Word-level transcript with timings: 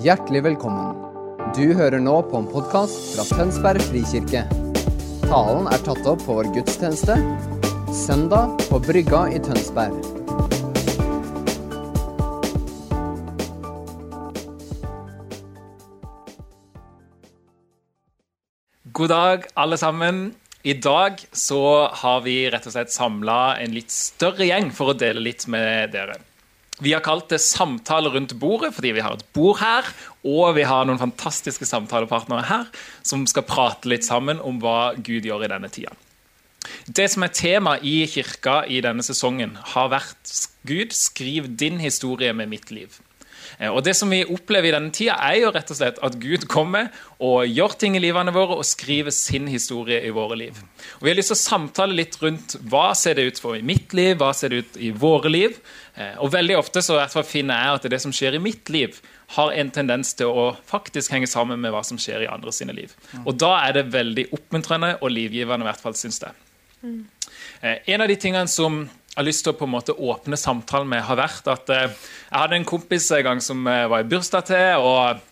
Hjertelig 0.00 0.40
velkommen. 0.46 0.94
Du 1.52 1.74
hører 1.76 2.00
nå 2.00 2.14
på 2.30 2.38
en 2.38 2.46
podkast 2.48 3.10
fra 3.12 3.24
Tønsberg 3.36 3.82
frikirke. 3.84 4.46
Talen 5.26 5.66
er 5.68 5.82
tatt 5.84 6.06
opp 6.08 6.22
på 6.24 6.36
vår 6.38 6.48
gudstjeneste 6.54 7.18
søndag 7.92 8.54
på 8.70 8.78
Brygga 8.80 9.26
i 9.28 9.42
Tønsberg. 9.44 9.98
God 18.88 19.12
dag, 19.12 19.44
alle 19.52 19.76
sammen. 19.84 20.30
I 20.64 20.78
dag 20.80 21.20
så 21.32 21.62
har 22.00 22.24
vi 22.24 22.38
rett 22.48 22.72
og 22.72 22.78
slett 22.78 22.96
samla 22.96 23.38
en 23.60 23.76
litt 23.76 23.92
større 23.92 24.48
gjeng 24.48 24.72
for 24.72 24.94
å 24.94 24.98
dele 25.04 25.28
litt 25.28 25.44
med 25.52 25.92
dere. 25.92 26.16
Vi 26.80 26.92
har 26.92 27.00
kalt 27.04 27.28
det 27.28 27.40
'Samtale 27.40 28.08
rundt 28.08 28.32
bordet' 28.40 28.72
fordi 28.72 28.92
vi 28.96 29.00
har 29.00 29.12
et 29.12 29.24
bord 29.32 29.58
her, 29.60 29.84
og 30.24 30.54
vi 30.56 30.62
har 30.62 30.84
noen 30.84 30.98
fantastiske 30.98 31.66
samtalepartnere 31.66 32.46
her 32.48 32.64
som 33.02 33.26
skal 33.26 33.42
prate 33.42 33.88
litt 33.88 34.04
sammen 34.04 34.40
om 34.40 34.60
hva 34.60 34.94
Gud 34.96 35.28
gjør 35.28 35.44
i 35.44 35.52
denne 35.52 35.68
tida. 35.68 35.92
Det 36.86 37.10
som 37.10 37.22
er 37.22 37.28
tema 37.28 37.76
i 37.82 38.06
kirka 38.06 38.64
i 38.68 38.80
denne 38.80 39.02
sesongen, 39.02 39.56
har 39.74 39.88
vært 39.88 40.48
'Gud, 40.64 40.92
skriv 40.92 41.56
din 41.56 41.78
historie 41.80 42.32
med 42.32 42.48
mitt 42.48 42.70
liv'. 42.70 43.00
Eh, 43.58 43.68
og 43.68 43.82
Det 43.84 43.96
som 43.96 44.10
vi 44.10 44.22
opplever 44.24 44.68
i 44.68 44.74
denne 44.76 44.92
tida, 44.94 45.16
er 45.18 45.40
jo 45.42 45.50
rett 45.50 45.70
og 45.70 45.76
slett 45.76 45.98
at 46.02 46.18
Gud 46.20 46.46
kommer 46.48 46.90
og 47.18 47.46
gjør 47.48 47.76
ting 47.78 47.96
i 47.96 48.02
livene 48.02 48.32
våre 48.32 48.56
og 48.60 48.64
skriver 48.64 49.10
sin 49.10 49.46
historie 49.48 50.02
i 50.06 50.10
våre 50.10 50.36
liv. 50.36 50.56
Og 51.00 51.02
Vi 51.02 51.10
har 51.10 51.16
lyst 51.16 51.32
til 51.34 51.38
å 51.38 51.42
samtale 51.42 51.96
litt 51.96 52.16
rundt 52.22 52.56
hva 52.70 52.94
ser 52.94 53.14
det 53.14 53.26
ut 53.26 53.38
for 53.38 53.56
i 53.56 53.62
mitt 53.62 53.92
liv, 53.96 54.16
hva 54.20 54.32
ser 54.34 54.48
det 54.50 54.58
ut 54.64 54.76
i 54.76 54.90
våre 54.90 55.30
liv. 55.30 55.58
Eh, 55.96 56.14
Og 56.20 56.32
veldig 56.32 56.56
ofte 56.58 56.82
så 56.82 57.00
finner 57.24 57.54
jeg 57.54 57.74
at 57.74 57.90
det 57.90 58.00
som 58.00 58.12
skjer 58.12 58.34
i 58.34 58.38
mitt 58.42 58.68
liv, 58.70 59.00
har 59.36 59.52
en 59.52 59.70
tendens 59.70 60.14
til 60.14 60.26
å 60.26 60.56
faktisk 60.66 61.12
henge 61.12 61.28
sammen 61.30 61.60
med 61.60 61.70
hva 61.70 61.84
som 61.84 61.96
skjer 61.96 62.24
i 62.24 62.26
andre 62.26 62.50
sine 62.52 62.72
liv. 62.74 62.90
Og 63.24 63.36
da 63.38 63.52
er 63.68 63.72
det 63.76 63.92
veldig 63.92 64.24
oppmuntrende 64.34 64.96
og 65.00 65.10
livgivende, 65.10 65.62
i 65.62 65.68
hvert 65.70 65.80
fall 65.80 65.94
syns 65.94 66.18
jeg. 66.20 66.32
Eh, 67.62 67.76
En 67.86 68.00
av 68.00 68.08
de 68.08 68.16
tingene 68.16 68.48
som 68.48 68.88
har 69.16 69.26
lyst 69.26 69.44
til 69.46 69.54
å 69.54 69.58
på 69.58 69.66
en 69.66 69.74
måte 69.74 69.96
åpne 69.96 70.38
samtalen 70.38 70.90
med, 70.90 71.06
har 71.06 71.18
vært 71.18 71.50
at 71.50 71.72
eh, 71.74 71.88
jeg 72.30 72.36
hadde 72.36 72.60
en 72.60 72.68
kompis 72.68 73.10
en 73.16 73.26
gang 73.26 73.42
som 73.42 73.66
eh, 73.66 73.88
var 73.90 74.04
i 74.04 74.08
bursdag 74.10 74.46
til. 74.52 74.86
og 74.86 75.26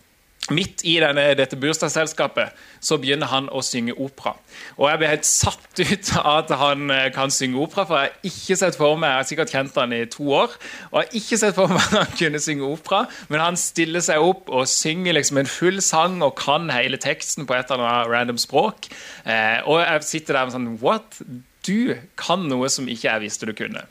Midt 0.49 0.81
i 0.87 0.95
denne, 0.97 1.27
dette 1.37 1.57
bursdagsselskapet 1.61 2.55
så 2.81 2.95
begynner 2.97 3.29
han 3.29 3.51
å 3.53 3.59
synge 3.61 3.93
opera. 4.01 4.31
Og 4.79 4.87
Jeg 4.89 4.97
ble 4.97 5.09
helt 5.11 5.27
satt 5.27 5.81
ut 5.83 6.11
av 6.17 6.29
at 6.31 6.53
han 6.57 6.93
eh, 6.95 7.09
kan 7.13 7.31
synge 7.31 7.59
opera, 7.61 7.85
for 7.85 7.99
jeg 7.99 8.09
har 8.09 8.31
ikke 8.31 8.57
sett 8.57 8.79
for 8.79 8.97
meg, 8.97 9.11
jeg 9.11 9.19
har 9.19 9.27
sikkert 9.29 9.53
kjent 9.53 9.77
han 9.77 9.93
i 9.93 10.01
to 10.09 10.25
år, 10.39 10.55
og 10.89 10.97
jeg 10.97 11.11
har 11.11 11.19
ikke 11.21 11.39
sett 11.43 11.59
for 11.59 11.71
meg 11.75 11.83
at 11.85 11.97
han 11.99 12.17
kunne 12.23 12.41
synge 12.43 12.71
opera, 12.71 13.03
men 13.29 13.43
han 13.45 13.59
stiller 13.61 14.03
seg 14.03 14.25
opp 14.25 14.49
og 14.49 14.67
synger 14.71 15.19
liksom 15.19 15.43
en 15.43 15.51
full 15.51 15.83
sang 15.85 16.17
og 16.25 16.33
kan 16.39 16.71
hele 16.73 16.97
teksten 16.99 17.47
på 17.47 17.55
et 17.55 17.69
eller 17.69 17.85
annet 17.85 18.11
random 18.15 18.41
språk. 18.41 18.89
Og 19.69 19.77
jeg 19.83 20.07
sitter 20.07 20.39
der 20.39 20.49
med 20.49 20.55
sånn 20.55 20.73
What? 20.81 21.21
Du 21.65 21.95
kan 22.15 22.45
noe 22.49 22.69
som 22.71 22.87
ikke 22.87 23.09
jeg 23.09 23.21
visste 23.25 23.45
du 23.49 23.53
kunne. 23.53 23.85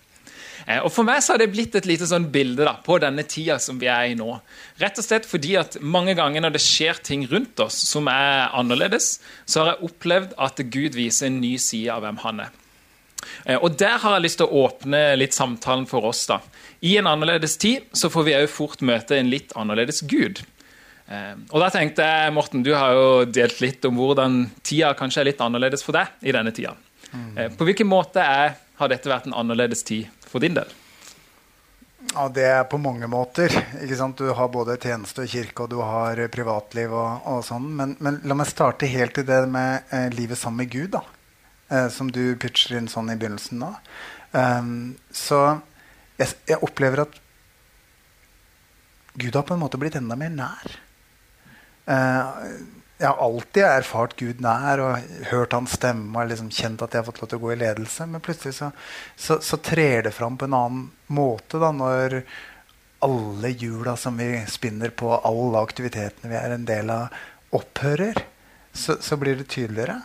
Eh, 0.67 0.81
Og 0.83 0.91
For 0.93 1.05
meg 1.07 1.23
så 1.23 1.35
har 1.35 1.39
det 1.43 1.53
blitt 1.53 1.75
et 1.79 1.87
lite 1.87 2.07
sånn 2.09 2.31
bilde 2.33 2.65
da, 2.67 2.75
på 2.85 2.99
denne 3.01 3.23
tida 3.29 3.59
som 3.63 3.79
vi 3.79 3.87
er 3.87 4.11
i 4.11 4.15
nå. 4.19 4.41
Rett 4.81 4.99
og 4.99 5.05
slett 5.07 5.27
fordi 5.29 5.57
at 5.61 5.77
mange 5.81 6.15
ganger 6.19 6.41
når 6.45 6.57
det 6.57 6.63
skjer 6.65 7.03
ting 7.05 7.27
rundt 7.31 7.61
oss 7.61 7.77
som 7.89 8.09
er 8.09 8.49
annerledes, 8.57 9.19
så 9.47 9.61
har 9.63 9.75
jeg 9.75 9.91
opplevd 9.91 10.35
at 10.39 10.57
Gud 10.73 10.97
viser 10.99 11.27
en 11.31 11.41
ny 11.41 11.57
side 11.59 11.93
av 11.95 12.03
hvem 12.03 12.19
han 12.25 12.41
er. 12.49 12.51
Eh, 13.47 13.57
Og 13.61 13.77
Der 13.79 13.99
har 13.99 14.15
jeg 14.19 14.23
lyst 14.27 14.39
til 14.39 14.47
å 14.49 14.67
åpne 14.67 15.17
litt 15.19 15.33
samtalen 15.37 15.87
for 15.87 16.05
oss. 16.05 16.27
da. 16.27 16.41
I 16.83 16.97
en 16.99 17.07
annerledes 17.07 17.57
tid 17.59 17.83
så 17.93 18.09
får 18.11 18.25
vi 18.25 18.33
òg 18.39 18.49
fort 18.49 18.81
møte 18.81 19.17
en 19.19 19.31
litt 19.31 19.53
annerledes 19.57 20.03
Gud. 20.07 20.43
Eh, 21.11 21.35
Og 21.51 21.61
da 21.61 21.71
tenkte 21.71 22.03
jeg, 22.03 22.33
Morten, 22.33 22.63
du 22.63 22.75
har 22.75 22.93
jo 22.93 23.25
delt 23.25 23.61
litt 23.61 23.85
om 23.85 23.97
hvordan 23.97 24.51
tida 24.63 24.95
kanskje 24.95 25.21
er 25.21 25.25
litt 25.33 25.41
annerledes 25.41 25.83
for 25.83 25.93
deg 25.93 26.09
i 26.23 26.33
denne 26.33 26.53
tida. 26.53 26.75
Eh, 27.15 27.53
På 27.53 27.67
hvilken 27.69 27.89
måte 27.89 28.23
er, 28.25 28.59
har 28.79 28.93
dette 28.93 29.11
vært 29.11 29.27
en 29.29 29.37
annerledes 29.37 29.83
tid 29.87 30.09
for 30.29 30.45
din 30.45 30.57
del? 30.59 30.71
Ja, 32.15 32.29
det 32.33 32.45
er 32.47 32.65
på 32.71 32.79
mange 32.81 33.09
måter. 33.11 33.53
ikke 33.83 33.99
sant? 33.99 34.21
Du 34.21 34.33
har 34.33 34.49
både 34.53 34.79
tjeneste 34.81 35.25
og 35.25 35.33
kirke, 35.33 35.65
og 35.65 35.73
du 35.73 35.81
har 35.83 36.21
privatliv 36.33 36.95
og, 36.95 37.27
og 37.29 37.45
sånn. 37.45 37.69
Men, 37.77 37.97
men 38.05 38.21
la 38.25 38.37
meg 38.39 38.49
starte 38.51 38.89
helt 38.89 39.19
i 39.21 39.27
det 39.29 39.43
med 39.51 39.91
eh, 39.95 40.09
livet 40.15 40.39
sammen 40.41 40.65
med 40.65 40.73
Gud, 40.73 40.93
da. 40.95 41.03
Eh, 41.69 41.89
som 41.93 42.13
du 42.13 42.23
pitcher 42.41 42.79
inn 42.79 42.89
sånn 42.89 43.11
i 43.13 43.19
begynnelsen 43.19 43.61
nå. 43.61 43.73
Um, 44.33 44.71
så 45.13 45.59
jeg, 46.21 46.35
jeg 46.49 46.61
opplever 46.65 47.07
at 47.07 47.17
Gud 49.19 49.35
har 49.35 49.45
på 49.49 49.57
en 49.57 49.63
måte 49.63 49.81
blitt 49.81 49.97
enda 49.99 50.17
mer 50.17 50.33
nær. 50.33 50.79
Eh, 51.89 52.45
jeg 52.99 53.07
har 53.07 53.21
alltid 53.23 53.63
erfart 53.63 54.17
Gud 54.19 54.41
nær 54.43 54.81
og 54.83 55.11
hørt 55.31 55.55
hans 55.55 55.77
stemme 55.79 56.19
og 56.19 56.33
liksom 56.33 56.51
kjent 56.51 56.83
at 56.83 56.95
jeg 56.95 57.05
har 57.05 57.07
fått 57.07 57.21
lov 57.23 57.31
til 57.31 57.39
å 57.39 57.45
gå 57.45 57.53
i 57.55 57.59
ledelse. 57.61 58.07
Men 58.11 58.25
plutselig 58.25 58.57
så, 58.57 58.71
så, 59.15 59.39
så 59.45 59.59
trer 59.63 60.09
det 60.09 60.15
fram 60.17 60.39
på 60.39 60.49
en 60.49 60.57
annen 60.59 60.89
måte 61.15 61.61
da, 61.63 61.71
når 61.71 62.21
alle 63.07 63.53
hjula 63.55 63.95
som 63.97 64.19
vi 64.19 64.33
spinner 64.51 64.91
på, 64.91 65.13
alle 65.15 65.63
aktivitetene 65.63 66.33
vi 66.33 66.41
er 66.41 66.57
en 66.57 66.67
del 66.67 66.91
av, 66.91 67.15
opphører. 67.55 68.19
Så, 68.75 68.99
så 69.01 69.19
blir 69.19 69.39
det 69.39 69.47
tydeligere. 69.55 70.01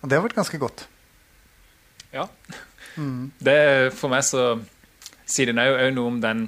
Og 0.00 0.08
det 0.08 0.16
har 0.16 0.24
vært 0.24 0.40
ganske 0.40 0.60
godt. 0.60 0.86
Ja. 2.14 2.24
Det, 2.96 3.60
for 3.92 4.12
meg 4.12 4.24
så 4.24 4.54
sier 5.28 5.52
den 5.52 5.60
òg 5.60 5.90
noe 5.92 6.14
om 6.14 6.22
den 6.24 6.46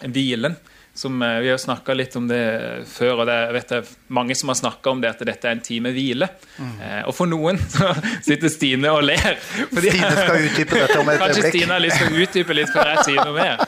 hvilen. 0.00 0.56
Som, 0.94 1.16
eh, 1.26 1.40
vi 1.42 1.48
har 1.50 1.58
snakka 1.58 1.94
litt 1.96 2.14
om 2.16 2.28
det 2.30 2.38
før, 2.86 3.20
og 3.20 3.26
det 3.26 3.34
er 3.34 3.52
vet 3.56 3.72
jeg, 3.74 3.86
mange 4.14 4.36
som 4.38 4.52
har 4.52 4.54
snakka 4.60 4.92
om 4.92 5.00
det 5.02 5.08
at 5.10 5.24
dette 5.26 5.48
er 5.50 5.56
en 5.56 5.62
time 5.66 5.90
hvile. 5.90 6.28
Eh, 6.60 7.00
og 7.08 7.14
for 7.16 7.26
noen 7.26 7.58
så 7.74 7.88
sitter 8.22 8.52
Stine 8.52 8.92
og 8.94 9.02
ler. 9.02 9.34
fordi- 9.72 9.90
Stine 9.90 10.12
skal 10.14 10.44
utdype 10.46 10.78
dette 10.78 10.98
om 11.00 11.08
et 11.10 11.18
øyeblikk. 11.18 11.34
Kanskje. 11.34 11.50
Stine 11.50 11.72
har 11.74 11.82
lyst 11.82 11.98
til 11.98 12.12
å 12.14 12.20
utdype 12.28 12.54
litt 12.60 12.70
før 12.70 12.92
jeg 12.92 13.04
sier 13.08 13.24
noe 13.24 13.34
mer. 13.34 13.64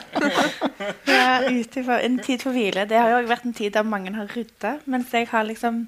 Ja, 1.11 1.33
ute 1.51 1.83
en 1.99 2.15
tid 2.23 2.41
for 2.47 2.55
hvile. 2.55 2.85
Det 2.87 2.95
har 3.01 3.09
jo 3.17 3.27
vært 3.27 3.45
en 3.49 3.53
tid 3.59 3.73
der 3.75 3.83
mange 3.83 4.13
har 4.15 4.31
rydda, 4.31 4.77
mens 4.87 5.11
jeg 5.11 5.27
har 5.33 5.43
liksom 5.49 5.87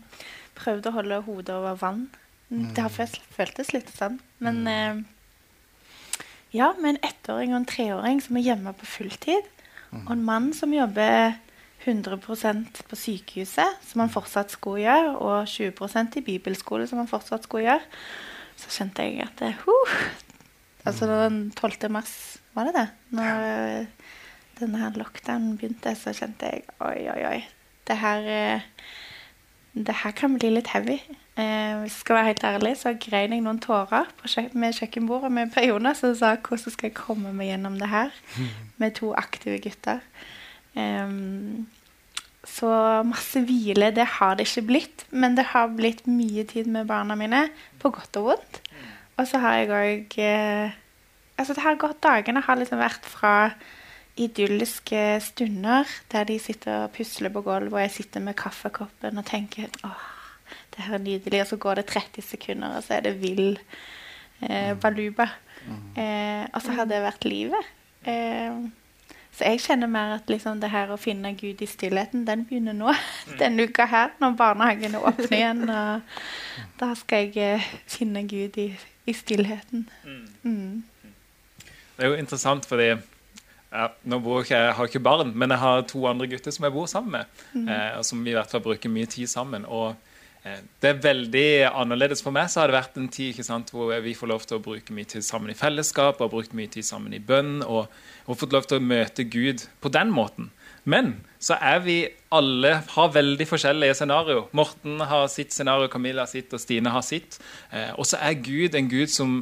prøvd 0.60 0.90
å 0.92 0.94
holde 0.98 1.22
hodet 1.24 1.56
over 1.56 1.78
vann. 1.80 2.10
Det 2.50 2.82
har 2.84 2.90
følt, 2.92 3.16
føltes 3.32 3.72
litt 3.76 3.88
sånn. 3.96 4.20
Men 4.44 4.60
eh, 4.68 5.00
ja, 6.52 6.74
med 6.82 6.96
en 6.98 7.02
ettåring 7.12 7.54
og 7.54 7.62
en 7.62 7.70
treåring 7.70 8.20
som 8.26 8.36
er 8.40 8.48
hjemme 8.50 8.74
på 8.76 8.88
fulltid, 8.98 9.48
og 9.92 10.12
en 10.14 10.26
mann 10.26 10.52
som 10.54 10.74
jobber 10.74 11.38
100% 11.86 12.82
på 12.90 12.98
sykehuset, 13.00 13.78
som 13.88 14.04
han 14.04 14.12
fortsatt 14.14 14.52
skulle 14.54 14.84
gjøre, 14.84 15.14
og 15.18 15.48
20% 15.50 16.20
i 16.20 16.26
bibelskole, 16.26 16.88
som 16.90 17.00
han 17.02 17.10
fortsatt 17.10 17.48
skulle 17.48 17.70
gjøre, 17.70 18.02
så 18.60 18.74
skjønte 18.74 19.06
jeg 19.08 19.24
at 19.24 19.40
det, 19.40 19.54
huh, 19.64 19.96
Altså 20.88 21.06
den 21.06 21.52
12. 21.52 21.92
mars, 21.92 22.40
var 22.56 22.70
det 22.70 22.76
det? 22.78 22.88
Når 23.14 23.42
eh, 23.46 24.14
denne 24.60 24.80
her 24.80 24.96
lockdownen 24.98 25.58
begynte, 25.60 25.92
så 25.96 26.14
kjente 26.16 26.50
jeg 26.50 26.64
oi, 26.80 27.04
oi, 27.12 27.20
oi. 27.28 27.40
Det 27.88 27.98
her, 28.00 28.30
eh, 28.32 28.62
det 29.76 29.98
her 30.04 30.16
kan 30.16 30.38
bli 30.40 30.54
litt 30.54 30.72
heavy. 30.74 30.98
Eh, 31.40 31.74
hvis 31.80 31.94
jeg 31.94 32.02
skal 32.02 32.18
være 32.18 32.30
helt 32.34 32.44
ærlig, 32.44 32.72
så 32.76 32.92
grein 33.00 33.34
jeg 33.36 33.44
noen 33.46 33.62
tårer 33.64 34.10
kjøk 34.28 34.56
med 34.60 34.76
kjøkkenbordet 34.76 35.32
med 35.32 35.54
Per 35.54 35.70
Jonas 35.70 36.04
og 36.04 36.18
sa 36.20 36.34
hvordan 36.36 36.74
skal 36.76 36.90
jeg 36.90 36.98
komme 36.98 37.32
meg 37.32 37.54
gjennom 37.54 37.78
det 37.80 37.88
her 37.92 38.12
med 38.82 38.98
to 39.00 39.14
aktive 39.16 39.62
gutter. 39.64 40.02
Eh, 40.76 41.14
så 42.50 42.74
masse 43.08 43.44
hvile, 43.46 43.92
det 43.96 44.08
har 44.18 44.36
det 44.36 44.50
ikke 44.50 44.68
blitt. 44.68 45.06
Men 45.12 45.38
det 45.38 45.52
har 45.54 45.72
blitt 45.76 46.08
mye 46.10 46.44
tid 46.50 46.68
med 46.68 46.88
barna 46.90 47.16
mine, 47.20 47.48
på 47.80 47.92
godt 47.94 48.20
og 48.20 48.32
vondt. 48.32 48.62
Og 49.20 49.28
så 49.28 49.42
har 49.44 49.60
jeg 49.60 49.74
òg 49.76 50.22
eh, 50.24 50.78
Altså, 51.40 51.54
det 51.56 51.64
har 51.64 51.78
gått 51.80 52.02
dagene 52.04 52.42
har 52.44 52.58
liksom 52.60 52.82
vært 52.82 53.06
fra 53.08 53.54
idylliske 54.20 55.22
stunder 55.24 55.88
der 56.12 56.26
de 56.28 56.36
sitter 56.36 56.82
og 56.84 56.92
pusler 56.98 57.32
på 57.32 57.46
gulvet, 57.46 57.72
og 57.72 57.80
jeg 57.80 57.94
sitter 57.96 58.26
med 58.26 58.36
kaffekoppen 58.36 59.22
og 59.22 59.24
tenker 59.30 59.70
åh, 59.88 60.02
det 60.80 60.88
her 60.88 60.98
er 60.98 61.06
nydelig. 61.06 61.44
Og 61.44 61.52
så 61.52 61.60
går 61.60 61.82
det 61.82 61.86
30 61.92 62.26
sekunder, 62.32 62.80
og 62.80 62.86
så 62.88 62.98
er 62.98 63.08
det 63.10 63.18
vill 63.22 63.60
eh, 64.42 64.74
baluba. 64.80 65.28
Eh, 66.00 66.46
og 66.54 66.62
så 66.64 66.76
har 66.78 66.88
det 66.90 67.02
vært 67.04 67.28
livet. 67.28 67.74
Eh, 68.08 68.70
så 69.36 69.48
jeg 69.54 69.62
kjenner 69.64 69.88
mer 69.88 70.16
at 70.18 70.32
liksom 70.32 70.60
det 70.60 70.72
her 70.74 70.90
å 70.92 71.00
finne 71.00 71.32
Gud 71.38 71.62
i 71.64 71.68
stillheten, 71.70 72.26
den 72.28 72.46
begynner 72.48 72.76
nå. 72.76 72.96
Denne 73.42 73.68
uka 73.70 73.86
her, 73.88 74.16
når 74.20 74.36
barnehagene 74.40 75.04
åpner 75.04 75.36
igjen. 75.38 75.64
Og 75.70 76.74
da 76.82 76.90
skal 77.00 77.28
jeg 77.28 77.60
eh, 77.60 77.70
finne 77.88 78.26
Gud 78.28 78.60
i, 78.60 78.72
i 79.08 79.16
stillheten. 79.16 79.86
Mm. 80.44 80.84
Det 81.96 82.06
er 82.08 82.14
jo 82.14 82.20
interessant, 82.20 82.68
fordi 82.68 82.94
ja, 83.70 83.86
nå 84.10 84.18
bor 84.26 84.42
ikke, 84.42 84.58
jeg 84.58 84.76
har 84.76 84.90
ikke 84.90 85.04
barn, 85.06 85.32
men 85.38 85.54
jeg 85.54 85.62
har 85.62 85.84
to 85.88 86.02
andre 86.10 86.28
gutter 86.32 86.54
som 86.56 86.66
jeg 86.66 86.74
bor 86.74 86.88
sammen 86.90 87.20
med. 87.20 87.42
Eh, 87.60 87.98
og 88.00 88.06
som 88.08 88.24
vi 88.26 88.34
i 88.34 88.38
hvert 88.38 88.52
fall 88.52 88.64
bruker 88.66 88.92
mye 88.92 89.10
tid 89.10 89.30
sammen. 89.30 89.66
og 89.66 89.96
det 90.44 90.88
er 90.88 91.02
veldig 91.04 91.48
annerledes 91.68 92.24
for 92.24 92.32
meg. 92.36 92.48
så 92.50 92.62
har 92.62 92.72
det 92.72 92.78
vært 92.78 92.98
en 92.98 93.10
tid 93.12 93.42
sant, 93.44 93.74
hvor 93.76 93.92
vi 94.04 94.16
får 94.16 94.32
lov 94.32 94.46
til 94.48 94.58
å 94.58 94.64
bruke 94.64 94.96
mye 94.96 95.10
tid 95.10 95.26
sammen 95.26 95.52
i 95.52 95.58
fellesskap 95.58 96.22
og 96.22 96.32
brukt 96.32 96.56
mye 96.56 96.72
tid 96.72 96.88
sammen 96.88 97.14
i 97.14 97.20
bønn. 97.20 97.60
Og, 97.66 97.92
og 98.26 98.40
fått 98.40 98.56
lov 98.56 98.70
til 98.70 98.80
å 98.80 98.88
møte 98.88 99.28
Gud 99.28 99.68
på 99.84 99.92
den 99.92 100.14
måten. 100.16 100.52
Men 100.90 101.20
så 101.44 101.58
er 101.62 101.82
vi 101.84 101.98
alle 102.36 102.72
har 102.94 103.12
veldig 103.14 103.46
forskjellige 103.48 103.96
scenario. 104.00 104.46
Morten 104.56 105.02
har 105.10 105.28
sitt 105.32 105.54
scenario, 105.56 105.90
Camilla 105.92 106.24
har 106.24 106.32
sitt, 106.32 106.54
og 106.56 106.62
Stine 106.62 106.92
har 106.94 107.04
sitt. 107.06 107.40
Eh, 107.72 107.92
og 107.96 108.08
så 108.08 108.20
er 108.24 108.40
Gud 108.44 108.76
en 108.78 108.90
Gud 108.92 109.12
som 109.12 109.36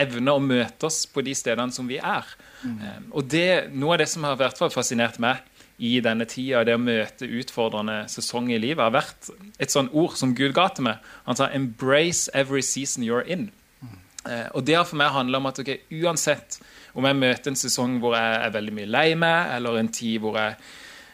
evner 0.00 0.36
å 0.36 0.42
møte 0.42 0.88
oss 0.88 1.04
på 1.06 1.24
de 1.24 1.34
stedene 1.38 1.74
som 1.74 1.88
vi 1.90 1.98
er. 1.98 2.28
Mm. 2.62 2.76
Eh, 2.76 3.00
og 3.10 3.28
det, 3.30 3.48
Noe 3.72 3.96
av 3.96 4.02
det 4.02 4.10
som 4.12 4.26
har 4.28 4.38
vært 4.40 4.62
fascinert 4.74 5.20
meg 5.22 5.42
i 5.78 5.96
denne 6.04 6.26
tida, 6.28 6.64
det 6.64 6.76
å 6.76 6.82
møte 6.82 7.26
utfordrende 7.26 8.04
sesonger 8.12 8.56
i 8.56 8.62
livet, 8.62 8.84
har 8.84 8.94
vært 8.94 9.30
et 9.62 9.72
sånt 9.72 9.92
ord 9.96 10.14
som 10.18 10.34
Gud 10.36 10.54
ga 10.56 10.68
til 10.68 10.86
meg. 10.88 10.98
Han 11.26 11.36
sa 11.36 11.48
'embrace 11.48 12.28
every 12.34 12.62
season 12.62 13.04
you're 13.04 13.26
in'. 13.26 13.50
Eh, 14.28 14.48
og 14.54 14.64
det 14.64 14.76
har 14.76 14.84
for 14.84 14.96
meg 14.96 15.10
handla 15.10 15.38
om 15.38 15.46
at 15.46 15.58
okay, 15.58 15.80
uansett 15.90 16.60
om 16.94 17.04
jeg 17.04 17.18
møter 17.18 17.50
en 17.50 17.58
sesong 17.58 17.98
hvor 17.98 18.14
jeg 18.14 18.38
er 18.38 18.54
veldig 18.54 18.74
mye 18.76 18.86
lei 18.86 19.14
meg, 19.18 19.56
eller 19.56 19.78
en 19.80 19.88
tid 19.88 20.20
hvor 20.22 20.38
jeg 20.38 20.54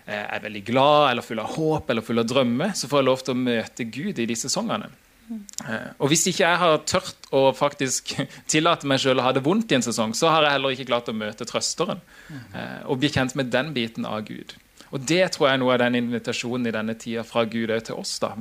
eh, 0.06 0.26
er 0.36 0.42
veldig 0.44 0.64
glad 0.66 1.10
eller 1.10 1.22
full 1.22 1.40
av 1.40 1.54
håp 1.54 1.90
eller 1.90 2.04
full 2.04 2.18
av 2.18 2.28
drømmer, 2.28 2.74
så 2.76 2.90
får 2.90 3.00
jeg 3.00 3.08
lov 3.08 3.24
til 3.24 3.36
å 3.36 3.44
møte 3.44 3.84
Gud 3.84 4.18
i 4.18 4.26
de 4.28 4.36
sesongene. 4.36 4.90
Eh, 5.28 5.90
og 5.98 6.10
hvis 6.12 6.26
ikke 6.30 6.44
jeg 6.44 6.60
har 6.62 6.78
tørt 6.88 7.28
å 7.34 7.48
faktisk 7.56 8.14
tillate 8.52 8.88
meg 8.88 9.02
selv 9.02 9.22
å 9.22 9.26
ha 9.26 9.34
det 9.36 9.44
vondt 9.44 9.72
i 9.72 9.78
en 9.78 9.84
sesong, 9.84 10.14
så 10.16 10.32
har 10.32 10.46
jeg 10.46 10.56
heller 10.56 10.76
ikke 10.76 10.88
klart 10.90 11.10
å 11.10 11.16
møte 11.16 11.46
trøsteren 11.48 12.00
eh, 12.30 12.80
og 12.86 13.00
bli 13.02 13.12
kjent 13.12 13.36
med 13.38 13.52
den 13.52 13.74
biten 13.76 14.08
av 14.08 14.22
Gud. 14.28 14.56
Og 14.88 15.02
det 15.04 15.20
tror 15.34 15.50
jeg 15.50 15.58
er 15.58 15.60
noe 15.60 15.74
av 15.74 15.82
den 15.82 15.98
invitasjonen 16.00 16.70
i 16.70 16.72
denne 16.72 16.94
tida 16.96 17.24
fra 17.28 17.44
Gud 17.44 17.74
til 17.84 17.98
oss. 17.98 18.14
da. 18.22 18.32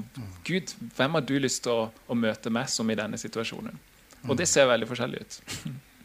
Gud, 0.47 0.71
hvem 0.95 1.17
har 1.17 1.25
du 1.27 1.35
lyst 1.43 1.65
til 1.65 1.73
å, 1.73 1.89
å 2.07 2.15
møte 2.15 2.53
meg 2.53 2.71
som 2.71 2.87
i 2.87 2.95
denne 2.95 3.19
situasjonen? 3.19 3.75
Og 4.27 4.37
det 4.39 4.47
ser 4.49 4.69
veldig 4.69 4.87
forskjellig 4.87 5.19
ut. 5.23 5.41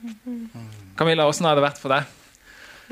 Camilla, 0.98 1.28
åssen 1.30 1.46
har 1.46 1.58
det 1.58 1.64
vært 1.64 1.78
for 1.78 1.94
deg? 1.94 2.10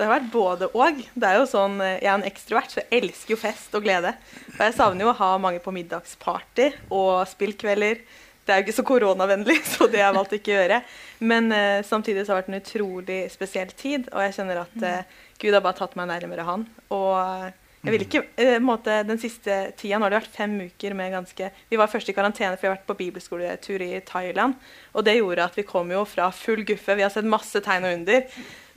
Det 0.01 0.07
har 0.09 0.15
vært 0.15 0.31
både 0.33 0.71
og. 0.73 1.03
Det 1.13 1.29
er 1.29 1.37
jo 1.37 1.45
sånn, 1.49 1.75
eh, 1.85 1.99
Jeg 2.01 2.09
er 2.09 2.15
en 2.17 2.25
ekstrovert, 2.25 2.73
så 2.73 2.81
jeg 2.81 3.03
elsker 3.03 3.35
jo 3.35 3.37
fest 3.37 3.75
og 3.77 3.85
glede. 3.85 4.15
Og 4.57 4.63
jeg 4.65 4.73
savner 4.73 5.05
jo 5.05 5.11
å 5.13 5.19
ha 5.19 5.37
mange 5.37 5.61
på 5.61 5.75
middagsparty 5.77 6.71
og 6.89 7.29
spillkvelder. 7.29 8.01
Det 8.47 8.55
er 8.55 8.63
jo 8.63 8.65
ikke 8.65 8.79
så 8.79 8.87
koronavennlig, 8.89 9.59
så 9.75 9.85
det 9.93 10.01
har 10.01 10.09
jeg 10.09 10.17
valgt 10.17 10.37
ikke 10.39 10.55
å 10.55 10.57
gjøre. 10.57 10.79
Men 11.21 11.53
uh, 11.53 11.83
samtidig 11.85 12.25
så 12.25 12.33
har 12.33 12.41
det 12.41 12.47
vært 12.47 12.55
en 12.55 12.63
utrolig 12.63 13.19
spesiell 13.29 13.75
tid, 13.77 14.09
og 14.09 14.25
jeg 14.25 14.39
kjenner 14.39 14.63
at 14.63 14.79
uh, 14.81 15.19
Gud 15.37 15.53
har 15.53 15.67
bare 15.67 15.79
tatt 15.83 15.99
meg 16.01 16.09
nærmere 16.09 16.49
Han. 16.49 16.65
Og 16.97 17.53
jeg 17.85 17.93
vil 17.93 18.07
ikke, 18.07 18.25
uh, 18.41 18.57
måte, 18.65 19.03
Den 19.05 19.21
siste 19.21 19.61
tida 19.77 20.01
nå 20.01 20.09
har 20.09 20.15
det 20.17 20.23
vært 20.23 20.41
fem 20.41 20.57
uker 20.65 20.97
med 20.97 21.13
ganske 21.13 21.53
Vi 21.69 21.79
var 21.81 21.93
først 21.93 22.09
i 22.09 22.17
karantene 22.17 22.57
for 22.57 22.65
vi 22.65 22.71
har 22.71 22.79
vært 22.79 22.89
på 22.89 22.99
bibelskoletur 23.05 23.85
i 23.85 23.93
Thailand. 24.09 24.57
Og 24.97 25.05
det 25.05 25.19
gjorde 25.21 25.45
at 25.45 25.61
vi 25.61 25.69
kom 25.69 25.93
jo 25.93 26.07
fra 26.09 26.33
full 26.33 26.65
guffe. 26.65 26.97
Vi 26.97 27.05
har 27.05 27.13
sett 27.13 27.29
masse 27.29 27.61
tegn 27.69 27.85
og 27.85 28.01
under. 28.01 28.27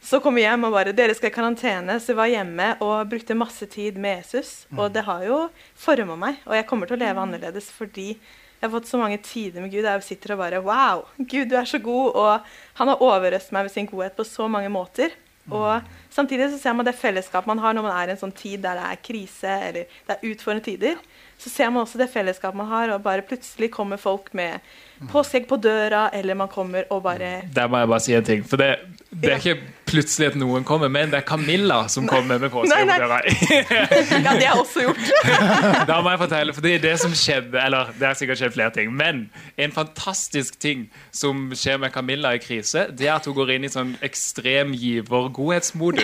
Så 0.03 0.19
kom 0.19 0.35
vi 0.35 0.43
hjem 0.43 0.65
og 0.67 0.73
bare 0.75 0.91
Dere 0.95 1.15
skal 1.15 1.31
i 1.31 1.33
karantene. 1.33 1.95
Så 2.03 2.11
jeg 2.11 2.19
var 2.19 2.31
hjemme 2.31 2.69
og 2.83 3.07
brukte 3.11 3.37
masse 3.39 3.67
tid 3.71 3.95
med 3.95 4.19
Jesus. 4.19 4.65
Og 4.75 4.91
det 4.91 5.05
har 5.07 5.23
jo 5.23 5.37
forma 5.79 6.17
meg. 6.19 6.41
Og 6.43 6.57
jeg 6.57 6.67
kommer 6.67 6.89
til 6.89 6.97
å 6.97 7.03
leve 7.05 7.23
annerledes 7.23 7.69
fordi 7.71 8.09
jeg 8.11 8.67
har 8.67 8.73
fått 8.75 8.87
så 8.91 8.99
mange 8.99 9.19
tider 9.23 9.63
med 9.63 9.71
Gud. 9.71 9.87
Jeg 9.87 10.03
sitter 10.03 10.35
og 10.35 10.43
bare 10.43 10.59
Wow! 10.63 11.05
Gud, 11.19 11.47
du 11.51 11.55
er 11.59 11.67
så 11.67 11.79
god. 11.83 12.19
Og 12.19 12.51
han 12.81 12.91
har 12.91 13.03
overøst 13.03 13.55
meg 13.55 13.69
med 13.69 13.75
sin 13.75 13.87
godhet 13.87 14.15
på 14.19 14.27
så 14.27 14.49
mange 14.51 14.71
måter. 14.71 15.15
Og 15.51 15.87
samtidig 16.13 16.51
så 16.53 16.61
ser 16.61 16.77
man 16.77 16.87
det 16.87 16.95
fellesskapet 16.99 17.49
man 17.49 17.61
har 17.63 17.75
når 17.75 17.87
man 17.87 17.97
er 17.97 18.11
i 18.11 18.15
en 18.15 18.21
sånn 18.21 18.35
tid 18.35 18.63
der 18.63 18.79
det 18.79 18.87
er 18.89 19.03
krise 19.09 19.57
eller 19.69 19.99
det 20.07 20.15
er 20.17 20.31
utfordrende 20.31 20.67
tider. 20.69 21.03
Så 21.43 21.49
ser 21.49 21.69
man 21.69 21.83
også 21.83 21.99
det 21.99 22.07
fellesskapet 22.13 22.55
man 22.55 22.69
har, 22.69 22.93
og 22.93 23.03
bare 23.03 23.23
plutselig 23.25 23.71
kommer 23.73 23.99
folk 23.99 24.29
med 24.37 24.63
påskeegg 25.11 25.47
på 25.49 25.57
døra, 25.59 26.05
eller 26.15 26.37
man 26.39 26.47
kommer 26.47 26.85
og 26.89 27.03
bare 27.03 27.41
Der 27.55 27.67
må 27.67 27.81
jeg 27.81 27.87
bare 27.87 27.99
si 27.99 28.13
en 28.15 28.23
ting. 28.23 28.45
For 28.47 28.61
det, 28.61 28.69
det 29.11 29.31
er 29.33 29.41
ikke 29.41 29.57
plutselig 29.89 30.29
at 30.31 30.37
noen 30.39 30.63
kommer, 30.63 30.87
men 30.87 31.11
det 31.11 31.19
er 31.19 31.25
Camilla 31.27 31.81
som 31.91 32.07
kommer 32.07 32.39
med 32.39 32.53
påskeegg 32.53 32.87
på 32.87 32.99
døra. 33.01 33.19
ja, 33.27 33.83
det 34.13 34.29
har 34.29 34.39
jeg 34.45 34.61
også 34.61 34.85
gjort. 34.85 35.03
da 35.89 35.99
må 35.99 36.13
jeg 36.13 36.21
fortelle, 36.23 36.55
for 36.55 36.65
det 36.65 36.77
det 36.83 36.93
som 37.01 37.13
skjedde 37.15 37.59
Eller 37.59 37.91
det 37.99 38.07
har 38.07 38.17
sikkert 38.17 38.39
skjedd 38.39 38.55
flere 38.55 38.73
ting, 38.75 38.93
men 38.95 39.25
en 39.57 39.75
fantastisk 39.75 40.59
ting 40.59 40.87
som 41.11 41.49
skjer 41.57 41.81
med 41.81 41.91
Camilla 41.91 42.33
i 42.37 42.41
krise, 42.43 42.87
det 42.91 43.09
er 43.09 43.17
at 43.17 43.27
hun 43.27 43.35
går 43.37 43.55
inn 43.57 43.67
i 43.67 43.73
sånn 43.73 43.97
ekstrem 44.05 44.73
giver-godhetsmodus. 44.77 46.02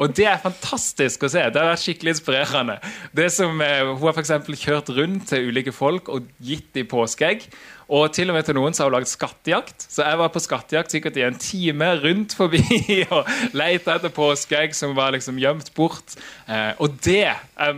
Og 0.00 0.12
det 0.16 0.26
er 0.30 0.42
fantastisk 0.42 1.26
å 1.26 1.30
se. 1.32 1.44
Det 1.52 1.62
har 1.62 1.72
vært 1.72 1.84
skikkelig 1.84 2.16
inspirerende. 2.16 2.76
Det 3.16 3.30
som, 3.34 3.60
eh, 3.64 3.84
hun 3.86 4.04
har 4.08 4.16
f.eks. 4.16 4.34
kjørt 4.62 4.92
rundt 4.96 5.30
til 5.32 5.50
ulike 5.50 5.74
folk 5.74 6.10
og 6.12 6.28
gitt 6.42 6.72
dem 6.76 6.88
påskeegg. 6.90 7.48
Og 7.86 8.10
til 8.10 8.32
og 8.32 8.34
med 8.34 8.46
til 8.48 8.56
noen 8.58 8.74
så 8.74 8.82
har 8.82 8.90
hun 8.90 8.96
lagd 8.96 9.10
skattejakt. 9.10 9.84
Så 9.86 10.02
jeg 10.02 10.18
var 10.18 10.32
på 10.34 10.42
skattejakt 10.42 10.94
sikkert 10.94 11.18
i 11.20 11.24
en 11.26 11.38
time 11.38 11.92
rundt 12.02 12.34
forbi 12.34 12.62
og 13.14 13.30
leita 13.54 13.94
etter 13.94 14.10
påskeegg 14.14 14.74
som 14.74 14.96
var 14.98 15.14
liksom 15.14 15.38
gjemt 15.42 15.70
bort. 15.76 16.16
Eh, 16.50 16.72
og 16.82 16.98
det, 17.06 17.30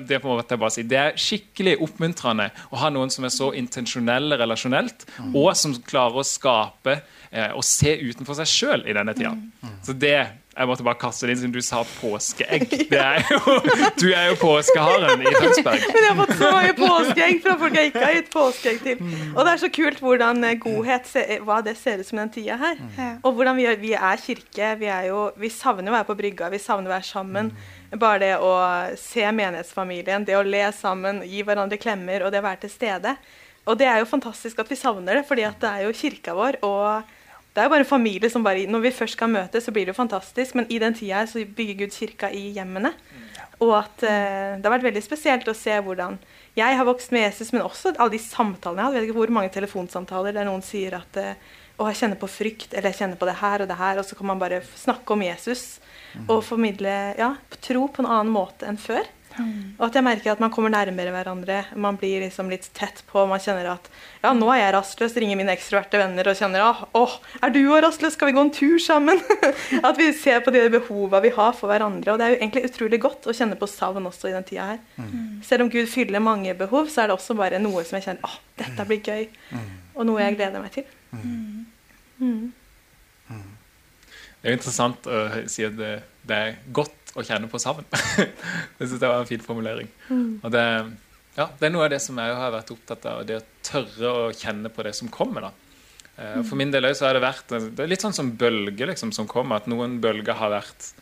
det, 0.09 0.17
jeg 0.17 0.25
bare 0.25 0.73
si, 0.73 0.87
det 0.89 1.01
er 1.03 1.21
skikkelig 1.21 1.77
oppmuntrende 1.85 2.49
å 2.73 2.81
ha 2.81 2.93
noen 2.95 3.13
som 3.13 3.29
er 3.29 3.35
så 3.35 3.53
intensjonelle 3.59 4.41
relasjonelt, 4.41 5.05
mm. 5.19 5.37
og 5.37 5.53
som 5.59 5.77
klarer 5.85 6.23
å 6.23 6.27
skape 6.27 7.01
eh, 7.29 7.53
og 7.53 7.65
se 7.67 7.99
utenfor 8.01 8.41
seg 8.41 8.53
sjøl 8.55 8.89
i 8.89 8.97
denne 8.97 9.17
tida. 9.19 9.35
Mm. 9.37 9.79
Så 9.85 9.93
det 9.93 10.19
jeg 10.59 10.67
måtte 10.67 10.85
bare 10.87 10.99
kaste 10.99 11.29
det 11.29 11.35
inn 11.35 11.39
siden 11.39 11.53
du 11.55 11.63
sa 11.63 11.85
påskeegg. 12.01 12.73
Er 12.99 13.23
jo, 13.31 13.53
du 14.01 14.07
er 14.11 14.33
jo 14.33 14.37
påskeharen 14.41 15.23
i 15.23 15.31
Tønsberg. 15.31 15.85
Men 15.87 16.03
jeg 16.03 16.09
har 16.11 16.19
fått 16.19 16.33
så 16.41 16.51
mange 16.51 16.73
påskeegg 16.79 17.43
fra 17.45 17.55
folk 17.61 17.77
jeg 17.79 17.91
ikke 17.93 18.03
har 18.03 18.15
gitt 18.17 18.31
påskeegg 18.33 18.81
til. 18.83 19.03
Og 19.31 19.39
det 19.47 19.53
er 19.53 19.61
så 19.63 19.71
kult 19.79 20.03
hvordan 20.03 20.43
eh, 20.49 20.57
godhet 20.59 21.13
hva 21.47 21.61
det 21.63 21.77
ser 21.79 22.03
ut 22.03 22.09
som 22.09 22.19
den 22.19 22.33
tida 22.35 22.57
her. 22.59 22.81
Og 23.23 23.37
hvordan 23.37 23.59
vi, 23.61 23.69
vi 23.85 23.93
er 23.95 24.23
kirke. 24.23 24.73
Vi, 24.81 24.89
er 24.91 25.11
jo, 25.13 25.29
vi 25.39 25.51
savner 25.53 25.93
å 25.93 25.99
være 26.01 26.09
på 26.09 26.17
brygga, 26.19 26.51
vi 26.51 26.61
savner 26.63 26.91
å 26.91 26.97
være 26.97 27.07
sammen. 27.07 27.53
Bare 27.95 28.23
det 28.25 28.33
å 28.43 28.55
se 29.01 29.29
menighetsfamilien, 29.31 30.27
det 30.27 30.37
å 30.37 30.47
le 30.47 30.65
sammen, 30.77 31.23
gi 31.29 31.45
hverandre 31.47 31.79
klemmer 31.81 32.27
og 32.27 32.35
det 32.35 32.43
å 32.43 32.49
være 32.49 32.65
til 32.67 32.75
stede. 32.75 33.15
Og 33.69 33.79
det 33.79 33.87
er 33.87 34.03
jo 34.03 34.11
fantastisk 34.11 34.59
at 34.59 34.73
vi 34.73 34.81
savner 34.81 35.21
det, 35.21 35.25
fordi 35.29 35.47
det 35.63 35.71
er 35.71 35.87
jo 35.87 35.95
kirka 35.97 36.35
vår. 36.35 36.61
og 36.67 37.15
det 37.59 37.65
er 37.65 37.67
jo 37.67 37.73
bare 37.75 37.83
en 37.83 37.91
familie 37.91 38.31
som 38.31 38.45
bare 38.47 38.69
Når 38.71 38.83
vi 38.85 38.95
først 38.95 39.17
skal 39.19 39.33
møtes, 39.33 39.65
så 39.67 39.73
blir 39.75 39.89
det 39.89 39.91
jo 39.93 39.99
fantastisk. 39.99 40.55
Men 40.55 40.69
i 40.71 40.79
den 40.79 40.95
tida 40.95 41.25
så 41.27 41.43
bygger 41.43 41.81
Gud 41.83 41.97
kirka 41.97 42.31
i 42.31 42.53
hjemmene. 42.55 42.93
Og 43.59 43.73
at 43.75 44.05
eh, 44.07 44.55
det 44.55 44.63
har 44.63 44.77
vært 44.77 44.87
veldig 44.87 45.03
spesielt 45.03 45.49
å 45.51 45.57
se 45.59 45.75
hvordan 45.83 46.21
jeg 46.59 46.77
har 46.79 46.87
vokst 46.87 47.11
med 47.15 47.25
Jesus, 47.25 47.51
men 47.53 47.65
også 47.67 47.97
alle 47.97 48.15
de 48.15 48.21
samtalene 48.23 48.85
jeg 48.85 48.87
har. 48.87 48.95
Jeg 48.95 49.03
vet 49.03 49.11
ikke 49.11 49.19
hvor 49.19 49.35
mange 49.35 49.51
telefonsamtaler 49.55 50.37
der 50.37 50.47
noen 50.47 50.63
sier 50.63 50.95
at 51.01 51.19
eh, 51.19 51.35
å, 51.79 51.89
jeg 51.91 51.99
kjenner 52.01 52.21
på 52.21 52.31
frykt, 52.31 52.73
eller 52.73 52.93
jeg 52.93 53.01
kjenner 53.03 53.19
på 53.19 53.27
det 53.27 53.37
her 53.43 53.65
og 53.65 53.71
det 53.71 53.79
her, 53.79 53.99
og 53.99 54.07
så 54.07 54.19
kan 54.19 54.31
man 54.31 54.41
bare 54.43 54.63
snakke 54.79 55.15
om 55.15 55.27
Jesus 55.27 55.67
og 56.27 56.41
formidle 56.47 56.95
ja, 57.19 57.35
tro 57.63 57.85
på 57.91 58.03
en 58.03 58.09
annen 58.11 58.33
måte 58.35 58.67
enn 58.67 58.79
før. 58.81 59.07
Og 59.79 59.85
at 59.89 59.97
jeg 59.99 60.05
merker 60.07 60.33
at 60.33 60.41
man 60.43 60.53
kommer 60.55 60.73
nærmere 60.73 61.13
hverandre. 61.15 61.61
Man 61.79 61.99
blir 62.01 62.23
liksom 62.25 62.51
litt 62.53 62.69
tett 62.77 63.03
på. 63.11 63.25
Man 63.31 63.43
kjenner 63.43 63.71
at 63.75 63.89
ja, 64.23 64.33
nå 64.37 64.49
er 64.53 64.61
jeg 64.63 64.75
rastløs. 64.77 65.17
Ringer 65.19 65.39
mine 65.41 65.55
ekstroverte 65.55 66.01
venner 66.01 66.31
og 66.31 66.39
kjenner 66.39 66.65
at 66.67 66.99
åh, 66.99 67.17
er 67.43 67.55
du 67.55 67.61
òg 67.65 67.83
rastløs? 67.87 68.17
Skal 68.17 68.31
vi 68.31 68.37
gå 68.37 68.45
en 68.47 68.53
tur 68.55 68.77
sammen? 68.83 69.23
at 69.89 70.01
vi 70.01 70.11
ser 70.17 70.43
på 70.45 70.55
de 70.55 70.65
behova 70.75 71.23
vi 71.25 71.33
har 71.37 71.57
for 71.57 71.71
hverandre. 71.71 72.13
Og 72.15 72.21
det 72.21 72.27
er 72.27 72.35
jo 72.35 72.41
egentlig 72.41 72.67
utrolig 72.71 73.03
godt 73.05 73.31
å 73.31 73.37
kjenne 73.37 73.59
på 73.61 73.71
savn 73.71 74.11
også 74.11 74.31
i 74.31 74.37
den 74.37 74.47
tida 74.49 74.73
her. 74.75 74.85
Mm. 74.99 75.41
Selv 75.47 75.67
om 75.67 75.73
Gud 75.73 75.91
fyller 75.91 76.25
mange 76.25 76.55
behov, 76.59 76.91
så 76.93 77.05
er 77.05 77.11
det 77.11 77.19
også 77.19 77.39
bare 77.39 77.63
noe 77.63 77.85
som 77.87 77.99
jeg 77.99 78.09
kjenner 78.09 78.29
åh, 78.29 78.39
dette 78.61 78.89
blir 78.89 79.03
gøy. 79.03 79.29
Mm. 79.55 79.75
Og 79.97 80.09
noe 80.11 80.23
jeg 80.25 80.39
gleder 80.39 80.65
meg 80.65 80.75
til. 80.79 80.89
Mm. 81.13 81.67
mm. 82.23 82.47
Det 84.39 84.53
er 84.53 84.55
interessant 84.55 85.07
å 85.11 85.21
si 85.51 85.65
at 85.67 85.75
det, 85.75 85.95
det 86.29 86.37
er 86.37 86.59
godt 86.75 87.08
å 87.19 87.27
kjenne 87.27 87.51
på 87.51 87.61
savn. 87.63 87.87
det 88.79 88.87
syns 88.87 88.99
det 88.99 89.11
var 89.11 89.23
en 89.23 89.29
fin 89.29 89.45
formulering. 89.45 89.91
Mm. 90.09 90.41
Og 90.43 90.53
det, 90.55 90.65
ja, 91.37 91.47
det, 91.47 91.69
er 91.69 91.73
noe 91.75 91.87
av 91.87 91.93
det 91.95 92.03
som 92.05 92.19
jeg 92.21 92.37
har 92.41 92.55
vært 92.55 92.75
opptatt 92.75 93.09
av, 93.11 93.25
det 93.29 93.41
å 93.41 93.47
tørre 93.67 94.13
å 94.13 94.29
kjenne 94.37 94.73
på 94.73 94.87
det 94.87 94.95
som 94.99 95.11
kommer. 95.13 95.49
da. 95.49 95.53
Eh, 96.19 96.41
for 96.43 96.59
min 96.61 96.73
del 96.75 96.89
så 96.95 97.09
har 97.09 97.19
det 97.19 97.25
vært 97.27 97.53
det 97.55 97.85
er 97.85 97.91
litt 97.91 98.05
sånn 98.05 98.17
som 98.17 98.33
bølger 98.39 98.93
liksom, 98.93 99.15
som 99.17 99.29
kommer. 99.31 99.63
At 99.63 99.71
noen 99.71 99.99
bølger 100.03 100.39
har 100.39 100.55
vært 100.57 100.93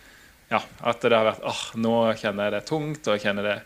ja, 0.52 0.61
at 0.62 1.02
det 1.02 1.16
har 1.16 1.26
vært 1.26 1.46
åh, 1.46 1.62
nå 1.82 1.94
kjenner 2.20 2.46
jeg 2.46 2.54
det 2.54 2.66
tungt, 2.68 3.06
og 3.08 3.16
jeg 3.16 3.25
kjenner 3.25 3.49
det 3.49 3.56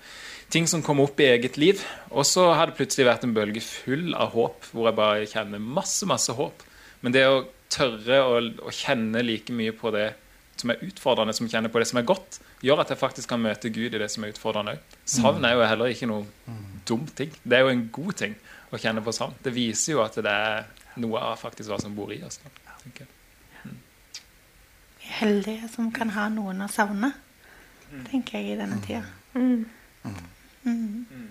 ting 0.51 0.67
som 0.67 0.83
kommer 0.83 1.07
opp 1.07 1.21
i 1.21 1.29
eget 1.29 1.59
liv. 1.61 1.83
Og 2.11 2.27
så 2.27 2.49
har 2.57 2.71
det 2.71 2.79
plutselig 2.79 3.07
vært 3.09 3.27
en 3.27 3.37
bølge 3.37 3.63
full 3.65 4.15
av 4.17 4.33
håp, 4.35 4.71
hvor 4.73 4.89
jeg 4.89 4.99
bare 4.99 5.29
kjenner 5.31 5.63
masse, 5.63 6.09
masse 6.09 6.35
håp. 6.35 6.65
Men 7.05 7.15
det 7.15 7.27
å 7.29 7.45
tørre 7.71 8.23
å, 8.27 8.41
å 8.67 8.75
kjenne 8.75 9.23
like 9.25 9.55
mye 9.55 9.75
på 9.77 9.93
det 9.95 10.11
som 10.61 10.73
er 10.73 10.83
utfordrende, 10.87 11.35
som 11.37 11.49
kjenner 11.51 11.73
på 11.73 11.81
det 11.83 11.89
som 11.91 12.01
er 12.01 12.07
godt, 12.09 12.39
gjør 12.65 12.83
at 12.85 12.93
jeg 12.93 13.01
faktisk 13.01 13.31
kan 13.33 13.43
møte 13.43 13.73
Gud 13.73 13.95
i 13.95 14.01
det 14.03 14.11
som 14.13 14.25
er 14.25 14.35
utfordrende 14.35 14.77
òg. 14.77 14.97
Savn 15.09 15.45
er 15.49 15.57
jo 15.57 15.65
heller 15.67 15.93
ikke 15.93 16.09
noe 16.11 16.57
dum 16.89 17.07
ting. 17.17 17.33
Det 17.43 17.59
er 17.59 17.65
jo 17.65 17.73
en 17.73 17.87
god 17.93 18.13
ting 18.21 18.37
å 18.71 18.81
kjenne 18.81 19.03
på 19.05 19.15
savn. 19.17 19.35
Det 19.43 19.55
viser 19.55 19.97
jo 19.97 20.05
at 20.05 20.19
det 20.21 20.31
er 20.31 20.69
noe 21.01 21.23
av 21.31 21.41
faktisk 21.41 21.73
hva 21.73 21.81
som 21.83 21.97
bor 21.97 22.13
i 22.13 22.21
oss. 22.27 22.41
Vi 22.85 22.93
er 25.09 25.19
heldige 25.21 25.69
som 25.73 25.91
kan 25.95 26.13
ha 26.15 26.29
noen 26.33 26.63
å 26.65 26.71
savne, 26.71 27.13
tenker 28.11 28.39
jeg, 28.39 28.55
i 28.55 28.61
denne 28.61 28.79
tida. 28.85 29.05
Mm. 29.35 29.65
Mm. 30.65 31.31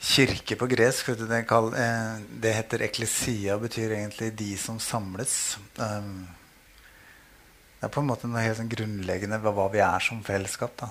Kirke 0.00 0.56
på 0.56 0.66
gresk 0.66 1.10
det, 1.28 1.42
kall, 1.48 1.74
eh, 1.76 2.20
det, 2.40 2.54
heter 2.56 2.86
eklesia, 2.86 3.58
betyr 3.60 3.92
egentlig 3.98 4.32
'de 4.36 4.56
som 4.56 4.78
samles'. 4.78 5.58
Um, 5.76 6.28
Det 7.80 7.86
er 7.88 7.92
på 7.94 8.00
en 8.00 8.06
måte 8.08 8.28
noe 8.28 8.42
helt 8.44 8.58
sånn 8.58 8.68
grunnleggende 8.68 9.38
ved 9.40 9.54
hva 9.56 9.70
vi 9.72 9.78
er 9.78 10.00
som 10.00 10.22
fellesskap. 10.22 10.76
da. 10.76 10.88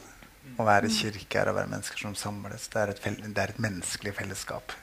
Å 0.57 0.65
være 0.65 0.89
kirke 0.89 1.37
er 1.37 1.49
å 1.49 1.53
være 1.53 1.69
mennesker 1.69 1.97
som 1.97 2.15
samles. 2.15 2.67
Det 2.67 2.81
er 2.81 2.93
det 2.93 3.37
er 3.37 3.49
et 3.49 3.59
menneskelig 3.61 4.13
fellesskap 4.15 4.73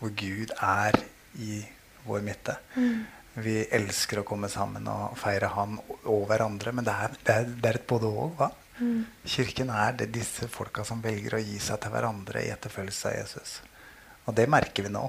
hvor 0.00 0.10
Gud 0.16 0.50
er 0.56 0.96
i 1.36 1.66
vår 2.06 2.22
midte. 2.24 2.56
Vi 3.36 3.66
elsker 3.70 4.20
å 4.20 4.24
komme 4.24 4.48
sammen 4.48 4.88
og 4.88 5.18
feire 5.20 5.52
Han 5.54 5.78
og 6.04 6.26
hverandre, 6.26 6.72
men 6.72 6.84
det 6.84 6.92
er, 6.92 7.16
det 7.24 7.34
er, 7.34 7.44
det 7.44 7.68
er 7.68 7.74
et 7.74 7.86
både 7.86 8.06
og. 8.06 8.36
hva? 8.36 8.50
Kirken 9.24 9.70
er 9.70 9.92
det 9.92 10.12
disse 10.14 10.48
folka 10.48 10.84
som 10.84 11.02
velger 11.04 11.36
å 11.36 11.42
gi 11.44 11.58
seg 11.60 11.80
til 11.82 11.92
hverandre 11.92 12.46
i 12.46 12.50
etterfølgelse 12.54 13.08
av 13.08 13.18
Jesus. 13.18 13.60
Og 14.26 14.36
det 14.36 14.46
merker 14.50 14.86
vi 14.86 14.92
nå. 14.92 15.06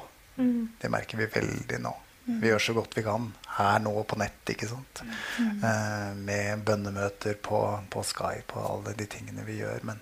Det 0.81 0.89
merker 0.89 1.19
vi 1.19 1.27
veldig 1.29 1.81
nå. 1.83 1.91
Vi 2.25 2.47
gjør 2.47 2.61
så 2.61 2.73
godt 2.77 2.95
vi 2.97 3.03
kan 3.03 3.27
her 3.57 3.81
nå 3.83 3.93
på 4.07 4.17
nett, 4.21 4.41
ikke 4.53 4.69
sant. 4.69 5.01
Eh, 5.41 6.11
med 6.15 6.63
bønnemøter 6.65 7.37
på, 7.43 7.59
på 7.91 8.03
Skype 8.05 8.55
og 8.55 8.67
alle 8.67 8.95
de 8.97 9.07
tingene 9.09 9.45
vi 9.47 9.59
gjør. 9.59 9.83
Men, 9.89 9.99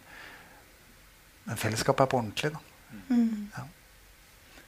men 1.47 1.59
fellesskapet 1.59 2.05
er 2.05 2.11
på 2.11 2.19
ordentlig, 2.19 2.53
da. 2.53 2.63
Ja. 3.57 3.65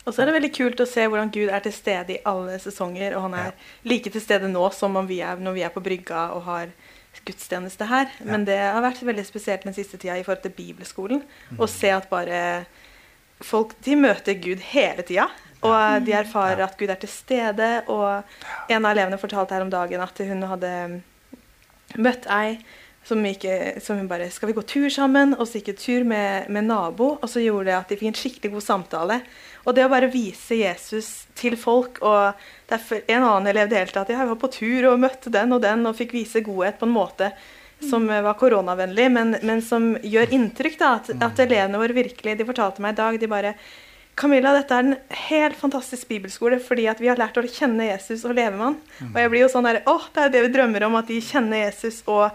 Og 0.02 0.16
så 0.16 0.24
er 0.24 0.32
det 0.32 0.38
veldig 0.40 0.54
kult 0.56 0.82
å 0.82 0.88
se 0.90 1.04
hvordan 1.06 1.30
Gud 1.34 1.52
er 1.54 1.62
til 1.62 1.74
stede 1.76 2.16
i 2.16 2.22
alle 2.26 2.56
sesonger. 2.62 3.14
Og 3.18 3.28
han 3.28 3.36
er 3.38 3.68
like 3.86 4.10
til 4.10 4.24
stede 4.24 4.50
nå 4.50 4.64
som 4.74 4.98
om 4.98 5.10
vi 5.10 5.20
er, 5.22 5.38
når 5.38 5.58
vi 5.60 5.66
er 5.68 5.74
på 5.74 5.84
brygga 5.86 6.32
og 6.38 6.48
har 6.48 6.72
gudstjeneste 7.28 7.86
her. 7.86 8.10
Men 8.26 8.48
det 8.48 8.58
har 8.58 8.82
vært 8.82 9.04
veldig 9.06 9.28
spesielt 9.28 9.68
den 9.68 9.78
siste 9.78 10.00
tida 10.02 10.18
i 10.18 10.24
forhold 10.26 10.42
til 10.48 10.56
bibelskolen. 10.58 11.22
Å 11.60 11.70
se 11.70 11.92
at 11.94 12.10
bare 12.10 12.42
folk 13.46 13.74
De 13.86 13.96
møter 14.00 14.38
Gud 14.42 14.62
hele 14.72 15.06
tida. 15.08 15.30
Og 15.62 16.06
de 16.06 16.14
erfarer 16.18 16.64
at 16.66 16.78
Gud 16.78 16.90
er 16.90 17.00
til 17.02 17.12
stede. 17.12 17.70
Og 17.92 18.24
en 18.72 18.86
av 18.86 18.92
elevene 18.94 19.20
fortalte 19.22 19.56
her 19.56 19.66
om 19.66 19.74
dagen 19.74 20.02
at 20.02 20.22
hun 20.26 20.46
hadde 20.50 20.72
møtt 22.02 22.26
ei 22.32 22.56
som, 23.04 23.22
ikke, 23.26 23.82
som 23.82 23.98
hun 23.98 24.08
bare 24.08 24.30
'Skal 24.30 24.48
vi 24.48 24.54
gå 24.54 24.62
tur 24.62 24.90
sammen?' 24.90 25.34
Og 25.40 25.48
så 25.48 25.60
gikk 25.60 25.68
hun 25.68 25.76
tur 25.76 26.04
med, 26.04 26.50
med 26.50 26.64
nabo, 26.64 27.18
og 27.22 27.30
så 27.30 27.42
gjorde 27.42 27.66
det 27.66 27.78
at 27.78 27.90
de 27.90 27.98
fikk 27.98 28.08
en 28.08 28.20
skikkelig 28.22 28.52
god 28.52 28.62
samtale. 28.62 29.22
Og 29.66 29.76
det 29.76 29.86
å 29.86 29.90
bare 29.90 30.12
vise 30.12 30.56
Jesus 30.56 31.26
til 31.36 31.58
folk 31.58 32.02
og 32.02 32.34
derfor 32.70 33.02
En 33.08 33.24
annen 33.24 33.48
elev 33.48 33.70
delte 33.70 34.02
at 34.02 34.10
jeg 34.10 34.28
var 34.28 34.36
på 34.36 34.52
tur 34.52 34.92
og 34.92 35.00
møtte 35.00 35.30
den 35.30 35.54
og 35.54 35.62
den 35.62 35.86
og 35.86 35.96
fikk 35.96 36.14
vise 36.14 36.42
godhet 36.42 36.80
på 36.80 36.86
en 36.86 36.94
måte 36.94 37.32
som 37.90 38.08
var 38.08 38.34
koronavennlig, 38.40 39.08
men, 39.12 39.36
men 39.42 39.62
som 39.66 39.94
gjør 40.04 40.34
inntrykk. 40.36 40.76
da, 40.80 40.92
at, 41.00 41.14
at 41.24 41.40
elevene 41.46 41.80
våre 41.82 41.96
virkelig 41.98 42.38
De 42.38 42.46
fortalte 42.46 42.84
meg 42.84 42.94
i 42.94 43.00
dag 43.02 43.18
de 43.22 43.30
bare 43.32 43.56
Camilla, 44.22 44.52
dette 44.54 44.76
er 44.76 44.84
en 44.86 44.98
helt 45.30 45.56
fantastisk 45.58 46.10
bibelskole 46.10 46.60
fordi 46.62 46.84
at 46.92 47.00
vi 47.02 47.08
har 47.10 47.18
lært 47.18 47.40
å 47.40 47.46
kjenne 47.48 47.88
Jesus 47.88 48.26
og 48.28 48.36
leve 48.36 48.58
med 48.58 48.66
han. 48.66 48.76
Og 49.08 49.18
jeg 49.22 49.32
blir 49.32 49.44
jo 49.46 49.50
sånn 49.54 49.66
der, 49.66 49.80
åh, 49.90 50.04
Det 50.14 50.26
er 50.26 50.34
det 50.34 50.42
vi 50.46 50.52
drømmer 50.58 50.84
om, 50.86 50.98
at 51.00 51.08
de 51.10 51.18
kjenner 51.24 51.64
Jesus, 51.64 52.02
og 52.12 52.28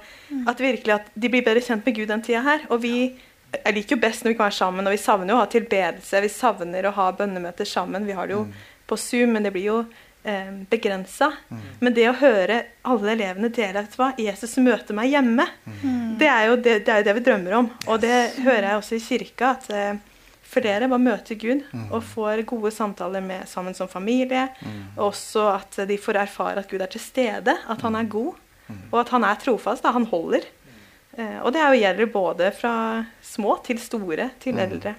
at 0.48 0.62
virkelig 0.62 0.94
at 0.96 1.10
de 1.14 1.30
blir 1.30 1.44
bedre 1.46 1.62
kjent 1.62 1.84
med 1.86 1.98
Gud 1.98 2.08
den 2.10 2.24
tida 2.24 2.42
her. 2.46 2.64
Og 2.72 2.80
vi 2.82 2.96
jeg 3.54 3.76
liker 3.76 3.96
jo 3.96 4.02
best 4.02 4.24
når 4.24 4.32
vi 4.32 4.38
kan 4.38 4.48
være 4.48 4.58
sammen, 4.58 4.88
og 4.88 4.94
vi 4.94 5.00
savner 5.00 5.32
jo 5.32 5.36
å 5.36 5.42
ha 5.44 5.50
tilbedelse. 5.52 6.22
Vi 6.24 6.32
savner 6.32 6.88
å 6.88 6.94
ha 6.96 7.06
bønnemøter 7.16 7.68
sammen. 7.68 8.08
Vi 8.08 8.16
har 8.16 8.28
det 8.28 8.34
jo 8.34 8.42
på 8.86 8.98
Zoom, 9.00 9.36
men 9.36 9.46
det 9.46 9.52
blir 9.54 9.68
jo 9.68 9.78
eh, 10.26 10.50
begrensa. 10.70 11.30
Men 11.80 11.94
det 11.96 12.08
å 12.10 12.16
høre 12.18 12.58
alle 12.86 13.14
elevene 13.14 13.50
dele 13.54 13.84
at 13.86 13.94
hva, 13.98 14.10
Jesus 14.20 14.58
møter 14.62 14.96
meg 14.98 15.12
hjemme, 15.14 15.46
det, 16.18 16.28
er 16.28 16.50
jo 16.50 16.58
det, 16.58 16.80
det 16.86 16.92
er 16.92 17.00
jo 17.00 17.08
det 17.08 17.16
vi 17.20 17.24
drømmer 17.30 17.56
om. 17.60 17.70
Og 17.86 18.02
det 18.02 18.18
hører 18.42 18.70
jeg 18.70 18.82
også 18.82 18.98
i 18.98 19.04
kirka. 19.06 19.54
at 19.56 19.70
eh, 19.70 20.16
flere 20.46 20.88
bare 20.88 21.02
møter 21.02 21.38
Gud 21.40 21.64
og 21.90 22.02
får 22.06 22.44
gode 22.48 22.70
samtaler 22.74 23.24
med, 23.24 23.46
sammen 23.50 23.74
som 23.74 23.90
familie. 23.90 24.48
Og 24.96 25.10
også 25.10 25.48
at 25.56 25.80
de 25.88 25.98
får 26.00 26.22
erfare 26.22 26.62
at 26.62 26.70
Gud 26.70 26.82
er 26.82 26.92
til 26.92 27.02
stede, 27.02 27.56
at 27.56 27.82
han 27.82 27.98
er 27.98 28.10
god, 28.10 28.34
og 28.90 29.00
at 29.02 29.12
han 29.14 29.26
er 29.26 29.42
trofast. 29.42 29.84
Da, 29.84 29.94
han 29.96 30.08
holder. 30.10 30.46
Eh, 31.16 31.38
og 31.42 31.52
det 31.54 31.62
er 31.62 31.72
jo 31.72 31.82
gjelder 31.82 32.12
både 32.12 32.50
fra 32.56 32.74
små 33.24 33.58
til 33.66 33.80
store 33.82 34.30
til 34.42 34.58
eldre. 34.60 34.96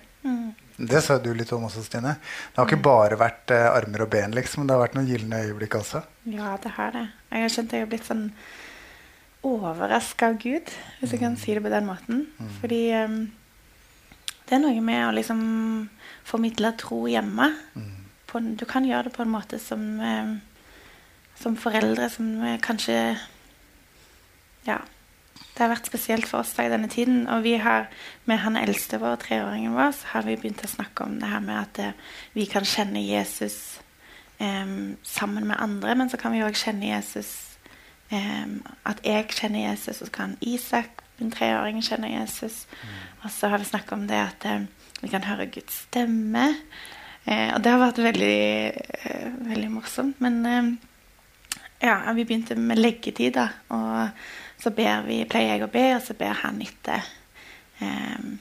Det 0.77 1.01
sa 1.01 1.17
du 1.17 1.31
litt 1.33 1.51
om 1.55 1.65
også, 1.65 1.81
Stine. 1.85 2.13
Det 2.21 2.59
har 2.61 2.69
ikke 2.69 2.85
bare 2.85 3.17
vært 3.17 3.49
eh, 3.53 3.65
armer 3.65 4.03
og 4.05 4.11
ben, 4.13 4.33
liksom. 4.37 4.67
Det 4.67 4.75
har 4.75 4.83
vært 4.83 4.97
noen 4.97 5.09
gylne 5.09 5.39
øyeblikk 5.47 5.79
også. 5.79 6.03
Ja, 6.29 6.53
det 6.61 6.75
har 6.75 6.93
det. 6.93 7.07
Jeg 7.31 7.45
har 7.47 7.53
kjent 7.55 7.73
jeg 7.73 7.85
har 7.85 7.89
blitt 7.89 8.05
sånn 8.05 8.27
overraska 9.47 10.31
av 10.31 10.37
Gud, 10.41 10.69
hvis 10.99 11.13
jeg 11.15 11.21
kan 11.21 11.37
si 11.39 11.55
det 11.55 11.63
på 11.65 11.71
den 11.73 11.87
måten. 11.87 12.25
Fordi 12.61 12.81
um, 13.05 13.17
det 14.47 14.57
er 14.57 14.61
noe 14.63 14.83
med 14.83 15.05
å 15.07 15.15
liksom 15.15 15.41
formidle 16.27 16.73
tro 16.79 17.05
hjemme. 17.09 17.49
På, 18.27 18.41
du 18.43 18.65
kan 18.69 18.85
gjøre 18.85 19.07
det 19.07 19.15
på 19.15 19.23
en 19.23 19.33
måte 19.33 19.59
som, 19.61 19.81
um, 20.01 20.37
som 21.39 21.57
foreldre 21.59 22.09
som 22.13 22.29
eh, 22.43 22.59
kanskje 22.61 22.99
Ja. 24.67 24.81
Det 25.57 25.65
har 25.65 25.71
vært 25.71 25.89
spesielt 25.89 26.27
for 26.29 26.43
oss 26.43 26.53
da 26.53 26.67
i 26.67 26.69
denne 26.69 26.89
tiden. 26.91 27.23
Og 27.33 27.41
vi 27.41 27.55
har, 27.57 27.87
med 28.29 28.43
han 28.43 28.59
eldste 28.59 28.99
vår, 29.01 29.15
treåringen 29.23 29.73
vår, 29.73 29.95
så 29.97 30.11
har 30.11 30.27
vi 30.27 30.35
begynt 30.37 30.61
å 30.61 30.69
snakke 30.69 31.07
om 31.07 31.15
det 31.17 31.31
her 31.31 31.41
med 31.41 31.57
at 31.57 31.79
eh, 31.81 32.11
vi 32.37 32.45
kan 32.45 32.67
kjenne 32.67 33.01
Jesus 33.01 33.79
eh, 34.37 34.69
sammen 35.01 35.49
med 35.49 35.57
andre, 35.57 35.97
men 35.97 36.13
så 36.13 36.21
kan 36.21 36.35
vi 36.35 36.43
òg 36.45 36.59
kjenne 36.59 36.91
Jesus 36.91 37.33
em, 38.13 38.61
At 38.85 39.01
jeg 39.01 39.31
kjenner 39.33 39.71
Jesus, 39.71 40.03
og 40.03 40.11
så 40.11 40.13
kan 40.19 40.37
Isak, 40.45 41.01
min 41.17 41.33
treåring, 41.33 41.81
kjenne 41.81 42.13
Jesus. 42.13 42.67
Og 43.23 43.33
så 43.33 43.49
har 43.49 43.57
vi 43.57 43.65
snakket 43.65 43.97
om 43.97 44.05
det 44.07 44.21
at 44.21 44.45
eh, 44.45 44.69
vi 45.01 45.09
kan 45.09 45.25
høre 45.25 45.49
Guds 45.49 45.87
stemme. 45.87 46.51
Eh, 47.25 47.49
og 47.53 47.63
det 47.63 47.73
har 47.73 47.81
vært 47.81 48.03
veldig, 48.05 48.37
eh, 49.09 49.31
veldig 49.49 49.71
morsomt. 49.73 50.21
Men 50.21 50.45
eh, 50.45 50.69
ja, 51.89 51.99
vi 52.13 52.25
begynte 52.25 52.55
med 52.55 52.79
leggetid, 52.79 53.33
da. 53.35 53.49
Og 53.73 54.09
så 54.57 54.73
vi, 54.73 55.21
pleier 55.29 55.55
jeg 55.55 55.63
å 55.63 55.71
be, 55.71 55.85
og 55.95 56.01
så 56.01 56.15
ber 56.17 56.33
han 56.41 56.61
etter. 56.65 57.05
Um, 57.79 58.39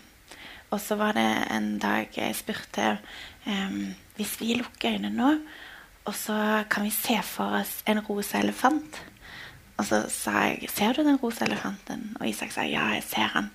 og 0.72 0.80
så 0.80 0.96
var 0.96 1.16
det 1.16 1.26
en 1.52 1.76
dag 1.78 2.14
jeg 2.16 2.36
spurte 2.38 2.94
um, 3.44 3.92
Hvis 4.16 4.38
vi 4.40 4.54
lukker 4.56 4.96
øynene 4.96 5.12
nå, 5.12 5.34
og 6.06 6.14
så 6.16 6.64
kan 6.70 6.86
vi 6.86 6.90
se 6.94 7.18
for 7.26 7.58
oss 7.60 7.82
en 7.86 8.00
rosa 8.06 8.40
elefant. 8.40 9.00
Og 9.76 9.84
så 9.84 10.06
sa 10.08 10.30
jeg 10.46 10.70
'Ser 10.70 10.92
du 10.92 11.02
den 11.02 11.16
rosa 11.16 11.44
elefanten?' 11.44 12.16
Og 12.20 12.28
Isak 12.28 12.52
sa 12.52 12.62
'Ja, 12.62 12.86
jeg 12.94 13.02
ser 13.02 13.28
han'. 13.34 13.50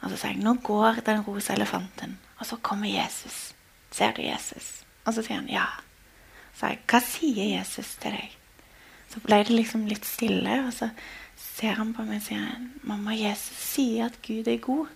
Og 0.00 0.10
så 0.10 0.16
sa 0.16 0.28
jeg 0.28 0.36
'Nå 0.36 0.54
går 0.54 1.02
den 1.06 1.20
rosa 1.20 1.52
elefanten', 1.52 2.16
og 2.38 2.46
så 2.46 2.56
kommer 2.56 2.88
Jesus. 2.88 3.54
Ser 3.90 4.12
du 4.12 4.22
Jesus? 4.22 4.84
Og 5.04 5.14
så 5.14 5.22
sier 5.22 5.36
han 5.36 5.48
'Ja'. 5.48 5.82
Så 6.54 6.60
sa 6.60 6.66
jeg 6.66 6.78
'Hva 6.88 7.00
sier 7.00 7.58
Jesus 7.58 7.96
til 8.00 8.10
deg?' 8.10 8.36
Så 9.08 9.20
ble 9.20 9.36
det 9.36 9.50
liksom 9.50 9.86
litt 9.86 10.06
stille, 10.06 10.66
og 10.66 10.72
så 10.72 10.88
ser 11.40 11.76
han 11.78 11.92
på 11.96 12.04
meg 12.06 12.20
og 12.20 12.26
sier 12.28 12.56
'Mamma, 12.82 13.14
Jesus 13.16 13.56
sier 13.74 14.06
at 14.06 14.18
Gud 14.26 14.48
er 14.48 14.58
god'. 14.58 14.88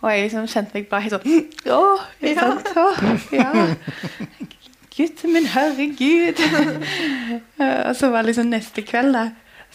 Og 0.00 0.12
jeg 0.12 0.22
liksom 0.22 0.46
kjente 0.46 0.74
meg 0.74 0.88
bare 0.88 1.00
helt 1.00 1.14
sånn 1.16 1.72
Å, 1.72 1.82
ikke 2.20 2.40
sant? 2.40 2.68
Å, 2.76 2.86
ja. 3.32 3.50
Gutten 4.96 5.32
min 5.32 5.48
herregud. 5.52 6.40
og 7.88 7.96
så 7.96 8.08
var 8.12 8.22
det 8.22 8.30
liksom 8.30 8.52
neste 8.52 8.84
kveld, 8.86 9.16
da. 9.16 9.26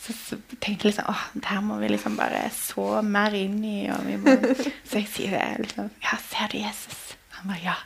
Så, 0.02 0.14
så 0.18 0.38
tenkte 0.62 0.88
jeg 0.88 0.94
liksom 0.94 1.10
åh, 1.12 1.26
det 1.36 1.46
her 1.46 1.62
må 1.62 1.78
vi 1.78 1.92
liksom 1.92 2.16
bare 2.18 2.48
så 2.56 3.02
mer 3.06 3.36
inn 3.38 3.60
i. 3.66 3.90
Og 3.94 4.06
vi 4.08 4.18
må, 4.22 4.34
så 4.90 5.02
jeg 5.02 5.10
sier 5.14 5.36
det 5.38 5.68
liksom 5.68 5.92
Ja, 6.06 6.18
ser 6.32 6.54
du 6.54 6.58
Jesus? 6.58 7.16
Han 7.38 7.54
bare 7.54 7.66
ja. 7.66 7.78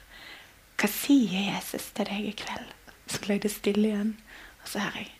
Hva 0.79 0.91
sier 0.91 1.49
Jesus 1.55 1.89
til 1.95 2.07
deg 2.07 2.29
i 2.29 2.35
kveld? 2.39 2.71
Så 3.11 3.19
ble 3.23 3.39
det 3.43 3.51
stille 3.51 3.89
igjen. 3.89 4.15
Og 4.63 4.71
så 4.71 4.85
hører 4.85 5.03
jeg 5.03 5.11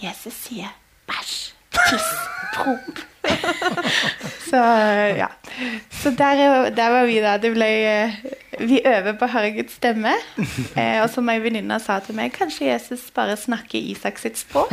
Jesus 0.00 0.36
sier 0.46 0.70
bæsj, 1.10 1.52
tiss, 1.74 2.10
promp. 2.54 3.06
så 4.50 4.56
ja. 5.16 5.28
Så 5.90 6.10
der, 6.10 6.70
der 6.70 6.90
var 6.90 7.04
vi 7.06 7.18
da. 7.20 7.36
Det 7.38 7.52
ble, 7.54 7.66
eh, 7.66 8.14
vi 8.58 8.80
øver 8.86 9.12
på 9.12 9.26
Guds 9.56 9.72
stemme. 9.72 10.12
Eh, 10.76 11.02
og 11.02 11.10
som 11.10 11.28
ei 11.28 11.38
venninne 11.42 11.80
sa 11.80 11.98
til 12.00 12.16
meg, 12.16 12.32
kanskje 12.32 12.70
Jesus 12.70 13.10
bare 13.14 13.36
snakker 13.36 13.78
Isak 13.78 14.18
sitt 14.18 14.38
språk. 14.38 14.72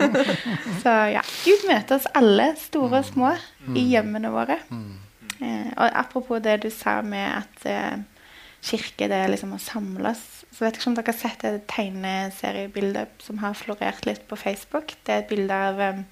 så 0.82 0.94
ja. 1.14 1.24
Gud 1.44 1.66
møter 1.68 1.98
oss 1.98 2.06
alle, 2.14 2.54
store 2.58 3.02
og 3.02 3.04
små, 3.04 3.34
i 3.74 3.88
hjemmene 3.92 4.30
våre. 4.32 4.60
Eh, 5.40 5.70
og 5.76 5.90
apropos 5.92 6.42
det 6.42 6.62
du 6.62 6.70
sa 6.70 7.00
med 7.02 7.42
at 7.42 7.66
eh, 7.66 7.98
kirke 8.64 9.08
det 9.10 9.16
er 9.16 9.30
liksom 9.30 9.54
å 9.54 9.60
samles. 9.62 10.22
Så 10.50 10.64
vet 10.64 10.78
ikke 10.78 10.90
om 10.90 10.96
dere 10.96 11.12
har 11.12 11.18
sett 11.18 11.44
et 11.46 11.66
tegneseriebildet 11.70 13.22
som 13.22 13.38
har 13.42 13.54
florert 13.58 14.08
litt 14.08 14.24
på 14.28 14.38
Facebook. 14.38 14.94
Det 15.06 15.14
er 15.14 15.22
et 15.22 15.30
bilde 15.30 15.54
av, 15.54 15.78
um, 15.78 16.02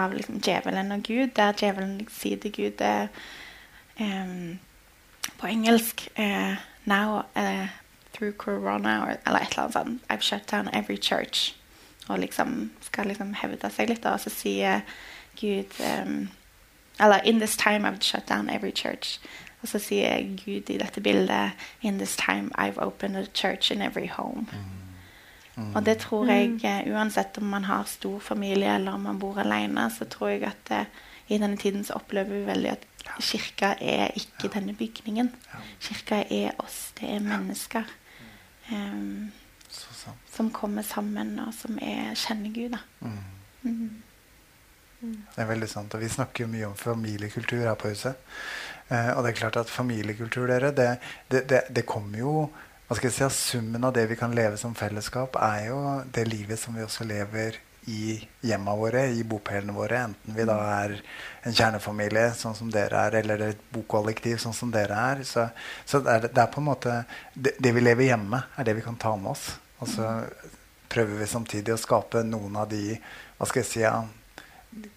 av 0.00 0.16
liksom 0.16 0.40
djevelen 0.42 0.92
og 0.94 1.04
Gud, 1.06 1.34
der 1.36 1.54
djevelen 1.58 2.00
sier 2.10 2.40
til 2.42 2.54
Gud 2.56 2.82
eh, 2.84 3.06
em, 4.00 4.58
på 5.38 5.50
engelsk 5.50 6.08
eh, 6.16 6.58
Now 6.84 7.24
eh, 7.36 7.68
through 8.12 8.32
corona 8.32 9.02
or, 9.04 9.16
eller 9.26 9.40
et 9.40 9.52
eller 9.52 9.62
annet 9.62 9.72
sånt 9.72 10.02
I've 10.10 10.22
shut 10.22 10.50
down 10.50 10.68
every 10.72 10.96
church. 10.96 11.54
Og 12.08 12.18
liksom 12.18 12.70
skal 12.82 13.06
liksom 13.06 13.34
hevde 13.34 13.70
seg 13.70 13.92
litt, 13.92 14.06
og 14.06 14.20
så 14.20 14.30
sier 14.30 14.82
Gud 15.40 15.80
em, 15.84 16.30
Eller 16.98 17.20
In 17.24 17.38
this 17.38 17.56
time 17.56 17.86
I've 17.88 18.02
shut 18.02 18.26
down 18.26 18.50
every 18.50 18.72
church. 18.72 19.20
Og 19.62 19.68
så 19.68 19.78
sier 19.78 20.22
Gud 20.44 20.70
i 20.70 20.78
dette 20.80 21.00
bildet 21.04 21.52
In 21.82 21.98
this 21.98 22.16
time 22.16 22.50
I've 22.58 22.78
opened 22.78 23.16
a 23.16 23.26
church 23.34 23.70
in 23.72 23.82
every 23.82 24.08
home. 24.08 24.46
Og 25.74 25.84
det 25.84 25.98
tror 25.98 26.24
jeg, 26.30 26.54
eh, 26.64 26.92
uansett 26.94 27.38
om 27.38 27.44
man 27.44 27.64
har 27.64 27.84
stor 27.84 28.20
familie 28.20 28.74
eller 28.74 28.92
om 28.92 29.00
man 29.00 29.18
bor 29.18 29.38
alene, 29.38 29.90
så 29.90 30.04
tror 30.08 30.28
jeg 30.28 30.42
at 30.48 30.62
det, 30.68 30.86
i 31.28 31.38
denne 31.38 31.56
tiden 31.56 31.84
så 31.84 31.98
opplever 31.98 32.32
vi 32.32 32.46
veldig 32.46 32.70
at 32.70 32.86
kirka 33.20 33.74
er 33.80 34.10
ikke 34.16 34.48
denne 34.54 34.72
bygningen. 34.74 35.28
Kirka 35.80 36.22
er 36.30 36.50
oss, 36.58 36.92
det 37.00 37.10
er 37.10 37.20
mennesker. 37.20 37.84
um, 38.72 39.32
Så 39.68 39.86
sant. 39.94 40.16
som 40.32 40.50
kommer 40.50 40.82
sammen, 40.82 41.38
og 41.38 41.54
som 41.54 41.78
er, 41.82 42.14
kjenner 42.14 42.54
Gud. 42.54 42.70
Da. 42.70 42.78
Mm. 43.70 44.02
Det 45.00 45.38
er 45.42 45.46
veldig 45.46 45.68
sant. 45.68 45.94
Og 45.94 46.00
vi 46.00 46.08
snakker 46.08 46.44
jo 46.44 46.50
mye 46.50 46.66
om 46.66 46.76
familiekultur 46.76 47.62
her 47.62 47.74
på 47.74 47.88
huset. 47.88 48.14
Eh, 48.90 49.12
og 49.14 49.22
det 49.24 49.32
er 49.32 49.40
klart 49.44 49.60
at 49.60 49.70
familiekultur, 49.70 50.48
dere, 50.50 50.74
det, 50.74 50.90
det, 51.30 51.46
det, 51.50 51.64
det 51.70 51.86
kommer 51.88 52.22
jo 52.22 52.34
hva 52.90 52.96
skal 52.98 53.06
jeg 53.06 53.14
si, 53.14 53.22
at 53.22 53.34
Summen 53.36 53.84
av 53.86 53.92
det 53.94 54.08
vi 54.10 54.16
kan 54.18 54.32
leve 54.34 54.56
som 54.58 54.72
fellesskap, 54.74 55.36
er 55.38 55.68
jo 55.68 55.76
det 56.10 56.24
livet 56.26 56.58
som 56.58 56.74
vi 56.74 56.82
også 56.82 57.04
lever 57.06 57.60
i 57.86 58.16
hjemma 58.42 58.74
våre, 58.74 59.04
i 59.14 59.22
bopelene 59.22 59.72
våre. 59.76 60.00
Enten 60.08 60.34
vi 60.34 60.46
da 60.48 60.56
er 60.72 60.96
en 61.46 61.54
kjernefamilie, 61.54 62.32
sånn 62.34 62.56
som 62.58 62.72
dere 62.72 63.04
er, 63.06 63.20
eller 63.22 63.44
et 63.46 63.62
bokollektiv, 63.70 64.40
sånn 64.42 64.56
som 64.58 64.72
dere 64.74 64.98
er. 65.12 65.22
Så, 65.22 65.46
så 65.86 66.02
det, 66.02 66.16
er, 66.16 66.26
det 66.34 66.42
er 66.42 66.50
på 66.50 66.58
en 66.58 66.66
måte 66.66 66.96
det, 67.34 67.54
det 67.62 67.72
vi 67.76 67.84
lever 67.84 68.10
hjemme, 68.10 68.42
er 68.58 68.66
det 68.66 68.74
vi 68.80 68.84
kan 68.88 68.98
ta 68.98 69.14
med 69.14 69.36
oss. 69.36 69.46
Og 69.78 69.94
så 69.94 70.10
prøver 70.90 71.22
vi 71.22 71.30
samtidig 71.30 71.76
å 71.76 71.80
skape 71.80 72.24
noen 72.26 72.58
av 72.58 72.68
de 72.74 72.98
hva 73.38 73.46
skal 73.48 73.62
jeg 73.62 73.70
si, 73.70 73.86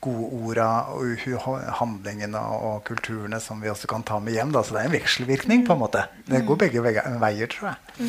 gode 0.04 0.28
orda 0.38 0.68
og 0.94 1.24
handlingene 1.80 2.38
og 2.38 2.84
kulturene 2.86 3.40
som 3.42 3.62
vi 3.64 3.72
også 3.72 3.90
kan 3.90 4.04
ta 4.06 4.20
med 4.22 4.36
hjem. 4.38 4.52
Da. 4.54 4.62
Så 4.64 4.76
det 4.76 4.84
er 4.84 4.90
en 4.92 4.96
vekselvirkning. 5.00 5.66
på 5.68 5.74
en 5.74 5.80
måte. 5.82 6.06
Det 6.30 6.46
går 6.46 6.60
begge 6.68 6.84
veier, 6.84 7.48
tror 7.48 7.74
jeg. 7.74 8.08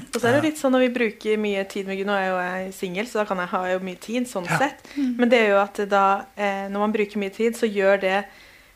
Og 0.00 0.16
så 0.16 0.28
er 0.30 0.38
det 0.38 0.44
litt 0.48 0.58
sånn 0.60 0.72
når 0.72 0.86
vi 0.86 0.92
bruker 0.94 1.40
mye 1.40 1.62
tid 1.68 1.86
med 1.86 1.98
Gud 2.00 2.08
Nå 2.08 2.14
er 2.16 2.28
jo 2.30 2.36
jeg 2.40 2.70
singel, 2.72 3.08
så 3.10 3.20
da 3.20 3.24
kan 3.28 3.40
jeg 3.42 3.50
ha 3.52 3.60
jo 3.74 3.80
mye 3.84 4.00
tid. 4.00 4.28
sånn 4.30 4.46
Ja. 4.48 4.58
sett. 4.58 4.80
Men 4.96 5.28
det 5.28 5.38
er 5.40 5.48
jo 5.50 5.58
at 5.60 5.76
da, 5.90 6.24
eh, 6.36 6.68
når 6.68 6.78
man 6.86 6.92
bruker 6.92 7.18
mye 7.20 7.34
tid, 7.34 7.54
så 7.54 7.68
gjør 7.70 8.00
det 8.00 8.24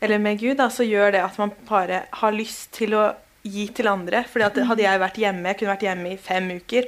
eller 0.01 0.19
med 0.19 0.39
Gud, 0.39 0.57
da, 0.57 0.67
så 0.69 0.83
gjør 0.85 1.13
det 1.13 1.23
at 1.23 1.37
man 1.39 1.51
bare 1.67 2.03
har 2.11 2.31
lyst 2.31 2.71
til 2.73 2.91
å 2.93 3.15
gi 3.43 3.67
til 3.73 3.87
andre. 3.87 4.23
Fordi 4.23 4.45
at 4.45 4.67
Hadde 4.67 4.83
jeg 4.83 4.99
vært 4.99 5.17
hjemme, 5.17 5.47
jeg 5.47 5.57
kunne 5.57 5.73
vært 5.75 5.87
hjemme 5.87 6.11
i 6.13 6.17
fem 6.17 6.49
uker 6.59 6.85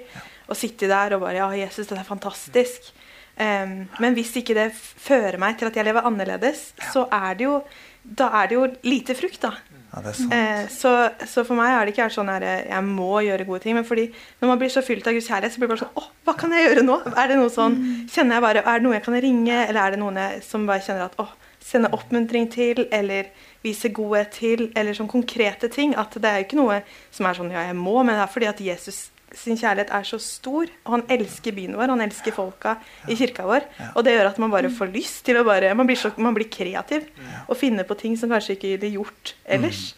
og 0.50 0.56
sitte 0.56 0.88
der 0.88 1.16
og 1.16 1.22
bare 1.22 1.36
Ja, 1.36 1.50
Jesus, 1.52 1.88
dette 1.88 2.00
er 2.00 2.04
fantastisk. 2.04 2.92
Em, 3.38 3.76
men 4.02 4.18
hvis 4.18 4.34
ikke 4.40 4.56
det 4.58 4.72
fører 4.74 5.38
meg 5.42 5.60
til 5.60 5.70
at 5.70 5.76
jeg 5.78 5.86
lever 5.86 6.08
annerledes, 6.10 6.72
så 6.94 7.06
er 7.14 7.38
det 7.38 7.48
jo 7.48 7.62
da 8.08 8.30
er 8.40 8.48
det 8.48 8.56
jo 8.56 8.68
lite 8.88 9.16
frukt, 9.20 9.42
da. 9.44 9.52
Ja, 9.92 10.02
det 10.04 10.12
er 10.12 10.16
sant. 10.16 10.34
Eh, 10.36 10.62
så, 10.72 10.92
så 11.28 11.44
for 11.48 11.60
meg 11.60 11.74
har 11.74 11.84
det 11.86 11.94
ikke 11.94 12.06
vært 12.06 12.16
sånn 12.16 12.32
her 12.32 12.46
eh, 12.46 12.70
jeg 12.70 12.86
må 12.88 13.10
gjøre 13.26 13.48
gode 13.48 13.64
ting. 13.66 13.76
Men 13.76 13.88
fordi 13.88 14.06
når 14.40 14.52
man 14.52 14.62
blir 14.62 14.72
så 14.72 14.84
fylt 14.86 15.08
av 15.10 15.18
Guds 15.18 15.28
kjærlighet, 15.28 15.56
så 15.56 15.62
blir 15.62 15.70
det 15.70 15.74
bare 15.74 15.84
sånn 15.84 16.00
Å, 16.00 16.06
hva 16.28 16.36
kan 16.40 16.56
jeg 16.56 16.70
gjøre 16.70 16.86
nå? 16.88 16.96
Er 17.12 17.32
det 17.32 17.40
noe 17.40 17.52
sånn, 17.54 17.76
kjenner 18.14 18.38
jeg 18.38 18.46
bare, 18.48 18.64
er 18.64 18.80
det 18.80 18.88
noe 18.88 18.96
jeg 18.96 19.06
kan 19.10 19.20
ringe, 19.28 19.60
eller 19.66 19.82
er 19.84 19.96
det 19.96 20.02
noen 20.04 20.22
jeg, 20.24 20.40
som 20.48 20.68
bare 20.70 20.86
kjenner 20.88 21.10
at 21.10 21.20
å, 21.24 21.28
sende 21.68 21.92
oppmuntring 21.92 22.48
til, 22.48 22.86
eller 22.96 23.28
vise 23.66 23.92
godhet 23.92 24.32
til, 24.38 24.70
eller 24.78 24.96
sånn 24.96 25.12
konkrete 25.12 25.68
ting? 25.74 25.98
At 26.00 26.16
det 26.16 26.32
er 26.32 26.42
jo 26.42 26.48
ikke 26.48 26.62
noe 26.62 26.80
som 27.12 27.28
er 27.28 27.40
sånn 27.40 27.52
ja, 27.52 27.68
jeg 27.68 27.76
må, 27.80 28.00
men 28.04 28.16
det 28.16 28.24
er 28.24 28.32
fordi 28.32 28.52
at 28.54 28.64
Jesus 28.64 29.08
sin 29.36 29.58
kjærlighet 29.60 29.92
er 29.92 30.08
så 30.08 30.20
stor, 30.22 30.70
og 30.86 30.94
han 30.94 31.06
elsker 31.18 31.56
byen 31.56 31.76
vår, 31.78 31.92
han 31.92 32.04
elsker 32.06 32.36
folka 32.36 32.78
i 33.12 33.18
kirka 33.20 33.46
vår. 33.48 33.68
Og 33.94 34.06
det 34.08 34.16
gjør 34.16 34.32
at 34.32 34.42
man 34.42 34.54
bare 34.54 34.72
får 34.74 34.92
lyst 34.94 35.24
til 35.28 35.40
å 35.40 35.46
bare 35.48 35.74
Man 35.76 35.88
blir, 35.90 36.00
så, 36.00 36.14
man 36.18 36.36
blir 36.38 36.50
kreativ 36.52 37.10
og 37.48 37.58
finner 37.60 37.88
på 37.88 37.98
ting 38.00 38.18
som 38.20 38.32
kanskje 38.32 38.56
ikke 38.58 38.76
blir 38.84 39.00
gjort 39.02 39.36
ellers. 39.46 39.92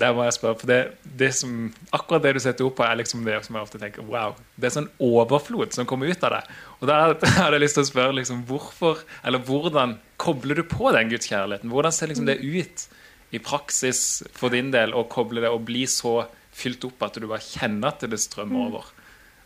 Der 0.00 0.14
må 0.16 0.24
jeg 0.24 0.36
spørre, 0.38 0.56
for 0.56 0.70
det, 0.70 0.78
det 1.04 1.30
som, 1.36 1.66
Akkurat 1.92 2.22
det 2.24 2.34
du 2.36 2.40
setter 2.40 2.64
ord 2.64 2.76
på, 2.78 2.84
er 2.86 2.96
liksom 2.96 3.24
det 3.26 3.36
som 3.44 3.56
jeg 3.56 3.66
ofte 3.66 3.80
tenker 3.82 4.06
Wow, 4.08 4.38
det 4.56 4.70
er 4.70 4.76
sånn 4.78 4.90
overflod 5.02 5.76
som 5.76 5.88
kommer 5.88 6.08
ut 6.08 6.24
av 6.24 6.38
det. 6.38 6.42
Og 6.80 6.88
der 6.88 7.02
hadde 7.38 7.58
jeg 7.58 7.64
lyst 7.66 7.78
til 7.78 7.84
å 7.84 7.90
spørre 7.90 8.18
liksom, 8.20 8.44
hvorfor, 8.48 9.04
eller 9.22 9.44
hvordan 9.44 9.98
kobler 10.20 10.60
du 10.60 10.64
på 10.68 10.92
den 10.96 11.12
gudskjærligheten? 11.12 11.72
Hvordan 11.72 11.94
ser 11.94 12.12
liksom 12.12 12.30
det 12.30 12.40
ut 12.40 12.86
i 13.34 13.40
praksis 13.42 14.22
for 14.32 14.54
din 14.54 14.70
del 14.72 14.94
å 14.94 15.04
koble 15.10 15.42
det 15.44 15.52
og 15.52 15.66
bli 15.68 15.84
så 15.90 16.22
fylt 16.54 16.86
opp 16.86 17.02
at 17.06 17.18
du 17.18 17.26
bare 17.26 17.42
kjenner 17.44 17.90
at 17.90 18.06
det 18.08 18.20
strømmer 18.22 18.68
over? 18.68 18.90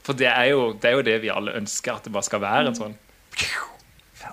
For 0.06 0.16
det 0.16 0.28
er, 0.30 0.52
jo, 0.52 0.72
det 0.78 0.88
er 0.88 0.96
jo 0.96 1.04
det 1.04 1.18
vi 1.24 1.32
alle 1.32 1.56
ønsker, 1.58 1.98
at 1.98 2.06
det 2.06 2.14
bare 2.14 2.26
skal 2.26 2.40
være 2.40 2.70
en 2.70 2.78
sånn 2.78 2.96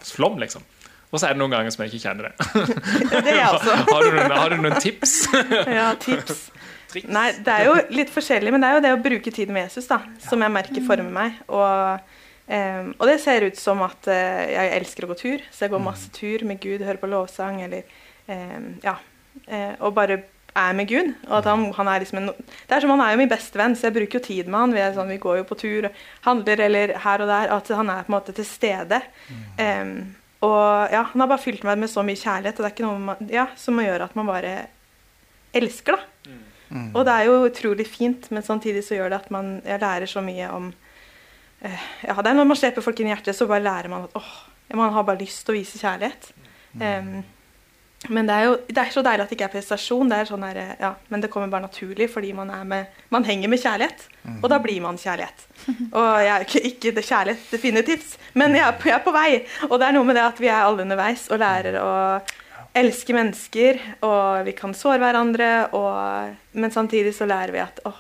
flom, 0.06 0.38
liksom. 0.42 0.64
Og 1.12 1.22
så 1.22 1.30
er 1.30 1.36
det 1.36 1.40
noen 1.40 1.54
ganger 1.54 1.72
som 1.72 1.86
jeg 1.86 1.94
ikke 1.94 2.10
kjenner 2.10 2.28
det. 2.28 2.36
Det 3.12 3.32
er 3.32 3.38
jeg 3.38 3.48
også. 3.54 3.76
har, 3.94 4.04
du 4.04 4.16
noen, 4.18 4.34
har 4.36 4.52
du 4.52 4.58
noen 4.60 4.78
tips? 4.84 5.14
Ja, 5.78 5.88
tips. 6.02 6.48
Triks? 6.92 7.10
Nei, 7.12 7.30
det 7.44 7.54
er 7.54 7.70
jo 7.70 7.76
litt 7.96 8.12
forskjellig, 8.14 8.52
men 8.54 8.64
det 8.64 8.70
er 8.70 8.78
jo 8.78 8.84
det 8.86 8.94
å 8.96 9.02
bruke 9.04 9.34
tid 9.34 9.52
med 9.54 9.68
Jesus 9.68 9.88
da, 9.90 10.02
som 10.24 10.44
jeg 10.44 10.54
merker 10.54 10.86
former 10.86 11.12
meg. 11.16 11.40
Og, 11.48 12.12
um, 12.50 12.92
og 12.98 13.06
det 13.10 13.18
ser 13.24 13.48
ut 13.48 13.60
som 13.60 13.84
at 13.86 14.10
uh, 14.12 14.44
jeg 14.52 14.74
elsker 14.80 15.08
å 15.08 15.12
gå 15.12 15.18
tur, 15.20 15.44
så 15.52 15.66
jeg 15.66 15.76
går 15.76 15.84
masse 15.84 16.12
tur 16.16 16.46
med 16.48 16.60
Gud, 16.64 16.84
hører 16.84 17.02
på 17.02 17.12
lovsang 17.12 17.62
eller 17.68 17.88
um, 18.28 18.74
Ja. 18.86 18.98
Uh, 19.46 19.74
og 19.84 19.92
bare 19.98 20.22
er 20.56 20.76
med 20.78 20.88
Gud. 20.90 21.14
Og 21.28 21.38
at 21.40 21.48
han, 21.50 21.66
han 21.76 21.90
er 21.92 22.04
liksom 22.04 22.22
en, 22.22 22.30
det 22.36 22.76
er 22.76 22.84
som 22.84 22.94
han 22.96 23.04
er 23.04 23.14
jo 23.14 23.22
min 23.22 23.32
bestevenn, 23.32 23.76
så 23.76 23.90
jeg 23.90 23.98
bruker 23.98 24.20
jo 24.20 24.26
tid 24.28 24.50
med 24.52 24.60
han. 24.60 24.76
Vi, 24.76 24.84
sånn, 24.96 25.12
vi 25.12 25.22
går 25.22 25.42
jo 25.42 25.48
på 25.50 25.58
tur, 25.60 25.90
handler 26.28 26.64
eller 26.68 26.96
her 27.06 27.24
og 27.26 27.32
der. 27.32 27.52
At 27.58 27.74
han 27.76 27.92
er 27.92 28.06
på 28.06 28.12
en 28.12 28.18
måte 28.18 28.36
til 28.38 28.48
stede. 28.48 29.02
Um, 29.60 29.94
og 30.46 30.94
ja, 30.94 31.04
han 31.12 31.24
har 31.24 31.30
bare 31.32 31.42
fylt 31.42 31.66
meg 31.68 31.80
med 31.82 31.92
så 31.92 32.04
mye 32.06 32.20
kjærlighet, 32.20 32.58
og 32.58 32.64
det 32.64 32.70
er 32.70 32.76
ikke 32.76 32.88
noe 32.88 33.04
man, 33.12 33.30
ja, 33.32 33.48
som 33.60 33.80
gjør 33.82 34.08
at 34.08 34.18
man 34.18 34.30
bare 34.30 34.56
elsker, 35.56 35.98
da. 35.98 36.34
Og 36.98 37.06
det 37.08 37.14
er 37.14 37.28
jo 37.30 37.46
utrolig 37.46 37.86
fint, 37.88 38.26
men 38.34 38.44
samtidig 38.44 38.82
så 38.84 38.98
gjør 38.98 39.12
det 39.14 39.20
at 39.22 39.30
man 39.32 39.52
jeg 39.64 39.80
lærer 39.84 40.10
så 40.10 40.24
mye 40.26 40.48
om 40.52 40.72
uh, 40.72 41.84
ja, 42.04 42.16
det 42.18 42.32
er 42.32 42.38
Når 42.40 42.50
man 42.50 42.60
slipper 42.60 42.84
folk 42.84 43.00
inn 43.00 43.12
i 43.12 43.14
hjertet, 43.14 43.38
så 43.38 43.48
bare 43.50 43.64
lærer 43.64 43.92
man 43.92 44.08
at 44.08 44.18
åh, 44.18 44.34
man 44.76 44.94
har 44.94 45.06
bare 45.08 45.22
lyst 45.22 45.46
til 45.46 45.56
å 45.56 45.60
vise 45.60 45.80
kjærlighet. 45.80 46.32
Em, 46.82 47.22
men 48.10 48.28
det 48.28 48.36
er 48.36 48.46
jo 48.46 48.56
det 48.68 48.82
er 48.82 48.92
så 48.94 49.02
deilig 49.06 49.24
at 49.24 49.32
det 49.32 49.38
ikke 49.38 49.48
er 49.48 49.54
prestasjon. 49.56 50.10
det 50.12 50.20
er 50.20 50.30
sånn 50.30 50.46
her, 50.46 50.60
ja, 50.80 50.92
Men 51.10 51.24
det 51.24 51.30
kommer 51.34 51.52
bare 51.52 51.66
naturlig 51.66 52.10
fordi 52.12 52.34
man, 52.38 52.52
er 52.54 52.64
med, 52.68 53.02
man 53.10 53.26
henger 53.26 53.50
med 53.50 53.62
kjærlighet. 53.62 54.06
Og 54.42 54.48
da 54.52 54.60
blir 54.62 54.82
man 54.84 55.00
kjærlighet. 55.02 55.46
Og 55.98 56.08
jeg 56.22 56.32
er 56.36 56.46
ikke, 56.46 56.64
ikke 56.70 56.96
det 56.96 57.06
kjærlighet 57.08 57.52
definitivt, 57.52 58.16
men 58.34 58.56
jeg 58.58 58.66
er, 58.68 58.78
på, 58.78 58.90
jeg 58.90 59.00
er 59.00 59.06
på 59.06 59.14
vei. 59.16 59.30
Og 59.70 59.78
det 59.80 59.88
er 59.88 59.98
noe 59.98 60.08
med 60.08 60.20
det 60.20 60.26
at 60.26 60.42
vi 60.42 60.52
er 60.52 60.66
alle 60.66 60.86
underveis 60.86 61.28
og 61.32 61.42
lærer 61.42 61.80
å 61.82 61.92
elske 62.76 63.16
mennesker. 63.16 63.80
Og 64.06 64.48
vi 64.48 64.56
kan 64.58 64.76
såre 64.78 65.02
hverandre, 65.02 65.52
og, 65.78 66.36
men 66.58 66.74
samtidig 66.74 67.16
så 67.16 67.30
lærer 67.30 67.56
vi 67.56 67.64
at 67.64 67.82
å, 67.88 67.94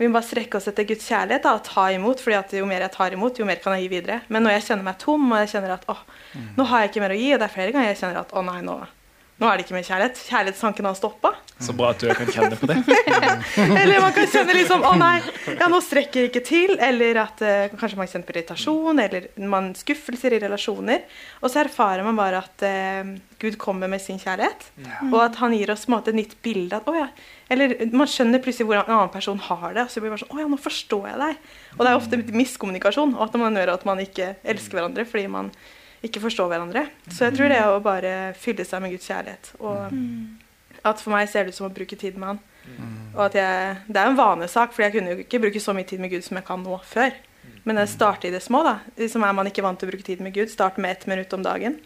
vi 0.00 0.08
må 0.08 0.16
bare 0.16 0.30
strekke 0.30 0.56
oss 0.56 0.70
etter 0.70 0.86
Guds 0.88 1.08
kjærlighet 1.10 1.44
da, 1.44 1.58
og 1.58 1.66
ta 1.66 1.90
imot. 1.92 2.22
fordi 2.24 2.38
at 2.38 2.54
jo 2.56 2.68
mer 2.68 2.86
jeg 2.86 2.94
tar 2.94 3.16
imot, 3.16 3.36
jo 3.36 3.48
mer 3.48 3.60
kan 3.60 3.76
jeg 3.76 3.84
gi 3.84 3.92
videre. 3.98 4.22
Men 4.32 4.46
når 4.46 4.56
jeg 4.56 4.70
kjenner 4.70 4.86
meg 4.86 5.02
tom, 5.02 5.26
og 5.28 5.42
jeg 5.42 5.52
kjenner 5.52 5.76
at 5.76 5.84
å, 5.92 5.98
nå 6.56 6.68
har 6.70 6.86
jeg 6.86 6.92
ikke 6.92 7.04
mer 7.04 7.16
å 7.16 7.20
gi, 7.20 7.28
og 7.34 7.42
det 7.42 7.48
er 7.48 7.54
flere 7.58 7.74
ganger 7.74 7.92
jeg 7.92 8.00
kjenner 8.00 8.22
at 8.22 8.32
å 8.32 8.44
nei, 8.46 8.62
nå, 8.64 8.78
nå 9.40 9.48
er 9.48 9.56
det 9.56 9.64
ikke 9.64 9.72
mer 9.72 9.86
kjærlighet. 9.86 10.18
Kjærlighetstanken 10.28 10.84
har 10.84 10.96
stoppa. 10.98 11.30
Så 11.60 11.72
bra 11.76 11.90
at 11.94 12.02
du 12.02 12.10
kan 12.12 12.28
kjenne 12.28 12.56
på 12.60 12.68
det. 12.68 12.76
Eller 13.82 14.02
man 14.02 14.12
kan 14.12 14.28
kjenne 14.28 14.52
liksom 14.56 14.84
å 14.84 14.92
nei, 15.00 15.16
ja, 15.48 15.68
nå 15.72 15.80
strekker 15.84 16.26
jeg 16.26 16.30
ikke 16.30 16.42
til. 16.44 16.74
Eller 16.80 17.22
at 17.22 17.40
eh, 17.44 17.72
kanskje 17.72 17.96
man 17.96 18.10
kjenner 18.10 18.28
på 18.28 18.34
irritasjon 18.34 19.00
eller 19.00 19.30
man 19.48 19.70
skuffelser 19.76 20.36
i 20.36 20.42
relasjoner. 20.44 21.06
Og 21.40 21.52
så 21.52 21.62
erfarer 21.64 22.04
man 22.04 22.20
bare 22.20 22.44
at 22.44 22.66
eh, 22.68 23.14
Gud 23.40 23.56
kommer 23.60 23.88
med 23.88 24.04
sin 24.04 24.20
kjærlighet. 24.20 24.70
Og 25.08 25.18
at 25.24 25.40
han 25.40 25.56
gir 25.56 25.72
oss 25.72 25.88
på 25.88 25.94
en 25.94 25.96
måte, 25.96 26.12
et 26.12 26.20
nytt 26.20 26.36
bilde. 26.44 26.76
At, 26.76 26.88
å, 26.88 26.96
ja. 27.00 27.08
Eller 27.52 27.78
man 27.96 28.12
skjønner 28.12 28.44
plutselig 28.44 28.68
hvordan 28.68 28.92
en 28.92 28.98
annen 28.98 29.16
person 29.16 29.40
har 29.48 29.66
det. 29.72 29.88
Og 29.88 29.92
så 29.92 30.04
blir 30.04 30.12
bare 30.12 30.24
sånn 30.26 30.36
Å 30.36 30.44
ja, 30.44 30.52
nå 30.52 30.60
forstår 30.60 31.12
jeg 31.14 31.20
deg. 31.24 31.50
Og 31.78 31.84
det 31.84 31.90
er 31.90 32.04
ofte 32.04 32.24
miskommunikasjon. 32.44 33.16
Og 33.16 33.24
at 33.24 33.40
man 33.40 33.56
gjør 33.56 33.78
at 33.78 33.88
man 33.88 34.04
ikke 34.04 34.34
elsker 34.44 34.82
hverandre 34.82 35.08
fordi 35.08 35.28
man 35.32 35.52
ikke 36.06 36.22
forstår 36.22 36.48
hverandre. 36.48 36.86
Så 37.10 37.26
jeg 37.28 37.36
tror 37.36 37.48
det 37.52 37.58
er 37.60 37.68
å 37.72 37.80
bare 37.84 38.12
fylle 38.40 38.64
seg 38.64 38.82
med 38.82 38.94
Guds 38.94 39.08
kjærlighet. 39.10 39.50
Og 39.60 39.80
at 40.82 41.00
for 41.02 41.12
meg 41.12 41.28
ser 41.28 41.44
det 41.44 41.52
ut 41.52 41.58
som 41.58 41.68
å 41.68 41.74
bruke 41.74 41.96
tid 42.00 42.16
med 42.16 42.28
han. 42.34 42.38
Og 43.16 43.24
at 43.26 43.34
jeg, 43.36 43.76
det 43.88 43.98
er 44.00 44.08
en 44.08 44.16
vanesak, 44.16 44.72
for 44.72 44.84
jeg 44.86 44.94
kunne 44.94 45.12
jo 45.16 45.24
ikke 45.24 45.40
bruke 45.42 45.60
så 45.60 45.74
mye 45.76 45.84
tid 45.88 46.00
med 46.00 46.12
Gud 46.12 46.24
som 46.24 46.38
jeg 46.38 46.46
kan 46.46 46.62
nå 46.64 46.78
før. 46.86 47.12
Men 47.64 47.76
det 47.76 47.88
starter 47.92 48.28
i 48.28 48.32
det 48.32 48.40
små. 48.42 48.62
da. 48.64 48.78
Liksom 48.96 49.24
Er 49.24 49.34
man 49.36 49.48
ikke 49.48 49.62
vant 49.64 49.78
til 49.80 49.88
å 49.88 49.92
bruke 49.92 50.06
tid 50.06 50.20
med 50.24 50.32
Gud, 50.32 50.48
start 50.52 50.78
med 50.80 50.90
ett 50.94 51.06
minutt 51.10 51.32
om 51.36 51.42
dagen. 51.44 51.80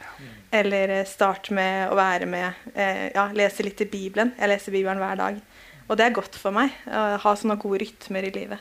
Eller 0.54 0.88
eh, 1.00 1.06
start 1.08 1.50
med 1.50 1.90
å 1.90 1.96
være 1.98 2.26
med 2.30 2.52
eh, 2.74 3.10
Ja, 3.14 3.28
lese 3.34 3.64
litt 3.66 3.80
i 3.82 3.88
Bibelen. 3.90 4.34
Jeg 4.38 4.48
leser 4.52 4.74
Bibelen 4.74 5.02
hver 5.02 5.18
dag. 5.18 5.40
Og 5.88 5.98
det 5.98 6.06
er 6.06 6.14
godt 6.16 6.36
for 6.40 6.54
meg. 6.54 6.70
Å 6.86 7.18
ha 7.24 7.34
sånne 7.36 7.58
gode 7.60 7.82
rytmer 7.82 8.24
i 8.28 8.30
livet. 8.34 8.60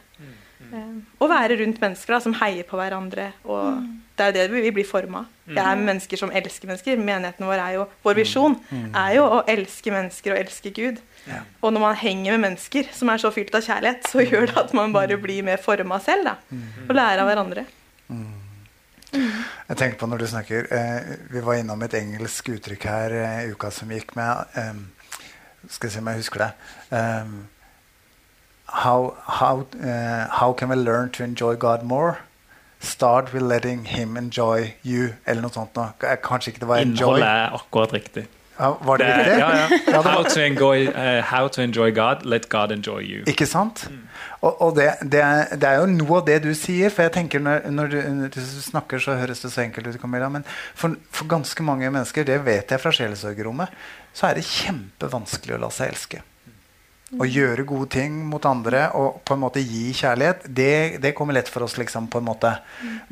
Eh, 0.74 0.94
og 1.22 1.30
være 1.30 1.60
rundt 1.60 1.82
mennesker 1.82 2.16
da, 2.16 2.20
som 2.24 2.34
heier 2.40 2.66
på 2.66 2.78
hverandre. 2.80 3.30
Og 3.46 3.84
det 4.18 4.26
er 4.26 4.32
jo 4.32 4.38
det 4.40 4.64
vi, 4.64 4.72
blir 4.74 4.88
forma 4.88 5.24
av. 5.24 5.30
Det 5.44 5.60
er 5.60 5.80
mennesker 5.80 6.20
som 6.22 6.32
elsker 6.34 6.70
mennesker. 6.70 6.98
Menigheten 6.98 7.46
vår 7.46 7.62
er 7.62 7.76
jo, 7.78 7.86
Vår 8.06 8.18
visjon 8.22 8.56
er 8.72 9.18
jo 9.18 9.26
å 9.28 9.42
elske 9.50 9.92
mennesker 9.94 10.34
og 10.34 10.40
elske 10.40 10.72
Gud. 10.74 11.02
Og 11.62 11.74
når 11.74 11.84
man 11.84 12.00
henger 12.00 12.36
med 12.36 12.46
mennesker 12.48 12.90
som 12.96 13.12
er 13.12 13.22
så 13.22 13.32
fylt 13.34 13.54
av 13.56 13.66
kjærlighet, 13.66 14.08
så 14.10 14.24
gjør 14.26 14.50
det 14.50 14.58
at 14.64 14.74
man 14.78 14.96
bare 14.96 15.18
blir 15.20 15.44
mer 15.46 15.62
forma 15.62 16.00
selv. 16.04 16.32
da, 16.32 16.36
Og 16.88 16.96
lærer 16.96 17.24
av 17.24 17.30
hverandre. 17.30 17.66
Jeg 19.14 19.78
tenker 19.78 19.98
på 20.00 20.08
når 20.10 20.24
du 20.24 20.26
snakker 20.26 20.66
eh, 20.74 21.10
Vi 21.30 21.42
var 21.46 21.60
innom 21.60 21.84
et 21.86 21.94
engelsk 22.00 22.48
uttrykk 22.56 22.88
her 22.90 23.14
eh, 23.14 23.42
i 23.46 23.52
uka 23.54 23.70
som 23.70 23.92
gikk 23.94 24.16
med 24.18 24.58
eh, 24.58 24.80
Skal 25.70 25.86
jeg 25.88 25.94
se 25.94 26.02
om 26.02 26.10
jeg 26.10 26.24
husker 26.24 26.42
det. 26.42 26.48
Eh, 26.98 27.36
how, 28.74 29.14
how, 29.40 29.66
uh, 29.80 30.28
how 30.42 30.54
can 30.54 30.70
we 30.70 30.76
learn 30.76 31.10
to 31.12 31.24
enjoy 31.24 31.56
God 31.56 31.84
more? 31.84 32.18
Start 32.80 33.32
with 33.34 33.44
letting 33.44 33.86
him 33.86 34.18
enjoy 34.18 34.74
you. 34.84 35.14
Eller 35.26 35.42
noe 35.46 35.52
sånt. 35.54 35.76
Nå. 35.78 35.92
Kanskje 36.24 36.52
ikke 36.52 36.66
det 36.66 36.68
var 36.72 36.82
enjoy. 36.84 36.96
Innholdet 36.98 37.28
er 37.30 37.54
akkurat 37.60 37.94
riktig. 37.96 38.26
Ja, 38.60 38.68
var 38.86 38.98
det 39.02 39.06
Det, 39.08 39.14
riktig? 39.18 39.38
ja, 39.40 39.68
ja. 39.94 40.02
How 40.04 40.24
to, 40.24 40.40
enjoy, 40.44 40.88
uh, 40.90 41.22
how 41.26 41.48
to 41.48 41.62
enjoy 41.64 41.92
God, 41.92 42.26
let 42.26 42.50
God 42.50 42.72
enjoy 42.72 43.00
you. 43.02 43.24
ikke 43.26 43.48
sant? 43.50 43.88
Og, 44.42 44.62
og 44.62 44.76
det, 44.76 44.90
det, 45.02 45.22
er, 45.24 45.56
det 45.56 45.70
er 45.70 45.80
jo 45.82 45.88
noe 45.90 46.20
av 46.20 46.28
det 46.28 46.36
du 46.44 46.52
sier. 46.54 46.92
For 46.94 47.08
jeg 47.08 47.14
tenker 47.16 47.42
når, 47.42 47.70
når, 47.74 47.88
du, 47.96 47.98
når 48.20 48.36
du 48.36 48.42
snakker, 48.44 49.00
så 49.02 49.16
høres 49.18 49.42
det 49.42 49.52
så 49.56 49.64
enkelt 49.64 49.88
ut, 49.88 49.98
Camilla. 50.02 50.30
Men 50.30 50.46
for, 50.76 50.94
for 51.12 51.26
ganske 51.32 51.64
mange 51.66 51.90
mennesker, 51.90 52.28
det 52.30 52.42
vet 52.46 52.76
jeg 52.76 52.84
fra 52.84 52.92
sjelesørgerrommet, 52.94 53.74
så 54.14 54.28
er 54.30 54.38
det 54.38 54.46
kjempevanskelig 54.52 55.56
å 55.58 55.64
la 55.64 55.72
seg 55.74 55.96
elske. 55.96 56.22
Å 57.20 57.28
gjøre 57.28 57.66
gode 57.68 57.90
ting 57.94 58.16
mot 58.26 58.46
andre 58.50 58.88
og 58.98 59.20
på 59.28 59.36
en 59.36 59.44
måte 59.44 59.62
gi 59.62 59.92
kjærlighet, 59.94 60.48
det, 60.48 61.02
det 61.04 61.14
kommer 61.18 61.38
lett 61.38 61.52
for 61.52 61.66
oss. 61.66 61.78
liksom 61.78 62.08
på 62.10 62.22
en 62.22 62.28
måte 62.30 62.56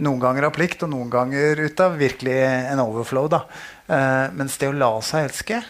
Noen 0.01 0.21
ganger 0.21 0.47
av 0.47 0.55
plikt, 0.55 0.83
og 0.83 0.93
noen 0.93 1.11
ganger 1.11 1.61
ut 1.61 1.83
av 1.83 1.99
virkelig 1.99 2.37
en 2.71 2.81
overflow. 2.81 3.29
da 3.29 3.43
eh, 3.87 4.33
Mens 4.33 4.57
det 4.57 4.71
å 4.71 4.77
la 4.77 4.91
seg 5.05 5.29
elske, 5.29 5.61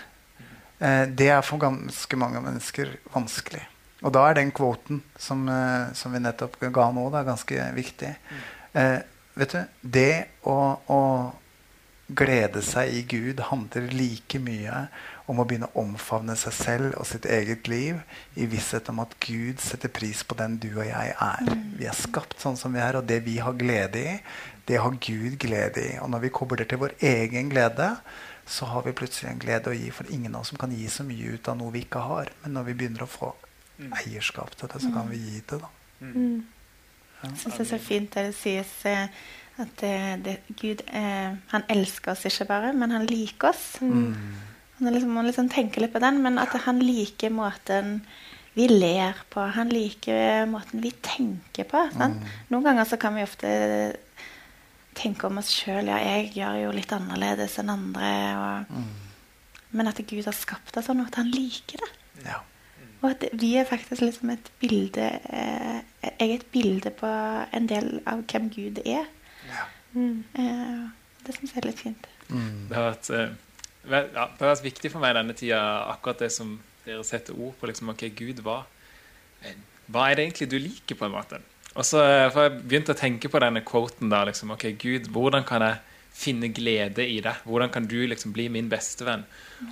eh, 0.80 1.04
det 1.08 1.30
er 1.34 1.44
for 1.46 1.62
ganske 1.62 2.20
mange 2.20 2.42
mennesker 2.44 2.96
vanskelig. 3.14 3.66
Og 4.02 4.14
da 4.16 4.26
er 4.30 4.40
den 4.40 4.52
kvoten 4.56 5.04
som, 5.20 5.44
eh, 5.50 5.94
som 5.94 6.14
vi 6.14 6.24
nettopp 6.24 6.58
ga 6.60 6.90
nå, 6.92 7.10
da, 7.14 7.24
ganske 7.24 7.68
viktig. 7.76 8.16
Eh, 8.74 8.98
vet 9.36 9.54
du, 9.54 9.62
det 9.82 10.14
å, 10.44 10.78
glede 12.18 12.62
seg 12.66 12.92
i 12.94 13.02
Gud 13.10 13.42
handler 13.50 13.88
like 13.94 14.40
mye 14.42 14.86
om 15.32 15.40
å 15.40 15.46
begynne 15.48 15.70
å 15.72 15.84
omfavne 15.86 16.36
seg 16.40 16.56
selv 16.56 16.98
og 17.00 17.08
sitt 17.08 17.28
eget 17.30 17.70
liv 17.72 18.00
i 18.36 18.48
visshet 18.52 18.90
om 18.92 19.00
at 19.04 19.14
Gud 19.24 19.62
setter 19.64 19.92
pris 19.94 20.24
på 20.28 20.36
den 20.40 20.58
du 20.62 20.70
og 20.74 20.86
jeg 20.88 21.14
er. 21.14 21.54
Vi 21.78 21.88
er 21.88 21.98
skapt 21.98 22.40
sånn 22.42 22.60
som 22.60 22.74
vi 22.76 22.82
er, 22.84 23.00
og 23.00 23.08
det 23.08 23.22
vi 23.28 23.38
har 23.44 23.56
glede 23.58 24.02
i, 24.02 24.18
det 24.68 24.82
har 24.82 24.98
Gud 24.98 25.38
glede 25.42 25.84
i. 25.84 25.96
Og 26.04 26.12
når 26.12 26.26
vi 26.26 26.36
kobler 26.36 26.68
til 26.68 26.82
vår 26.84 26.98
egen 27.00 27.52
glede, 27.52 27.94
så 28.48 28.68
har 28.72 28.84
vi 28.86 28.96
plutselig 28.98 29.32
en 29.32 29.42
glede 29.42 29.72
å 29.72 29.76
gi. 29.76 29.92
For 29.96 30.10
ingen 30.12 30.36
av 30.36 30.44
oss 30.44 30.52
som 30.52 30.60
kan 30.62 30.74
gi 30.76 30.88
så 30.92 31.06
mye 31.08 31.38
ut 31.38 31.52
av 31.52 31.60
noe 31.60 31.74
vi 31.76 31.86
ikke 31.86 32.04
har. 32.08 32.32
Men 32.44 32.58
når 32.58 32.70
vi 32.70 32.80
begynner 32.82 33.06
å 33.06 33.12
få 33.12 33.34
eierskap 34.02 34.56
til 34.58 34.72
det, 34.72 34.82
så 34.84 34.92
kan 34.94 35.10
vi 35.12 35.22
gi 35.22 35.44
det. 35.52 35.62
da. 35.62 35.72
Jeg 37.22 37.38
syns 37.38 37.56
det 37.56 37.64
er 37.64 37.70
så 37.70 37.78
fint 37.82 38.16
det 38.16 38.24
det 38.32 38.38
sies 38.38 38.72
eh, 38.90 39.22
at 39.60 39.74
det, 39.82 39.96
det, 40.26 40.36
Gud 40.60 40.84
eh, 40.88 41.36
han 41.52 41.66
elsker 41.70 42.14
oss 42.14 42.26
ikke 42.30 42.48
bare, 42.50 42.72
men 42.74 42.94
han 42.96 43.08
liker 43.10 43.52
oss. 43.52 43.66
Mm. 43.82 44.16
Man 44.82 44.96
liksom, 44.96 45.12
man 45.14 45.28
liksom 45.28 45.50
tenke 45.54 45.84
litt 45.84 45.94
på 45.94 46.02
den, 46.02 46.22
men 46.24 46.40
at 46.42 46.56
han 46.66 46.80
liker 46.82 47.34
måten 47.34 48.00
vi 48.54 48.68
ler 48.68 49.20
på. 49.32 49.44
Han 49.56 49.70
liker 49.72 50.48
måten 50.50 50.82
vi 50.84 50.92
tenker 51.04 51.68
på. 51.70 51.84
Sant? 51.96 52.24
Noen 52.52 52.66
ganger 52.66 52.88
så 52.90 53.00
kan 53.00 53.16
vi 53.16 53.24
ofte 53.24 53.52
tenke 54.98 55.30
om 55.30 55.40
oss 55.40 55.52
sjøl 55.54 55.88
ja, 55.88 56.02
jeg 56.04 56.34
gjør 56.36 56.58
jo 56.66 56.74
litt 56.76 56.92
annerledes 56.96 57.58
enn 57.62 57.72
andre. 57.72 58.12
Og, 58.42 58.82
Men 59.72 59.92
at 59.92 60.02
Gud 60.04 60.26
har 60.28 60.36
skapt 60.36 60.76
oss 60.78 60.90
sånn, 60.90 61.04
og 61.04 61.12
at 61.12 61.22
han 61.22 61.32
liker 61.32 61.84
det. 61.84 61.92
Ja. 62.26 62.42
Og 63.02 63.08
at 63.14 63.24
vi 63.40 63.56
er 63.58 63.66
faktisk 63.66 64.04
liksom 64.04 64.30
et 64.30 64.52
bilde 64.62 65.08
eh, 65.34 65.80
Jeg 66.04 66.28
er 66.28 66.34
et 66.36 66.52
bilde 66.54 66.92
på 66.94 67.10
en 67.10 67.70
del 67.70 67.96
av 68.10 68.22
hvem 68.30 68.52
Gud 68.54 68.82
er. 68.86 69.08
Ja. 69.94 70.10
Eh, 70.42 70.90
det 71.26 71.36
syns 71.38 71.54
jeg 71.54 71.62
er 71.62 71.70
litt 71.70 71.82
fint. 71.82 72.08
Det 72.32 72.78
har 72.78 72.92
vært, 72.94 73.10
eh, 73.14 73.34
ja, 73.92 74.06
det 74.08 74.40
har 74.40 74.54
vært 74.54 74.66
viktig 74.66 74.92
for 74.94 75.04
meg 75.04 75.16
denne 75.18 75.36
tida, 75.38 75.60
akkurat 75.92 76.24
det 76.24 76.32
som 76.32 76.60
dere 76.86 77.04
setter 77.04 77.38
ord 77.38 77.54
på. 77.60 77.68
liksom, 77.68 77.90
ok, 77.90 78.10
Gud, 78.16 78.42
hva, 78.46 78.64
eh, 79.44 79.56
hva 79.92 80.10
er 80.10 80.16
det 80.16 80.26
egentlig 80.26 80.50
du 80.50 80.60
liker, 80.60 80.96
på 80.96 81.06
en 81.06 81.12
måte? 81.12 81.42
Og 81.76 81.86
så 81.86 82.02
har 82.04 82.32
for 82.32 82.50
jeg 82.50 82.64
begynte 82.68 82.96
å 82.96 83.00
tenke 83.00 83.30
på 83.32 83.40
denne 83.40 83.64
quoten 83.64 84.10
da, 84.10 84.26
liksom, 84.26 84.52
ok, 84.52 84.78
Gud, 84.78 85.08
hvordan 85.12 85.46
kan 85.46 85.62
jeg 85.62 85.78
finne 86.14 86.50
glede 86.52 87.06
i 87.08 87.22
det? 87.24 87.36
Hvordan 87.46 87.72
kan 87.72 87.86
du 87.88 88.08
liksom 88.08 88.34
bli 88.34 88.50
min 88.50 88.70
bestevenn? 88.70 89.24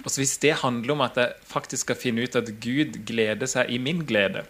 Og 0.05 0.08
så 0.12 0.21
hvis 0.21 0.38
det 0.39 0.62
handler 0.62 0.93
om 0.93 1.01
at 1.01 1.17
jeg 1.19 1.34
faktisk 1.43 1.84
skal 1.88 1.99
finne 1.99 2.23
ut 2.23 2.36
at 2.36 2.47
Gud 2.63 3.05
gleder 3.05 3.45
seg 3.45 3.69
i 3.69 3.77
min 3.77 4.05
glede, 4.05 4.45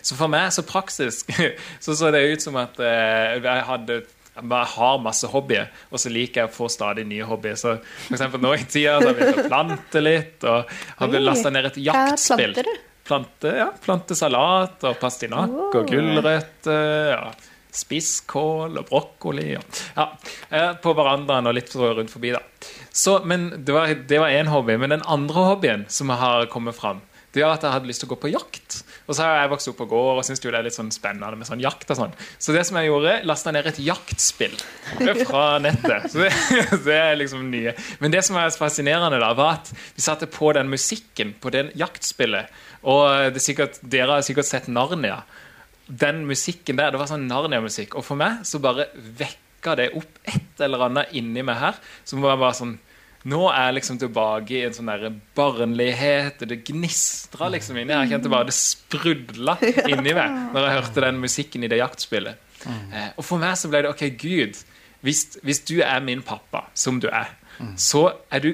så 0.00 0.16
for 0.16 0.28
meg 0.28 0.52
så 0.52 0.64
praktisk 0.64 1.28
så 1.84 1.94
så 1.94 2.10
det 2.10 2.24
ut 2.32 2.42
som 2.42 2.56
at 2.56 2.78
jeg 2.80 3.66
hadde 3.68 4.04
jeg 4.34 4.70
har 4.74 4.98
masse 5.02 5.28
hobbyer, 5.30 5.68
og 5.90 6.00
så 6.02 6.10
liker 6.12 6.42
jeg 6.42 6.50
å 6.50 6.54
få 6.54 6.68
stadig 6.72 7.06
nye 7.06 7.26
hobbyer. 7.28 7.54
Så 7.60 7.76
for 8.08 8.16
eksempel 8.16 8.42
nå 8.42 8.54
i 8.56 8.64
tida 8.64 8.98
så 8.98 9.06
har 9.06 9.12
jeg 9.12 9.20
begynt 9.20 9.44
å 9.44 9.48
plante 9.52 10.02
litt, 10.02 10.46
og 10.50 10.74
har 10.98 11.16
lasta 11.22 11.54
ned 11.54 11.70
et 11.70 11.78
hva 11.78 11.86
jaktspill. 11.92 12.54
planter 12.54 12.70
du? 12.70 12.74
Plante, 13.04 13.50
ja, 13.52 13.66
plante 13.84 14.16
salat 14.16 14.84
og 14.88 14.94
pastinakk 14.96 15.74
og 15.76 15.90
gulrøtter. 15.90 17.10
Ja. 17.12 17.34
Spisskål 17.74 18.78
og 18.80 18.86
brokkoli. 18.88 19.48
Og, 19.58 19.80
ja, 19.98 20.06
eh, 20.48 20.70
på 20.80 20.94
verandaen 20.96 21.50
og 21.50 21.56
litt 21.58 21.74
rundt 21.74 22.12
forbi, 22.12 22.32
da. 22.32 22.40
Så, 22.94 23.18
men 23.26 23.50
Det 23.64 23.74
var 23.74 24.30
én 24.30 24.48
hobby. 24.48 24.78
Men 24.78 24.94
den 24.94 25.02
andre 25.10 25.48
hobbyen 25.50 25.84
som 25.88 26.08
har 26.08 26.46
kommet 26.46 26.78
fram, 26.78 27.02
det 27.34 27.42
er 27.42 27.50
at 27.50 27.66
jeg 27.66 27.74
hadde 27.74 27.90
lyst 27.90 28.04
til 28.04 28.08
å 28.08 28.14
gå 28.14 28.20
på 28.22 28.32
jakt. 28.32 28.84
Og 29.04 29.16
så 29.16 29.24
har 29.24 29.42
jeg 29.42 29.50
vokst 29.52 29.68
opp 29.68 29.76
på 29.82 29.86
gård 29.90 30.20
og 30.20 30.24
syns 30.24 30.40
det 30.40 30.52
er 30.52 30.64
litt 30.64 30.76
sånn 30.76 30.92
spennende 30.94 31.36
med 31.36 31.48
sånn 31.48 31.62
jakt 31.62 31.90
og 31.92 31.98
sånn. 31.98 32.14
Så 32.40 32.54
det 32.56 32.62
som 32.64 32.78
jeg 32.80 32.88
gjorde, 32.88 33.18
lasta 33.28 33.52
ned 33.52 33.68
et 33.68 33.80
jaktspill 33.84 34.54
fra 35.26 35.44
nettet. 35.60 36.08
Så 36.12 36.22
det, 36.22 36.30
det 36.86 36.96
er 36.96 37.18
liksom 37.20 37.50
nye. 37.52 37.74
Men 38.00 38.14
det 38.14 38.24
som 38.24 38.38
er 38.40 38.54
fascinerende, 38.56 39.20
da, 39.20 39.32
var 39.36 39.58
at 39.58 39.72
vi 39.74 40.04
satte 40.04 40.28
på 40.30 40.54
den 40.56 40.72
musikken 40.72 41.34
på 41.40 41.52
det 41.52 41.66
jaktspillet. 41.80 42.52
Og 42.88 43.34
det 43.34 43.40
er 43.40 43.44
sikkert, 43.44 43.80
dere 43.82 44.18
har 44.18 44.24
sikkert 44.24 44.48
sett 44.48 44.70
Narnia. 44.72 45.20
Den 45.84 46.24
musikken 46.28 46.80
der, 46.80 46.94
det 46.94 47.00
var 47.00 47.10
sånn 47.10 47.28
Narnia-musikk. 47.28 47.98
Og 48.00 48.06
for 48.08 48.20
meg 48.20 48.40
så 48.48 48.60
bare 48.64 48.88
vekka 48.94 49.76
det 49.80 49.90
opp 50.00 50.20
et 50.32 50.64
eller 50.64 50.88
annet 50.88 51.12
inni 51.16 51.44
meg 51.44 51.60
her. 51.60 51.80
Som 52.08 52.24
var 52.24 52.40
bare 52.40 52.56
sånn 52.56 52.78
Nå 53.30 53.40
er 53.48 53.70
jeg 53.70 53.76
liksom 53.78 53.98
tilbake 54.02 54.56
i 54.58 54.64
en 54.66 54.74
sånn 54.76 54.90
der 54.90 55.06
barnlighet, 55.36 56.42
og 56.44 56.50
det 56.50 56.60
gnistra 56.68 57.48
liksom 57.54 57.78
inni. 57.80 57.94
Jeg 57.96 58.10
kjente 58.12 58.32
bare 58.32 58.50
det 58.50 58.56
sprudla 58.58 59.56
inni 59.92 60.12
meg 60.12 60.52
når 60.52 60.66
jeg 60.66 60.76
hørte 60.80 61.04
den 61.06 61.22
musikken 61.22 61.64
i 61.64 61.70
det 61.72 61.80
jaktspillet. 61.80 62.42
Eh, 62.68 63.10
og 63.16 63.24
for 63.24 63.40
meg 63.40 63.56
så 63.60 63.70
ble 63.72 63.84
det 63.84 63.92
OK, 63.94 64.04
Gud, 64.20 64.60
hvis, 65.04 65.24
hvis 65.44 65.62
du 65.68 65.78
er 65.84 66.04
min 66.04 66.24
pappa, 66.24 66.66
som 66.76 67.00
du 67.00 67.08
er, 67.10 67.32
så 67.80 68.06
er 68.34 68.44
du 68.44 68.50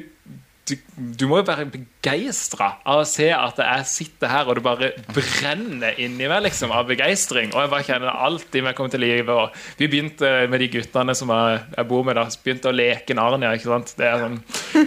du, 0.70 0.76
du 1.20 1.26
må 1.30 1.40
jo 1.40 1.46
være 1.48 1.66
begeistra 1.70 2.72
av 2.88 3.02
å 3.02 3.08
se 3.08 3.28
at 3.34 3.58
jeg 3.60 3.88
sitter 3.90 4.32
her 4.32 4.48
og 4.48 4.58
det 4.58 4.64
bare 4.64 4.90
brenner 5.10 5.98
inni 6.00 6.28
meg 6.30 6.44
liksom 6.46 6.72
av 6.74 6.88
begeistring. 6.90 7.52
Og 7.54 7.64
jeg 7.64 7.72
bare 7.74 7.86
kjenner 7.88 8.22
alltid 8.28 8.66
meg 8.66 8.78
kommer 8.78 8.94
til 8.94 9.04
live. 9.04 9.36
Og 9.36 9.80
vi 9.80 9.90
begynte 9.90 10.32
med 10.50 10.62
de 10.62 10.70
guttene 10.76 11.16
som 11.18 11.32
jeg, 11.34 11.60
jeg 11.76 11.90
bor 11.90 12.06
med, 12.06 12.18
da, 12.18 12.26
begynte 12.44 12.70
å 12.70 12.76
leke 12.76 13.16
Narnia. 13.18 13.52
ikke 13.58 13.70
sant? 13.70 13.94
Det 13.98 14.14
sånn. 14.24 14.40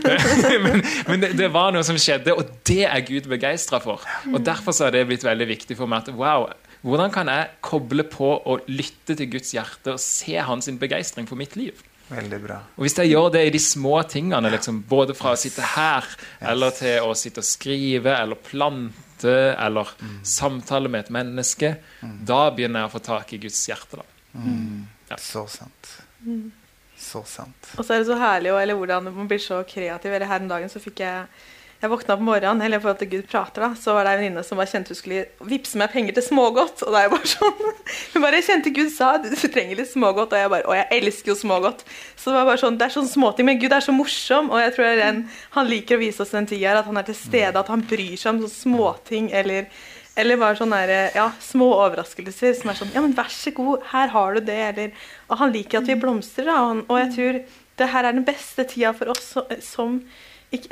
men 0.65 0.84
men 1.08 1.24
det, 1.24 1.34
det 1.38 1.50
var 1.54 1.74
noe 1.74 1.86
som 1.86 1.98
skjedde, 2.00 2.36
og 2.36 2.50
det 2.67 2.84
er 2.88 3.06
Gud 3.08 3.30
begeistra 3.32 3.80
for. 3.84 4.04
Og 4.32 4.41
Derfor 4.43 4.76
så 4.76 4.88
har 4.88 4.96
det 4.96 5.06
blitt 5.10 5.26
veldig 5.26 5.48
viktig 5.50 5.78
for 5.80 5.89
meg 5.89 6.08
at 6.08 6.15
wow, 6.17 6.48
hvordan 6.84 7.13
kan 7.13 7.30
jeg 7.32 7.52
koble 7.63 8.06
på 8.12 8.30
og 8.38 8.67
lytte 8.72 9.15
til 9.19 9.30
Guds 9.36 9.54
hjerte 9.56 9.96
og 9.96 10.02
se 10.04 10.36
hans 10.36 10.69
begeistring 10.80 11.30
for 11.30 11.39
mitt 11.39 11.56
liv? 11.60 11.78
Veldig 12.13 12.39
bra. 12.43 12.60
Og 12.78 12.86
Hvis 12.86 12.97
jeg 12.99 13.10
gjør 13.13 13.32
det 13.34 13.41
i 13.47 13.54
de 13.56 13.60
små 13.63 13.95
tingene, 14.10 14.52
liksom, 14.54 14.84
både 14.89 15.15
fra 15.17 15.34
å 15.34 15.39
sitte 15.39 15.65
her 15.76 16.06
eller 16.41 16.73
til 16.78 17.08
å 17.08 17.15
sitte 17.17 17.41
og 17.41 17.47
skrive 17.47 18.13
eller 18.19 18.36
plante 18.36 19.34
eller 19.58 19.89
samtale 20.28 20.91
med 20.91 21.06
et 21.06 21.13
menneske, 21.15 21.76
da 22.02 22.49
begynner 22.52 22.84
jeg 22.84 22.91
å 22.91 22.93
få 22.93 23.04
tak 23.06 23.34
i 23.34 23.39
Guds 23.45 23.62
hjerte. 23.69 24.02
da. 24.02 25.17
Så 25.17 25.45
sant. 25.47 25.91
Så 26.97 27.23
sant. 27.28 27.71
Og 27.78 27.86
så 27.86 27.93
er 27.95 28.04
det 28.04 28.08
så 28.08 28.17
herlig, 28.19 28.54
eller 28.62 28.78
hvordan 28.80 29.10
man 29.10 29.28
blir 29.28 29.41
så 29.43 29.63
kreativ. 29.67 30.13
Eller 30.13 30.30
her 30.30 30.41
om 30.43 30.47
dagen 30.52 30.71
så 30.71 30.80
fikk 30.84 31.02
jeg 31.04 31.26
jeg 31.84 31.91
våkna 31.91 32.15
på 32.17 32.26
morgenen, 32.26 32.62
eller 32.63 32.80
for 32.80 32.96
at 32.96 33.04
Gud 33.12 33.26
prater, 33.28 33.65
da, 33.65 33.69
så 33.80 33.96
var 33.96 34.08
det 34.08 34.13
ei 34.13 34.19
venninne 34.22 34.43
som 34.48 34.60
bare 34.60 34.72
kjente 34.72 34.93
hun 34.93 35.00
skulle 35.00 35.48
vippse 35.50 35.80
meg 35.80 35.91
penger 35.91 36.15
til 36.17 36.26
smågodt. 36.30 36.84
Og 36.86 36.93
da 36.93 37.02
er 37.02 37.08
jeg 37.08 37.13
bare 37.13 37.32
sånn 37.34 37.63
Hun 38.13 38.24
bare 38.24 38.43
kjente 38.46 38.74
Gud 38.76 38.91
sa 38.93 39.15
du 39.22 39.30
trenger 39.34 39.82
litt 39.82 39.91
smågodt, 39.91 40.36
og 40.36 40.39
jeg 40.39 40.52
bare 40.54 40.69
Og 40.69 40.78
jeg 40.80 41.00
elsker 41.00 41.34
jo 41.34 41.38
smågodt. 41.39 41.84
Så 42.15 42.32
det 42.32 42.38
var 42.39 42.48
bare 42.52 42.62
sånn, 42.62 42.78
det 42.80 42.88
er 42.88 42.96
sånn 42.96 43.10
småting, 43.10 43.50
men 43.50 43.60
Gud 43.62 43.76
er 43.76 43.84
så 43.84 43.96
morsom, 43.96 44.52
og 44.54 44.62
jeg 44.63 44.76
tror 44.78 44.89
er 44.89 45.02
den, 45.02 45.26
han 45.58 45.67
liker 45.69 46.00
å 46.00 46.04
vise 46.04 46.24
oss 46.24 46.32
den 46.36 46.48
tida 46.50 46.78
at 46.80 46.88
han 46.88 47.02
er 47.02 47.10
til 47.10 47.19
stede, 47.19 47.60
at 47.60 47.72
han 47.72 47.84
bryr 47.89 48.15
seg 48.15 48.32
om 48.34 48.43
sånne 48.46 48.56
småting, 48.56 49.34
eller 49.36 49.67
eller 50.19 50.38
bare 50.38 50.58
sånne 50.60 50.80
der, 50.86 51.15
ja, 51.17 51.26
små 51.41 51.72
overraskelser 51.74 52.54
som 52.58 52.69
er 52.69 52.78
sånn 52.78 52.91
Ja, 52.93 53.02
men 53.02 53.15
vær 53.17 53.32
så 53.34 53.50
god, 53.56 53.82
her 53.89 54.12
har 54.13 54.36
du 54.36 54.43
det. 54.46 54.60
Eller, 54.67 55.08
og 55.26 55.39
han 55.39 55.54
liker 55.56 55.80
at 55.80 55.89
vi 55.89 55.98
blomstrer. 55.98 56.52
Og, 56.54 56.84
og 56.86 57.00
jeg 57.02 57.10
tror 57.15 57.39
det 57.82 57.88
her 57.89 58.06
er 58.06 58.13
den 58.13 58.28
beste 58.28 58.65
tida 58.69 58.93
for 58.93 59.10
oss 59.13 59.32
som, 59.65 60.04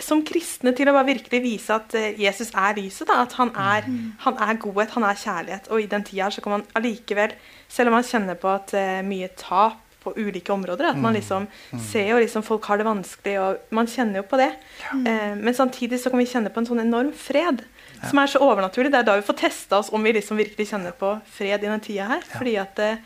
som 0.04 0.24
kristne 0.28 0.74
til 0.78 0.90
å 0.90 0.96
bare 0.96 1.10
virkelig 1.12 1.42
vise 1.44 1.76
at 1.76 1.96
eh, 1.98 2.18
Jesus 2.22 2.54
er 2.54 2.78
lyset. 2.78 3.08
Da, 3.10 3.22
at 3.26 3.38
han 3.40 3.54
er, 3.58 3.88
han 4.26 4.42
er 4.42 4.60
godhet, 4.62 4.96
han 4.98 5.08
er 5.08 5.22
kjærlighet. 5.22 5.72
Og 5.72 5.84
i 5.84 5.90
den 5.92 6.06
tida 6.08 6.32
så 6.34 6.44
kan 6.44 6.60
man 6.60 6.68
allikevel, 6.78 7.34
selv 7.72 7.92
om 7.92 7.98
man 8.00 8.08
kjenner 8.08 8.40
på 8.40 8.52
at 8.52 8.76
eh, 8.78 9.00
mye 9.06 9.32
tap 9.40 9.80
på 10.02 10.14
ulike 10.18 10.54
områder. 10.54 10.92
At 10.92 10.98
man 10.98 11.14
liksom 11.14 11.48
ser 11.92 12.08
jo 12.10 12.20
liksom 12.22 12.44
folk 12.46 12.66
har 12.70 12.82
det 12.82 12.88
vanskelig, 12.88 13.36
og 13.42 13.76
man 13.78 13.90
kjenner 13.90 14.22
jo 14.22 14.26
på 14.32 14.40
det. 14.42 14.50
Eh, 14.96 15.36
men 15.38 15.54
samtidig 15.54 16.02
så 16.02 16.10
kan 16.10 16.22
vi 16.22 16.30
kjenne 16.30 16.52
på 16.54 16.62
en 16.62 16.70
sånn 16.72 16.84
enorm 16.84 17.14
fred. 17.14 17.64
som 18.10 18.18
er 18.18 18.32
så 18.32 18.40
overnaturlig. 18.42 18.90
Det 18.90 18.98
er 18.98 19.06
da 19.06 19.16
vi 19.20 19.26
får 19.28 19.38
testa 19.38 19.78
oss 19.78 19.92
om 19.94 20.02
vi 20.02 20.16
liksom 20.18 20.40
virkelig 20.40 20.72
kjenner 20.72 20.96
på 20.98 21.14
fred 21.30 21.60
i 21.60 21.68
denne 21.68 21.78
tida 21.86 22.08
her. 22.10 22.24
Fordi 22.34 22.56
at 22.58 22.80
eh. 22.82 22.98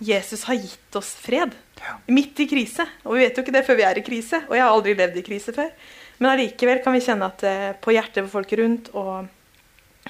Jesus 0.00 0.46
har 0.48 0.56
gitt 0.56 0.96
oss 0.96 1.12
fred. 1.20 1.52
Midt 2.08 2.40
i 2.40 2.48
krise. 2.48 2.86
Og 3.04 3.18
vi 3.18 3.26
vet 3.26 3.36
jo 3.36 3.44
ikke 3.44 3.52
det 3.58 3.66
før 3.66 3.76
vi 3.76 3.84
er 3.84 4.00
i 4.00 4.06
krise. 4.06 4.40
Og 4.48 4.56
jeg 4.56 4.64
har 4.64 4.72
aldri 4.72 4.96
levd 4.96 5.20
i 5.20 5.26
krise 5.26 5.52
før. 5.52 5.68
Men 6.18 6.32
allikevel 6.32 6.82
kan 6.84 6.96
vi 6.96 7.02
kjenne 7.04 7.28
at 7.30 7.44
eh, 7.46 7.70
på 7.78 7.94
hjertet 7.94 8.24
for 8.24 8.40
folk 8.40 8.54
rundt 8.58 8.90
og, 8.98 9.28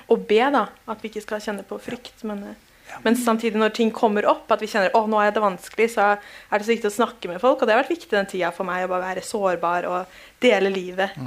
og 0.07 0.25
be 0.29 0.41
da, 0.55 0.65
at 0.89 1.05
vi 1.05 1.13
ikke 1.13 1.25
skal 1.25 1.43
kjenne 1.45 1.67
på 1.69 1.81
frykt. 1.85 2.25
Men, 2.29 2.45
ja. 2.89 3.01
men 3.05 3.19
samtidig 3.21 3.61
når 3.61 3.75
ting 3.77 3.93
kommer 3.95 4.29
opp, 4.31 4.47
at 4.55 4.65
vi 4.65 4.71
kjenner 4.73 4.95
å 4.97 5.05
nå 5.11 5.21
er 5.23 5.35
det 5.37 5.45
vanskelig, 5.45 5.91
så 5.97 6.15
er 6.15 6.55
det 6.55 6.65
så 6.65 6.73
viktig 6.73 6.91
å 6.91 6.97
snakke 7.01 7.33
med 7.33 7.43
folk. 7.45 7.61
Og 7.61 7.69
det 7.69 7.77
har 7.77 7.83
vært 7.83 7.97
viktig 7.97 8.15
den 8.15 8.31
tida 8.31 8.53
for 8.57 8.69
meg 8.69 8.87
å 8.87 8.93
bare 8.95 9.11
være 9.11 9.27
sårbar 9.27 9.89
og 9.91 10.23
dele 10.45 10.73
livet 10.73 11.19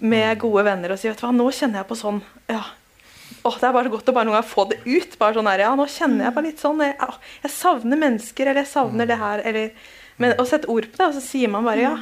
med 0.00 0.42
gode 0.42 0.66
venner 0.68 0.92
og 0.92 1.00
si 1.00 1.08
vet 1.08 1.20
du 1.20 1.24
hva, 1.24 1.32
nå 1.32 1.48
kjenner 1.54 1.82
jeg 1.82 1.88
på 1.88 1.98
sånn 1.98 2.20
ja, 2.50 2.64
Åh, 3.42 3.56
det 3.60 3.68
er 3.68 3.74
bare 3.74 3.88
så 3.88 3.92
godt 3.92 4.10
å 4.10 4.14
bare 4.16 4.26
noen 4.26 4.38
gang 4.38 4.46
få 4.46 4.64
det 4.70 4.78
ut. 4.84 5.16
bare 5.20 5.36
sånn 5.36 5.48
her, 5.48 5.62
ja, 5.62 5.72
Nå 5.78 5.86
kjenner 5.92 6.26
jeg 6.26 6.34
på 6.34 6.44
litt 6.44 6.62
sånn 6.62 6.82
Jeg, 6.82 6.96
jeg 7.44 7.54
savner 7.54 8.00
mennesker, 8.00 8.48
eller 8.48 8.64
jeg 8.64 8.72
savner 8.72 9.08
det 9.08 9.18
her. 9.20 9.42
Eller, 9.46 9.90
men 10.18 10.34
å 10.40 10.46
sette 10.48 10.70
ord 10.72 10.88
på 10.90 10.98
det, 10.98 11.08
og 11.10 11.16
så 11.16 11.22
sier 11.24 11.52
man 11.52 11.66
bare 11.68 11.84
ja. 11.84 11.92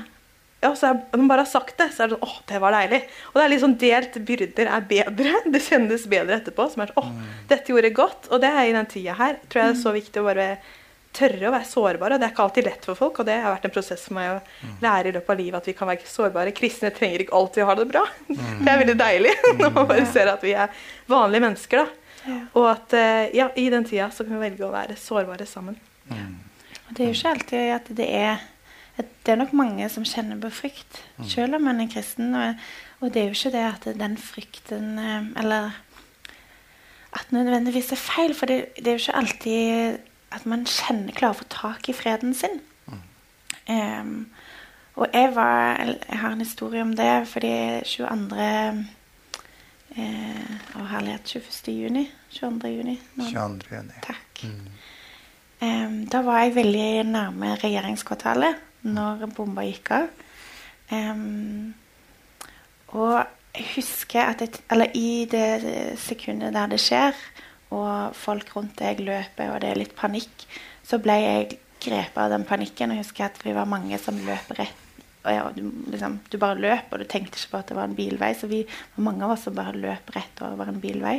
Ja 0.64 0.70
så 0.76 0.88
jeg, 0.88 1.00
Når 1.12 1.20
man 1.20 1.28
bare 1.28 1.44
har 1.44 1.50
sagt 1.50 1.76
det, 1.78 1.90
så 1.92 2.02
er 2.04 2.08
det 2.08 2.16
sånn 2.16 2.24
åh, 2.26 2.38
det 2.48 2.60
var 2.62 2.74
deilig. 2.76 3.02
Og 3.32 3.36
det 3.36 3.44
er 3.44 3.52
litt 3.52 3.62
sånn 3.64 3.76
delt 3.80 4.16
byrder 4.30 4.72
er 4.72 4.88
bedre. 4.88 5.42
Det 5.52 5.60
kjennes 5.66 6.08
bedre 6.10 6.40
etterpå. 6.40 6.66
Som 6.72 6.82
er 6.84 6.92
sånn 6.92 7.04
åh, 7.04 7.12
dette 7.50 7.72
gjorde 7.72 7.92
godt. 7.96 8.30
Og 8.32 8.42
det 8.42 8.50
er 8.50 8.64
i 8.70 8.74
den 8.76 8.88
tida 8.90 9.16
her 9.18 9.38
tror 9.46 9.62
jeg 9.62 9.72
det 9.72 9.76
er 9.76 9.84
så 9.84 9.94
viktig 9.96 10.22
å 10.22 10.26
bare 10.30 10.48
tørre 11.16 11.48
å 11.48 11.52
være 11.54 11.68
sårbare. 11.68 12.16
og 12.16 12.20
Det 12.20 12.26
er 12.26 12.32
ikke 12.34 12.46
alltid 12.46 12.66
lett 12.68 12.88
for 12.88 12.98
folk, 12.98 13.20
og 13.22 13.28
det 13.28 13.36
har 13.40 13.54
vært 13.54 13.68
en 13.68 13.74
prosess 13.76 14.02
for 14.04 14.16
meg 14.18 14.32
å 14.34 14.72
lære 14.84 15.08
i 15.08 15.14
løpet 15.16 15.32
av 15.32 15.38
livet 15.40 15.60
at 15.60 15.68
vi 15.70 15.76
kan 15.76 15.88
være 15.88 16.10
sårbare. 16.10 16.52
Kristne 16.56 16.90
trenger 16.92 17.24
ikke 17.24 17.36
alltid 17.38 17.64
å 17.64 17.68
ha 17.70 17.76
det 17.78 17.86
bra. 17.92 18.02
Det 18.64 18.72
er 18.72 18.82
veldig 18.82 18.98
deilig 19.00 19.36
når 19.60 19.70
man 19.78 19.88
bare 19.92 20.08
ser 20.12 20.32
at 20.32 20.44
vi 20.44 20.52
er 20.56 20.74
vanlige 21.08 21.46
mennesker. 21.46 21.84
da. 21.84 22.40
Og 22.58 22.66
at 22.72 22.96
eh, 22.98 23.36
ja, 23.38 23.48
i 23.56 23.68
den 23.72 23.86
tida 23.86 24.10
så 24.10 24.26
kan 24.26 24.36
vi 24.36 24.48
velge 24.48 24.66
å 24.66 24.72
være 24.74 24.98
sårbare 24.98 25.46
sammen. 25.48 25.78
Og 26.10 26.92
det 26.96 27.04
er 27.04 27.10
jo 27.10 27.16
ikke 27.16 27.32
alltid 27.36 27.72
at 27.76 27.88
det 27.98 28.08
er 28.18 28.44
Det 28.96 29.32
er 29.32 29.36
nok 29.36 29.52
mange 29.52 29.88
som 29.92 30.04
kjenner 30.08 30.38
på 30.40 30.48
frykt, 30.54 31.02
selv 31.28 31.58
om 31.58 31.66
man 31.66 31.80
er 31.82 31.90
kristen. 31.92 32.34
Og, 32.34 32.54
og 33.00 33.12
det 33.12 33.22
er 33.22 33.26
jo 33.26 33.36
ikke 33.36 33.52
det 33.52 33.64
at 33.66 33.88
den 33.98 34.16
frykten 34.16 34.98
eh, 34.98 35.26
Eller 35.42 35.70
at 37.16 37.32
nødvendigvis 37.32 37.92
er 37.92 37.96
feil, 37.96 38.34
for 38.34 38.46
det, 38.46 38.64
det 38.76 38.86
er 38.86 38.96
jo 38.96 39.04
ikke 39.04 39.16
alltid 39.16 39.98
at 40.36 40.46
man 40.46 40.66
kjenner, 40.68 41.14
klarer 41.16 41.36
å 41.36 41.40
få 41.40 41.46
tak 41.52 41.88
i 41.88 41.94
freden 41.96 42.34
sin. 42.36 42.60
Em, 43.66 44.28
og 44.94 45.08
jeg 45.10 45.32
var 45.34 45.80
Jeg 45.82 46.18
har 46.20 46.32
en 46.32 46.40
historie 46.40 46.82
om 46.82 46.92
det 46.96 47.26
fordi 47.28 47.82
22. 47.84 48.86
Eh, 49.96 50.86
herlighet. 50.90 51.26
21. 51.26 51.72
juni. 51.72 52.10
22. 52.30 52.68
juni. 52.68 53.00
nå. 53.14 53.24
22. 53.24 53.74
juni. 53.74 53.98
Takk. 54.04 54.44
Em, 55.60 56.06
da 56.12 56.22
var 56.22 56.44
jeg 56.44 56.54
veldig 56.54 57.04
nærme 57.10 57.54
regjeringskvartalet 57.64 58.65
når 58.86 59.26
bomba 59.36 59.64
gikk 59.66 59.92
av. 59.96 60.08
Um, 60.90 61.74
og 62.94 63.18
jeg 63.56 63.66
husker 63.74 64.20
at 64.22 64.44
jeg, 64.44 64.60
Eller 64.70 64.94
i 64.94 65.26
det 65.30 65.96
sekundet 65.98 66.54
der 66.54 66.70
det 66.70 66.80
skjer, 66.80 67.18
og 67.74 68.14
folk 68.14 68.52
rundt 68.54 68.78
deg 68.78 69.02
løper, 69.02 69.50
og 69.50 69.60
det 69.62 69.70
er 69.72 69.80
litt 69.80 69.96
panikk, 69.98 70.46
så 70.86 71.00
ble 71.02 71.16
jeg 71.18 71.58
grepet 71.82 72.20
av 72.22 72.30
den 72.30 72.46
panikken. 72.46 72.92
Og 72.92 72.98
jeg 72.98 73.06
husker 73.06 73.26
at 73.26 73.40
vi 73.42 73.54
var 73.56 73.68
mange 73.68 73.98
som 74.02 74.18
løp 74.26 74.52
rett 74.58 74.82
ja, 75.26 75.50
du, 75.54 75.72
liksom, 75.90 76.20
du 76.30 76.38
bare 76.38 76.60
løp, 76.60 76.92
og 76.92 77.02
du 77.02 77.08
tenkte 77.10 77.38
ikke 77.38 77.50
på 77.50 77.58
at 77.58 77.70
det 77.70 77.76
var 77.78 77.88
en 77.88 77.96
bilvei. 77.98 78.30
Så 78.38 78.46
vi 78.50 78.60
var 78.68 79.06
mange 79.08 79.24
av 79.26 79.34
oss 79.34 79.46
som 79.48 79.56
bare 79.56 79.74
løp 79.74 80.12
rett 80.14 80.42
over 80.46 80.70
en 80.70 80.78
bilvei. 80.82 81.16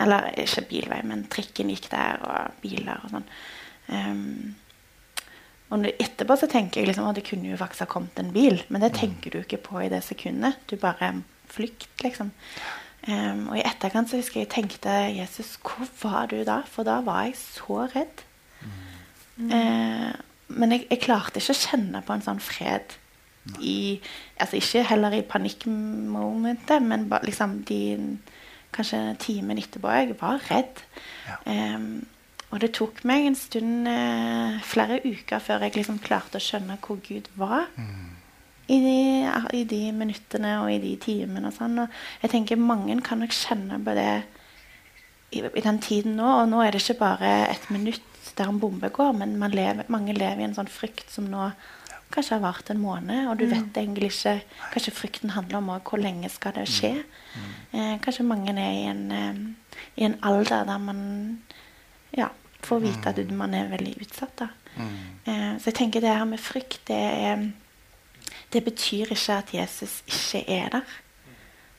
Eller 0.00 0.28
ikke 0.42 0.66
bilvei, 0.70 1.00
men 1.06 1.24
trikken 1.30 1.70
gikk 1.72 1.88
der, 1.92 2.22
og 2.22 2.60
biler 2.62 3.02
og 3.02 3.10
sånn. 3.14 3.26
Ehm, 3.94 4.54
og 5.72 5.86
etterpå 5.88 6.36
så 6.38 6.48
tenker 6.50 6.80
jeg 6.80 6.90
liksom 6.90 7.08
at 7.08 7.16
det 7.18 7.24
kunne 7.26 7.48
jo 7.48 7.58
faktisk 7.58 7.86
ha 7.86 7.90
kommet 7.90 8.18
en 8.20 8.32
bil. 8.34 8.60
Men 8.68 8.84
det 8.84 8.94
tenker 8.98 9.32
du 9.32 9.40
ikke 9.40 9.62
på 9.64 9.80
i 9.82 9.90
det 9.92 10.02
sekundet. 10.06 10.60
Du 10.70 10.76
bare 10.80 11.10
flykt, 11.50 11.94
liksom. 12.04 12.30
Um, 13.08 13.48
og 13.52 13.58
i 13.58 13.64
etterkant 13.66 14.08
så 14.08 14.16
husker 14.16 14.40
jeg 14.40 14.46
jeg 14.46 14.52
tenkte 14.54 14.92
Jesus, 15.12 15.56
hvor 15.60 15.88
var 16.02 16.30
du 16.30 16.38
da? 16.46 16.62
For 16.70 16.86
da 16.86 17.00
var 17.04 17.26
jeg 17.26 17.36
så 17.40 17.84
redd. 17.92 18.22
Eh, 19.34 20.12
men 20.54 20.72
jeg, 20.72 20.84
jeg 20.86 21.02
klarte 21.02 21.40
ikke 21.40 21.56
å 21.56 21.58
kjenne 21.58 22.02
på 22.06 22.14
en 22.14 22.22
sånn 22.22 22.42
fred 22.42 22.92
i 23.58 23.98
Altså 24.40 24.56
ikke 24.60 24.84
heller 24.88 25.14
i 25.16 25.24
panikkmomentet, 25.26 26.84
men 26.86 27.08
ba, 27.10 27.18
liksom 27.26 27.58
de 27.68 27.80
Kanskje 28.74 28.98
timen 29.22 29.58
etterpå. 29.60 29.86
Jeg 29.94 30.16
var 30.18 30.40
redd. 30.48 30.80
Ja. 31.28 31.36
Em, 31.46 31.84
og 32.54 32.60
det 32.62 32.70
tok 32.76 33.00
meg 33.08 33.26
en 33.26 33.34
stund, 33.34 33.88
eh, 33.90 34.60
flere 34.62 35.00
uker, 35.02 35.42
før 35.42 35.64
jeg 35.66 35.74
liksom 35.74 35.98
klarte 35.98 36.38
å 36.38 36.44
skjønne 36.44 36.78
hvor 36.84 37.00
Gud 37.02 37.26
var. 37.34 37.66
I 38.70 38.78
de, 38.80 38.98
I 39.58 39.64
de 39.68 39.80
minuttene 39.92 40.54
og 40.62 40.70
i 40.70 40.78
de 40.80 40.94
timene 41.02 41.50
og 41.50 41.56
sånn. 41.56 41.82
Og 41.82 41.88
jeg 42.22 42.30
tenker 42.30 42.56
mange 42.56 42.94
kan 43.02 43.18
nok 43.20 43.34
kjenne 43.34 43.80
på 43.82 43.94
det 43.98 44.22
i, 45.34 45.42
i 45.42 45.64
den 45.66 45.80
tiden 45.82 46.14
nå. 46.16 46.28
Og 46.44 46.48
nå 46.52 46.62
er 46.62 46.70
det 46.72 46.80
ikke 46.84 47.02
bare 47.02 47.32
et 47.50 47.66
minutt 47.74 48.30
der 48.38 48.48
en 48.48 48.60
bombe 48.62 48.88
går, 48.88 49.12
men 49.18 49.34
man 49.38 49.52
lever, 49.54 49.90
mange 49.92 50.14
lever 50.14 50.40
i 50.40 50.46
en 50.46 50.54
sånn 50.56 50.70
frykt 50.70 51.10
som 51.12 51.26
nå 51.30 51.50
kanskje 52.14 52.36
har 52.36 52.44
vart 52.44 52.70
en 52.70 52.78
måned, 52.78 53.26
og 53.26 53.40
du 53.40 53.48
vet 53.50 53.74
egentlig 53.80 54.12
ikke 54.12 54.36
Kanskje 54.70 54.92
frykten 54.94 55.32
handler 55.34 55.58
om 55.58 55.72
hvor 55.74 55.98
lenge 55.98 56.28
skal 56.30 56.54
det 56.54 56.68
skje. 56.70 56.92
Eh, 57.74 57.96
kanskje 58.02 58.26
mange 58.26 58.54
er 58.54 58.70
i 58.70 58.86
en, 58.86 59.04
eh, 59.10 59.80
i 59.98 60.06
en 60.06 60.14
alder 60.22 60.64
der 60.68 60.78
man 60.78 61.00
ja, 62.14 62.28
får 62.64 62.82
vite 62.84 63.12
at 63.12 63.32
man 63.36 63.54
er 63.56 63.70
veldig 63.72 63.94
utsatt. 64.02 64.34
Da. 64.40 64.48
Eh, 64.76 65.54
så 65.60 65.70
jeg 65.70 65.78
tenker 65.80 66.04
det 66.04 66.12
her 66.14 66.26
med 66.28 66.42
frykt, 66.42 66.80
det, 66.90 66.98
er, 66.98 67.46
det 68.52 68.64
betyr 68.66 69.12
ikke 69.14 69.38
at 69.38 69.54
Jesus 69.54 70.00
ikke 70.08 70.44
er 70.50 70.76
der. 70.78 70.98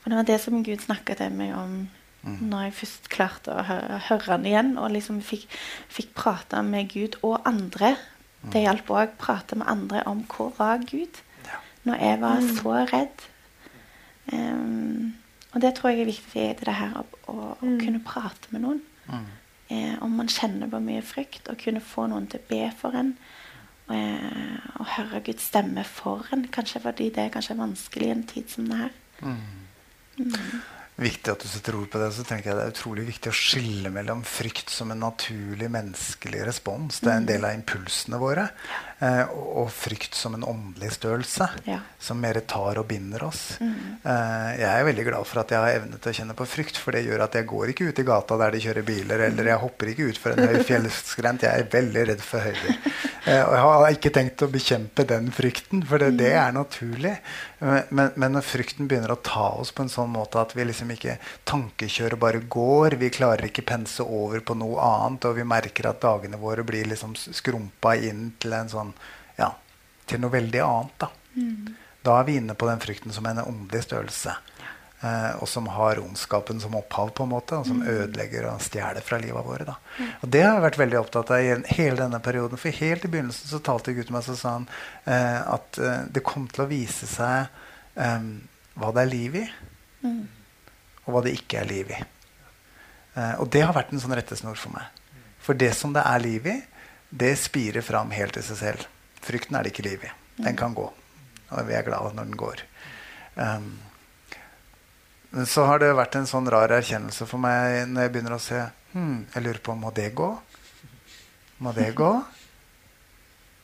For 0.00 0.10
det 0.10 0.20
var 0.20 0.28
det 0.28 0.40
som 0.42 0.64
Gud 0.64 0.82
snakka 0.84 1.18
til 1.18 1.32
meg 1.34 1.54
om 1.58 1.78
når 2.26 2.64
jeg 2.64 2.74
først 2.80 3.08
klarte 3.12 3.54
å 3.54 3.62
høre, 3.66 4.00
høre 4.08 4.32
han 4.32 4.46
igjen, 4.48 4.72
og 4.82 4.90
liksom 4.94 5.20
fikk, 5.22 5.44
fikk 5.92 6.10
prate 6.18 6.62
med 6.66 6.90
Gud 6.90 7.18
og 7.22 7.38
andre. 7.46 7.94
Det 8.50 8.64
hjalp 8.64 8.90
òg 8.90 9.12
å 9.12 9.20
prate 9.20 9.58
med 9.58 9.70
andre 9.70 10.02
om 10.10 10.24
hvor 10.30 10.52
var 10.58 10.82
Gud 10.86 11.22
når 11.86 12.02
jeg 12.02 12.18
var 12.18 12.42
så 12.58 12.72
redd. 12.90 13.24
Um, 14.32 15.14
og 15.54 15.62
det 15.62 15.70
tror 15.76 15.92
jeg 15.92 16.02
er 16.02 16.10
viktig 16.10 16.42
i 16.42 16.54
det 16.58 16.74
her 16.74 16.96
å, 16.98 17.04
å, 17.30 17.36
å 17.54 17.74
kunne 17.78 18.02
prate 18.02 18.50
med 18.50 18.64
noen. 18.66 18.80
Eh, 19.68 19.96
om 20.02 20.14
man 20.16 20.30
kjenner 20.30 20.70
på 20.70 20.80
mye 20.82 21.02
frykt, 21.02 21.50
å 21.50 21.58
kunne 21.58 21.82
få 21.82 22.06
noen 22.10 22.28
til 22.30 22.42
å 22.42 22.48
be 22.50 22.62
for 22.78 22.94
en. 22.98 23.16
Eh, 23.90 24.70
og 24.78 24.86
høre 24.96 25.22
Guds 25.26 25.48
stemme 25.50 25.84
for 25.86 26.26
en, 26.34 26.46
kanskje 26.54 26.82
fordi 26.82 27.10
det 27.14 27.26
er 27.26 27.34
kanskje 27.34 27.58
vanskelig 27.58 28.08
i 28.08 28.14
en 28.14 28.24
tid 28.30 28.50
som 28.50 28.70
det 28.70 28.80
her. 28.84 28.96
Viktig 30.96 31.28
at 31.28 31.42
du 31.44 31.48
setter 31.50 31.76
ord 31.76 31.90
på 31.92 32.00
det. 32.00 32.08
Så 32.16 32.24
tenker 32.24 32.50
jeg 32.50 32.56
Det 32.56 32.64
er 32.64 32.72
utrolig 32.72 33.04
viktig 33.10 33.28
å 33.28 33.36
skille 33.36 33.90
mellom 33.92 34.22
frykt 34.24 34.72
som 34.72 34.94
en 34.94 35.02
naturlig 35.04 35.68
menneskelig 35.68 36.46
respons. 36.48 37.02
Det 37.02 37.12
er 37.12 37.20
en 37.20 37.28
del 37.28 37.44
av 37.44 37.56
impulsene 37.58 38.20
våre. 38.22 38.46
Eh, 38.98 39.28
og, 39.28 39.68
frykt 39.76 40.14
som 40.16 40.34
en 40.34 40.44
åndelig 40.44 40.94
størrelse. 40.96 41.48
Ja. 41.68 41.82
Som 42.00 42.22
mer 42.24 42.38
tar 42.48 42.78
og 42.80 42.86
binder 42.88 43.26
oss. 43.26 43.58
Eh, 43.60 44.52
jeg 44.56 44.70
er 44.70 44.86
veldig 44.88 45.04
glad 45.10 45.28
for 45.28 45.42
at 45.42 45.52
jeg 45.52 45.60
har 45.60 45.80
evne 45.82 45.98
til 46.00 46.12
å 46.12 46.16
kjenne 46.16 46.36
på 46.38 46.46
frykt. 46.48 46.80
For 46.80 46.96
det 46.96 47.04
gjør 47.04 47.26
at 47.26 47.36
jeg 47.36 47.48
går 47.50 47.74
ikke 47.74 47.90
ut 47.90 48.00
i 48.00 48.06
gata 48.08 48.38
der 48.40 48.56
de 48.56 48.62
kjører 48.64 48.86
biler, 48.88 49.26
eller 49.28 49.50
jeg 49.52 49.60
hopper 49.60 49.92
ikke 49.92 50.08
ut 50.08 50.20
for 50.22 50.32
en 50.32 50.48
høy 50.48 50.62
fjellskrent. 50.64 51.44
Jeg 51.44 51.66
er 51.66 51.68
veldig 51.76 52.06
redd 52.12 52.24
for 52.24 52.48
høyder. 52.48 52.80
Eh, 53.26 53.42
og 53.42 53.52
jeg 53.52 53.66
har 53.66 53.98
ikke 53.98 54.14
tenkt 54.14 54.46
å 54.46 54.50
bekjempe 54.52 55.04
den 55.12 55.28
frykten, 55.34 55.84
for 55.84 56.00
det, 56.00 56.12
det 56.20 56.32
er 56.38 56.56
naturlig. 56.56 57.16
Men, 57.58 57.82
men, 57.90 58.10
men 58.16 58.36
når 58.36 58.44
frykten 58.46 58.88
begynner 58.88 59.12
å 59.12 59.20
ta 59.24 59.48
oss 59.60 59.72
på 59.74 59.84
en 59.84 59.92
sånn 59.92 60.12
måte 60.12 60.40
at 60.40 60.52
vi 60.56 60.64
liksom 60.68 60.92
ikke 60.94 61.16
tankekjører, 61.48 62.16
bare 62.20 62.42
går, 62.52 62.96
vi 63.00 63.10
klarer 63.12 63.48
ikke 63.48 63.64
pense 63.66 64.04
over 64.04 64.44
på 64.46 64.56
noe 64.56 64.78
annet, 64.78 65.26
og 65.28 65.40
vi 65.40 65.48
merker 65.48 65.88
at 65.90 66.00
dagene 66.04 66.40
våre 66.40 66.64
blir 66.68 66.88
liksom 66.88 67.16
skrumpa 67.16 67.96
inn 67.98 68.28
til 68.40 68.54
en 68.56 68.70
sånn 68.70 68.85
ja, 69.38 69.52
til 70.06 70.22
noe 70.22 70.34
veldig 70.34 70.62
annet. 70.64 71.06
Da. 71.06 71.10
da 72.06 72.18
er 72.20 72.28
vi 72.28 72.36
inne 72.40 72.56
på 72.58 72.68
den 72.68 72.82
frykten 72.82 73.14
som 73.14 73.26
en 73.28 73.42
åndelig 73.44 73.86
størrelse. 73.86 74.36
Eh, 75.00 75.32
og 75.42 75.48
som 75.48 75.66
har 75.68 76.00
ondskapen 76.00 76.60
som 76.60 76.74
opphav, 76.78 77.10
på 77.14 77.26
en 77.26 77.32
måte, 77.34 77.58
og 77.58 77.68
som 77.68 77.82
ødelegger 77.84 78.48
og 78.48 78.62
stjeler 78.64 79.04
fra 79.04 79.18
livet 79.20 79.44
våre. 79.44 79.66
Da. 79.68 79.76
Og 80.24 80.30
det 80.32 80.42
har 80.42 80.56
jeg 80.56 80.64
vært 80.64 80.80
veldig 80.80 81.00
opptatt 81.02 81.32
av 81.36 81.44
i 81.44 81.76
hele 81.76 81.98
denne 82.00 82.20
perioden. 82.24 82.60
For 82.60 82.80
helt 82.80 83.04
i 83.04 83.12
begynnelsen 83.12 83.52
så 83.52 83.60
talte 83.64 83.94
Gud 83.96 84.08
til 84.08 84.16
meg 84.16 84.24
så 84.26 84.36
sa 84.38 84.56
han 84.56 84.68
eh, 85.04 85.40
at 85.42 85.80
eh, 85.82 86.02
det 86.10 86.24
kom 86.26 86.48
til 86.48 86.64
å 86.64 86.70
vise 86.70 87.08
seg 87.10 87.50
eh, 88.00 88.30
hva 88.76 88.92
det 88.96 89.04
er 89.04 89.12
liv 89.12 89.40
i, 89.40 89.46
og 90.06 91.14
hva 91.14 91.22
det 91.24 91.36
ikke 91.36 91.60
er 91.60 91.68
liv 91.70 91.92
i. 91.92 92.00
Eh, 93.16 93.34
og 93.40 93.50
det 93.52 93.64
har 93.64 93.76
vært 93.76 93.92
en 93.92 94.02
sånn 94.02 94.16
rettesnor 94.16 94.58
for 94.60 94.74
meg. 94.76 95.04
For 95.44 95.58
det 95.58 95.72
som 95.78 95.92
det 95.94 96.04
er 96.04 96.24
liv 96.24 96.48
i, 96.50 96.56
det 97.10 97.34
spirer 97.40 97.84
fram 97.86 98.10
helt 98.14 98.36
i 98.36 98.44
seg 98.44 98.60
selv. 98.60 98.86
Frykten 99.26 99.56
er 99.56 99.66
det 99.66 99.74
ikke 99.74 99.86
liv 99.86 100.06
i. 100.06 100.12
Den 100.42 100.56
kan 100.58 100.74
gå. 100.76 100.86
Og 101.46 101.68
vi 101.68 101.76
er 101.76 101.86
glade 101.86 102.12
når 102.14 102.30
den 102.30 102.38
går. 102.38 102.62
Um, 103.36 103.74
så 105.46 105.66
har 105.68 105.82
det 105.82 105.92
vært 105.96 106.16
en 106.16 106.28
sånn 106.28 106.48
rar 106.50 106.72
erkjennelse 106.72 107.26
for 107.28 107.42
meg 107.42 107.82
når 107.90 108.06
jeg 108.06 108.12
begynner 108.14 108.36
å 108.36 108.40
se 108.40 108.62
hmm, 108.94 109.26
Jeg 109.34 109.42
lurer 109.44 109.58
på 109.60 109.74
må 109.76 109.90
det 109.92 110.08
gå? 110.16 110.30
Må 111.64 111.76
det 111.76 111.92
gå? 111.98 112.14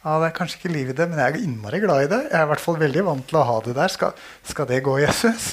Ja, 0.03 0.17
Det 0.19 0.33
er 0.33 0.35
kanskje 0.35 0.57
ikke 0.59 0.73
liv 0.75 0.89
i 0.91 0.95
det, 0.99 1.05
men 1.07 1.21
jeg 1.23 1.31
er 1.31 1.45
innmari 1.47 1.79
glad 1.79 2.01
i 2.03 2.09
det. 2.11 2.17
Jeg 2.25 2.35
er 2.35 2.49
i 2.49 2.51
hvert 2.51 2.63
fall 2.65 2.79
veldig 2.81 3.05
vant 3.07 3.23
til 3.31 3.37
å 3.39 3.45
ha 3.47 3.53
det 3.63 3.77
der. 3.77 3.93
Skal, 3.95 4.17
skal 4.51 4.67
det 4.67 4.81
gå, 4.83 4.97
Jesus? 5.05 5.53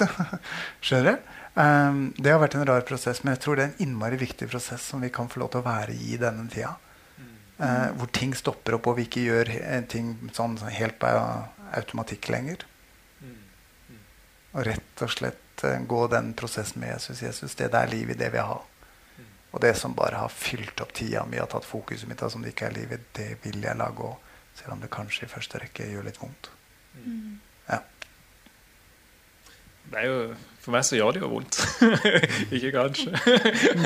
Skjønner 0.81 1.19
du? 1.19 1.27
Um, 1.53 1.99
det 2.17 2.33
har 2.33 2.41
vært 2.41 2.55
en 2.57 2.65
rar 2.65 2.81
prosess, 2.87 3.21
men 3.21 3.35
jeg 3.35 3.43
tror 3.43 3.59
det 3.59 3.67
er 3.67 3.69
en 3.69 3.83
innmari 3.85 4.17
viktig 4.17 4.47
prosess 4.49 4.87
som 4.89 5.05
vi 5.05 5.11
kan 5.13 5.29
få 5.29 5.43
lov 5.43 5.51
til 5.53 5.61
å 5.61 5.67
være 5.67 5.93
i 5.93 6.15
i 6.15 6.17
denne 6.17 6.47
tida. 6.49 6.71
Uh, 7.59 7.89
hvor 7.99 8.07
ting 8.15 8.31
stopper 8.37 8.77
opp, 8.77 8.87
og 8.87 8.95
vi 8.99 9.03
ikke 9.09 9.25
gjør 9.25 9.49
ting 9.91 10.13
sånn 10.35 10.55
helt 10.71 10.95
på 11.01 11.09
automatikk 11.75 12.29
lenger. 12.31 12.63
Og 14.51 14.65
rett 14.65 15.03
og 15.05 15.11
slett 15.13 15.63
eh, 15.67 15.77
gå 15.85 16.07
den 16.09 16.31
prosessen 16.33 16.81
med 16.81 16.95
Jesus. 16.95 17.21
Jesus, 17.21 17.55
det 17.55 17.69
er 17.69 17.91
liv 17.91 18.09
i 18.09 18.17
det 18.17 18.31
vi 18.33 18.41
har. 18.41 18.63
Og 19.51 19.61
det 19.61 19.75
som 19.77 19.95
bare 19.97 20.21
har 20.21 20.33
fylt 20.33 20.81
opp 20.81 20.93
tida 20.93 21.23
mi, 21.25 21.39
har 21.41 21.49
tatt 21.49 21.65
fokuset 21.65 22.09
mitt, 22.09 22.21
som 22.21 22.41
det 22.41 22.53
ikke 22.53 22.69
er 22.69 22.77
livet, 22.77 23.05
det 23.17 23.29
vil 23.43 23.61
jeg 23.65 23.77
la 23.77 23.89
gå. 23.93 24.09
Selv 24.57 24.75
om 24.75 24.81
det 24.81 24.91
kanskje 24.93 25.25
i 25.25 25.31
første 25.31 25.61
rekke 25.61 25.87
gjør 25.89 26.05
litt 26.05 26.19
vondt. 26.21 26.51
Mm. 26.99 27.39
Ja. 27.69 27.79
Det 29.89 30.01
er 30.01 30.07
jo 30.09 30.21
For 30.59 30.75
meg 30.75 30.83
så 30.85 30.97
gjør 30.97 31.15
det 31.15 31.21
jo 31.23 31.29
vondt. 31.31 31.57
ikke 32.55 32.73
kanskje. 32.75 33.13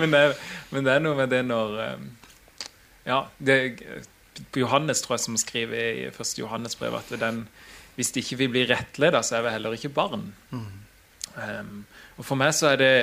men, 0.00 0.08
det 0.08 0.22
er, 0.22 0.32
men, 0.72 0.86
det 0.86 0.94
er, 0.94 1.02
noe 1.04 1.18
med 1.18 1.30
det 1.30 1.42
når 1.46 1.76
um, 1.92 2.06
Ja, 3.08 3.24
det 3.38 3.56
Johannes 4.56 5.02
tror 5.02 5.16
jeg 5.16 5.24
som 5.26 5.40
skriver 5.40 6.04
i 6.06 6.10
første 6.14 6.40
Johannes-brev 6.40 6.94
at 6.96 7.10
den, 7.20 7.46
hvis 7.98 8.14
ikke 8.16 8.38
vi 8.40 8.48
blir 8.54 8.70
rettleda, 8.70 9.20
så 9.22 9.38
er 9.38 9.46
vi 9.46 9.56
heller 9.56 9.76
ikke 9.76 9.92
barn. 9.92 10.30
Mm. 10.50 10.70
Um, 11.32 11.84
og 12.20 12.26
For 12.28 12.36
meg 12.36 12.52
så 12.52 12.74
er 12.74 12.76
det 12.76 12.94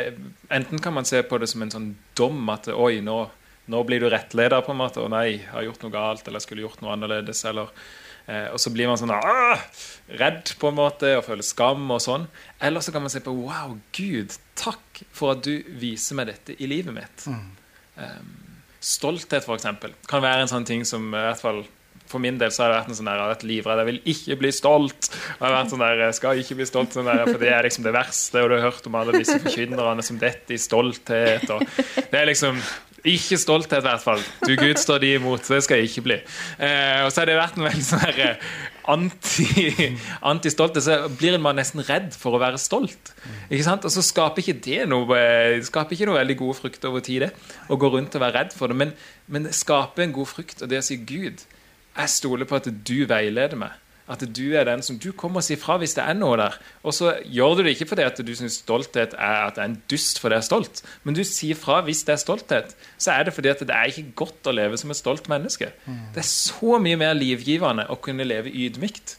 Enten 0.54 0.78
kan 0.78 0.94
man 0.94 1.08
se 1.10 1.24
på 1.26 1.40
det 1.42 1.48
som 1.50 1.64
en 1.66 1.72
sånn 1.74 1.88
dom 2.18 2.44
at 2.54 2.68
oi, 2.70 3.00
nå 3.02 3.24
nå 3.70 3.84
blir 3.86 4.02
du 4.02 4.10
rettleder, 4.10 4.64
på 4.66 4.74
en 4.74 4.82
måte. 4.82 5.02
Og 5.04 5.12
nei, 5.14 5.26
jeg 5.36 5.50
har 5.54 5.66
gjort 5.68 5.84
noe 5.86 5.94
galt, 5.94 6.28
eller 6.28 6.42
skulle 6.42 6.66
gjort 6.66 6.82
noe 6.82 6.96
annerledes. 6.96 7.44
eller 7.46 7.70
eh, 8.26 8.48
Og 8.50 8.58
så 8.62 8.72
blir 8.74 8.90
man 8.90 8.98
sånn 8.98 9.14
redd 9.14 10.54
på 10.58 10.72
en 10.72 10.80
måte 10.80 11.14
og 11.20 11.26
føler 11.28 11.46
skam 11.46 11.86
og 11.94 12.02
sånn. 12.02 12.26
Eller 12.66 12.82
så 12.82 12.94
kan 12.96 13.06
man 13.06 13.14
se 13.14 13.22
på 13.26 13.36
Wow, 13.38 13.78
Gud, 13.94 14.34
takk 14.58 15.04
for 15.14 15.36
at 15.36 15.46
du 15.46 15.54
viser 15.82 16.18
meg 16.18 16.32
dette 16.32 16.58
i 16.58 16.70
livet 16.72 16.98
mitt. 16.98 17.28
Mm. 17.30 17.46
Um, 18.00 18.49
stolthet, 18.80 19.48
eksempel, 19.50 19.94
kan 20.08 20.24
være 20.24 20.46
en 20.46 20.52
sånn 20.52 20.68
ting 20.68 20.86
som 20.88 21.12
i 21.12 21.20
hvert 21.20 21.42
fall 21.42 21.66
for 22.10 22.22
min 22.24 22.40
del 22.42 22.50
så 22.50 22.64
har 22.64 22.72
jeg 22.72 22.78
vært 22.80 22.90
en 22.90 22.98
sånn 22.98 23.10
der, 23.10 23.22
vært 23.30 23.46
livredd. 23.46 23.80
Jeg 23.84 23.90
vil 23.90 24.00
ikke 24.14 24.38
bli 24.42 24.50
stolt. 24.56 25.10
Jeg 25.14 25.44
har 25.44 25.54
vært 25.54 25.74
sånn 25.74 25.84
der, 25.84 26.04
jeg 26.08 26.18
skal 26.18 26.42
ikke 26.42 26.58
bli 26.58 26.66
stolt, 26.66 26.96
sånn 26.96 27.10
der, 27.10 27.22
for 27.28 27.42
det 27.42 27.52
er 27.54 27.68
liksom 27.68 27.86
det 27.86 27.94
verste. 27.94 28.42
Og 28.42 28.50
du 28.50 28.56
har 28.56 28.66
hørt 28.66 28.90
om 28.90 28.98
alle 28.98 29.20
disse 29.20 29.38
forkynnerne 29.44 30.06
som 30.06 30.18
detter 30.22 30.56
i 30.56 30.62
stolthet. 30.62 31.46
Og 31.54 31.62
det 32.10 32.18
er 32.18 32.32
liksom 32.32 32.58
ikke 33.08 33.38
stolthet, 33.40 33.80
i 33.84 33.88
hvert 33.88 34.04
fall. 34.04 34.24
Du 34.44 34.56
Gud 34.60 34.80
står 34.80 35.02
de 35.04 35.14
imot, 35.18 35.46
så 35.46 35.56
det 35.56 35.64
skal 35.66 35.80
jeg 35.80 35.90
ikke 35.92 36.06
bli. 36.08 36.18
Eh, 36.60 37.06
og 37.06 37.12
så 37.12 37.22
har 37.22 37.30
det 37.30 37.38
vært 37.40 37.60
en 37.60 37.68
veldig 37.68 37.86
sånn 37.90 38.04
herre 38.04 38.30
eh, 38.34 40.08
anti-stolthet. 40.32 40.84
så 40.84 40.98
blir 41.20 41.38
man 41.42 41.60
nesten 41.60 41.84
redd 41.86 42.12
for 42.18 42.36
å 42.36 42.42
være 42.42 42.62
stolt. 42.62 43.14
Ikke 43.50 43.68
sant? 43.68 43.86
Og 43.88 43.94
så 43.94 44.04
skaper 44.06 44.44
ikke 44.44 44.58
det 44.66 44.88
noe, 44.92 45.08
eh, 45.20 45.60
skaper 45.66 45.96
ikke 45.96 46.10
noe 46.10 46.20
veldig 46.20 46.40
gode 46.42 46.60
frukter 46.62 46.92
over 46.92 47.06
tid, 47.06 47.28
det. 47.28 47.56
Å 47.70 47.80
gå 47.80 47.92
rundt 47.94 48.16
og 48.18 48.26
være 48.26 48.38
redd 48.44 48.58
for 48.58 48.72
det. 48.72 48.80
Men, 48.82 48.96
men 49.28 49.48
det 49.48 49.56
skaper 49.58 50.08
en 50.08 50.16
god 50.16 50.32
frukt, 50.32 50.64
og 50.64 50.72
det 50.72 50.82
å 50.82 50.86
si 50.86 51.00
Gud, 51.00 51.46
jeg 52.00 52.16
stoler 52.16 52.48
på 52.50 52.60
at 52.60 52.68
du 52.68 52.98
veileder 53.10 53.60
meg. 53.60 53.78
At 54.10 54.24
du 54.26 54.46
er 54.58 54.66
den 54.66 54.82
som 54.86 54.98
du 54.98 55.12
kommer 55.14 55.44
og 55.44 55.46
sier 55.46 55.60
fra 55.62 55.78
hvis 55.82 55.94
det 55.98 56.04
er 56.04 56.18
noe 56.18 56.38
der. 56.40 56.58
Og 56.82 56.96
så 56.98 57.14
gjør 57.30 57.60
du 57.60 57.64
det 57.66 57.76
ikke 57.76 57.92
fordi 57.92 58.08
at 58.08 58.22
du 58.26 58.32
syns 58.36 58.60
stolthet 58.64 59.14
er 59.14 59.38
at 59.46 59.58
det 59.58 59.64
er 59.64 59.70
en 59.70 59.80
dust 59.92 60.22
fordi 60.22 60.40
jeg 60.40 60.44
er 60.44 60.50
stolt, 60.50 60.84
men 61.06 61.18
du 61.18 61.22
sier 61.28 61.60
fra 61.60 61.80
hvis 61.86 62.02
det 62.08 62.16
er 62.16 62.24
stolthet. 62.24 62.76
Så 62.98 63.14
er 63.14 63.28
det 63.28 63.36
fordi 63.38 63.54
at 63.54 63.62
det 63.62 63.76
er 63.76 63.94
ikke 63.94 64.16
godt 64.24 64.50
å 64.50 64.56
leve 64.56 64.80
som 64.82 64.90
et 64.90 65.00
stolt 65.00 65.30
menneske. 65.32 65.72
Mm. 65.86 66.02
Det 66.16 66.24
er 66.24 66.30
så 66.32 66.82
mye 66.82 67.00
mer 67.00 67.14
livgivende 67.18 67.86
å 67.90 68.00
kunne 68.02 68.28
leve 68.28 68.50
ydmykt. 68.50 69.19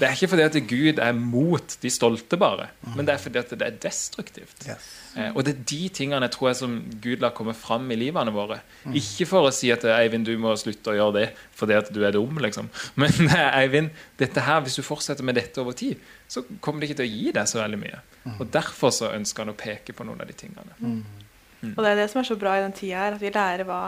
Det 0.00 0.08
er 0.08 0.16
ikke 0.16 0.30
fordi 0.32 0.44
at 0.46 0.56
Gud 0.64 1.00
er 1.04 1.12
mot 1.12 1.74
de 1.82 1.90
stolte, 1.92 2.38
bare, 2.40 2.70
mm. 2.80 2.94
men 2.96 3.06
det 3.06 3.14
er 3.14 3.20
fordi 3.20 3.40
at 3.42 3.50
det 3.52 3.66
er 3.66 3.76
destruktivt. 3.82 4.64
Yes. 4.64 4.86
Eh, 5.18 5.28
og 5.34 5.44
det 5.44 5.52
er 5.52 5.64
de 5.68 5.80
tingene 5.92 6.28
tror 6.32 6.50
jeg 6.50 6.58
som 6.60 6.76
Gud 7.02 7.20
lar 7.20 7.34
komme 7.36 7.52
fram 7.58 7.88
i 7.92 7.98
livene 7.98 8.32
våre. 8.32 8.60
Mm. 8.84 8.94
Ikke 9.00 9.26
for 9.28 9.48
å 9.48 9.52
si 9.54 9.68
at 9.74 9.84
Eivind, 9.90 10.24
du 10.28 10.40
må 10.40 10.54
slutte 10.60 10.94
å 10.94 10.96
gjøre 10.96 11.16
det 11.18 11.26
fordi 11.58 11.76
at 11.76 11.90
du 11.92 12.00
er 12.06 12.14
dum, 12.16 12.38
liksom. 12.40 12.70
Men 13.00 13.32
Eivind, 13.34 13.90
dette 14.20 14.44
her, 14.46 14.62
hvis 14.64 14.78
du 14.80 14.86
fortsetter 14.86 15.26
med 15.26 15.36
dette 15.36 15.60
over 15.60 15.76
tid, 15.76 16.00
så 16.30 16.44
kommer 16.64 16.80
det 16.80 16.90
ikke 16.90 17.02
til 17.02 17.10
å 17.10 17.16
gi 17.16 17.34
deg 17.36 17.50
så 17.50 17.60
veldig 17.60 17.80
mye. 17.82 18.04
Mm. 18.24 18.38
Og 18.38 18.46
derfor 18.54 18.94
så 18.94 19.12
ønsker 19.16 19.44
han 19.44 19.52
å 19.52 19.58
peke 19.58 19.96
på 19.96 20.06
noen 20.06 20.22
av 20.22 20.30
de 20.30 20.38
tingene. 20.46 20.78
Mm. 20.78 21.02
mm. 21.60 21.74
Og 21.74 21.84
det 21.84 21.92
er 21.92 22.00
det 22.04 22.08
som 22.12 22.22
er 22.22 22.30
så 22.30 22.38
bra 22.40 22.56
i 22.56 22.64
den 22.64 22.76
tida 22.76 23.04
her, 23.04 23.18
at 23.18 23.24
vi 23.24 23.34
lærer 23.34 23.68
hva 23.68 23.82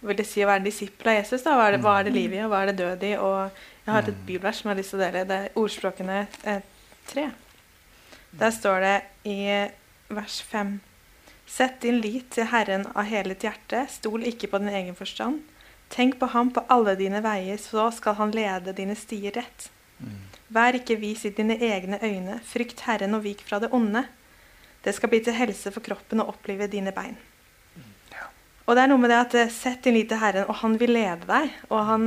vil 0.00 0.16
det 0.16 0.24
si 0.28 0.40
å 0.40 0.48
være 0.48 0.62
en 0.62 0.68
disippel 0.68 1.10
av 1.12 1.18
Jesus. 1.18 1.42
da, 1.44 1.56
Hva 1.58 1.66
er 1.68 1.76
det, 1.76 1.82
hva 1.84 1.98
er 1.98 2.06
det 2.08 2.14
liv 2.14 2.32
i, 2.32 2.40
og 2.44 2.52
hva 2.52 2.62
er 2.62 2.70
det 2.70 2.78
død 2.80 3.02
i? 3.04 3.12
Og 3.20 3.64
jeg 3.90 3.96
har 3.96 4.08
et 4.08 4.18
mm. 4.18 4.26
bibelvers 4.26 4.60
som 4.60 4.68
jeg 4.68 4.74
har 4.74 4.80
lyst 4.80 4.94
til 4.94 5.00
å 5.00 5.02
dele. 5.02 5.24
Det 5.26 5.38
er 5.38 5.56
ordspråkene 5.58 6.18
eh, 6.48 6.60
tre. 7.10 7.26
Der 8.40 8.52
står 8.54 8.84
det 8.84 8.96
i 9.26 9.38
vers 10.14 10.40
5. 10.46 10.76
Sett 11.50 11.80
din 11.82 11.98
lit 11.98 12.28
til 12.36 12.46
Herren 12.52 12.86
av 12.94 13.08
hele 13.10 13.34
ditt 13.34 13.48
hjerte, 13.48 13.82
stol 13.90 14.22
ikke 14.30 14.52
på 14.52 14.60
din 14.62 14.70
egen 14.70 14.98
forstand. 14.98 15.40
Tenk 15.90 16.20
på 16.20 16.28
ham 16.30 16.52
på 16.54 16.62
alle 16.70 16.94
dine 16.94 17.18
veier, 17.24 17.58
så 17.58 17.88
skal 17.90 18.14
han 18.20 18.30
lede 18.34 18.76
dine 18.78 18.94
stier 18.94 19.34
rett. 19.34 19.66
Mm. 19.98 20.20
Vær 20.54 20.78
ikke 20.78 20.98
vis 21.00 21.24
i 21.26 21.34
dine 21.34 21.56
egne 21.58 21.98
øyne, 21.98 22.38
frykt 22.46 22.84
Herren 22.86 23.18
og 23.18 23.26
vik 23.26 23.42
fra 23.46 23.58
det 23.62 23.72
onde. 23.74 24.04
Det 24.84 24.94
skal 24.94 25.10
bli 25.10 25.20
til 25.26 25.34
helse 25.34 25.74
for 25.74 25.82
kroppen 25.82 26.22
og 26.22 26.30
opplive 26.36 26.70
dine 26.70 26.94
bein. 26.94 27.18
Og 28.70 28.76
det 28.78 28.84
er 28.84 28.90
noe 28.92 29.02
med 29.02 29.10
det 29.10 29.18
at 29.18 29.34
eh, 29.34 29.50
Sett 29.50 29.82
din 29.82 29.96
lit 29.98 30.06
til 30.12 30.20
Herren, 30.22 30.46
og 30.46 30.60
han 30.62 30.76
vil 30.78 30.94
lede 30.94 31.26
deg. 31.26 31.50
Og 31.74 31.80
han, 31.88 32.04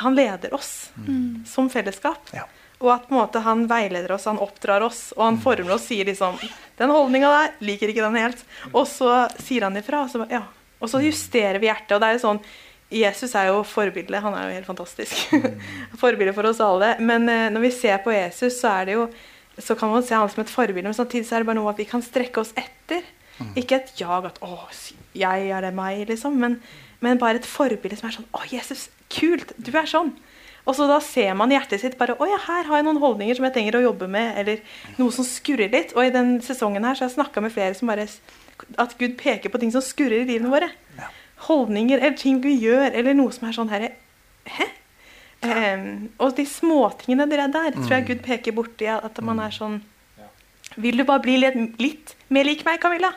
han 0.00 0.14
leder 0.14 0.54
oss 0.54 0.90
mm. 0.96 1.44
som 1.46 1.70
fellesskap. 1.70 2.30
Ja. 2.34 2.46
Og 2.82 2.90
at 2.92 3.06
på 3.08 3.14
en 3.14 3.20
måte, 3.20 3.40
han 3.44 3.64
veileder 3.70 4.12
oss, 4.16 4.26
han 4.28 4.40
oppdrar 4.42 4.82
oss, 4.84 5.06
og 5.16 5.24
han 5.24 5.40
former 5.40 5.76
oss, 5.76 5.86
sier 5.88 6.04
liksom 6.08 6.36
'Den 6.76 6.90
holdninga 6.90 7.30
der, 7.30 7.52
liker 7.60 7.88
ikke 7.88 8.02
den 8.02 8.18
helt.' 8.18 8.44
Og 8.72 8.88
så 8.90 9.28
sier 9.38 9.68
han 9.68 9.76
ifra, 9.76 10.02
og 10.04 10.10
så, 10.10 10.26
ja. 10.30 10.42
og 10.80 10.90
så 10.90 11.00
justerer 11.00 11.60
vi 11.62 11.70
hjertet. 11.70 11.94
Og 11.94 12.02
det 12.02 12.08
er 12.08 12.18
jo 12.18 12.26
sånn 12.26 12.44
Jesus 12.94 13.32
er 13.34 13.48
jo 13.48 13.62
forbildet. 13.66 14.22
Han 14.22 14.34
er 14.36 14.48
jo 14.48 14.56
helt 14.58 14.68
fantastisk. 14.68 15.32
forbilde 16.02 16.34
for 16.36 16.46
oss 16.46 16.60
alle. 16.62 16.92
Men 17.00 17.24
uh, 17.26 17.48
når 17.50 17.64
vi 17.64 17.70
ser 17.74 17.98
på 18.04 18.12
Jesus, 18.12 18.60
så 18.60 18.70
er 18.80 18.90
det 18.90 18.98
jo 18.98 19.08
så 19.58 19.74
kan 19.78 19.90
man 19.90 20.02
se 20.02 20.14
han 20.14 20.30
som 20.30 20.42
et 20.42 20.50
forbilde, 20.50 20.82
men 20.82 20.96
samtidig 20.96 21.28
så 21.28 21.36
er 21.36 21.44
det 21.44 21.46
bare 21.46 21.60
noe 21.60 21.70
at 21.70 21.78
vi 21.78 21.86
kan 21.86 22.02
strekke 22.02 22.42
oss 22.42 22.50
etter. 22.58 23.04
Mm. 23.38 23.52
Ikke 23.58 23.76
et 23.78 23.92
jag 23.98 24.26
at 24.26 24.38
'Å, 24.42 24.66
jeg 25.14 25.50
er 25.50 25.60
det 25.62 25.74
meg', 25.74 26.08
liksom. 26.08 26.34
Men, 26.38 26.60
men 27.04 27.20
bare 27.20 27.40
et 27.40 27.48
forbilde 27.48 27.98
som 28.00 28.08
er 28.08 28.16
sånn 28.16 28.30
'Å, 28.32 28.46
Jesus, 28.50 28.88
kult! 29.12 29.52
Du 29.58 29.70
er 29.76 29.88
sånn'. 29.90 30.14
Og 30.64 30.76
så 30.76 30.86
da 30.88 30.96
ser 31.04 31.34
man 31.36 31.52
i 31.52 31.58
hjertet 31.58 31.82
sitt 31.82 31.98
bare 32.00 32.16
Å 32.16 32.28
ja, 32.28 32.38
her 32.46 32.68
har 32.68 32.80
jeg 32.80 32.86
noen 32.86 33.00
holdninger 33.02 33.36
som 33.36 33.44
jeg 33.44 33.54
trenger 33.56 33.76
å 33.78 33.84
jobbe 33.90 34.08
med, 34.08 34.32
eller 34.40 34.62
noe 35.00 35.12
som 35.12 35.26
skurrer 35.28 35.72
litt. 35.72 35.92
Og 35.92 36.06
i 36.06 36.14
den 36.14 36.38
sesongen 36.44 36.86
her 36.86 36.96
så 36.96 37.04
har 37.04 37.10
jeg 37.10 37.18
snakka 37.18 37.44
med 37.44 37.52
flere 37.52 37.76
som 37.76 37.90
bare 37.92 38.08
At 38.80 38.96
Gud 39.00 39.18
peker 39.20 39.52
på 39.52 39.60
ting 39.60 39.74
som 39.74 39.84
skurrer 39.84 40.22
i 40.22 40.28
livene 40.30 40.52
våre. 40.52 40.70
Ja. 40.96 41.10
Holdninger 41.48 42.00
eller 42.00 42.16
ting 42.16 42.40
vi 42.40 42.56
gjør, 42.62 42.94
eller 42.94 43.16
noe 43.18 43.34
som 43.34 43.48
er 43.48 43.56
sånn 43.56 43.72
herre 43.72 43.92
Hæ? 44.48 44.70
Um, 45.44 45.88
og 46.24 46.38
de 46.38 46.46
småtingene 46.48 47.26
der, 47.28 47.42
der 47.52 47.74
tror 47.74 47.90
jeg 47.92 48.04
mm. 48.04 48.06
Gud 48.08 48.20
peker 48.24 48.54
borti 48.56 48.86
at 48.88 49.18
man 49.20 49.42
er 49.44 49.50
mm. 49.52 49.56
sånn 49.58 49.74
Vil 50.80 50.96
du 50.96 51.04
bare 51.04 51.20
bli 51.20 51.34
litt, 51.36 51.58
litt 51.76 52.14
mer 52.32 52.48
lik 52.48 52.64
meg, 52.64 52.80
Camilla? 52.80 53.10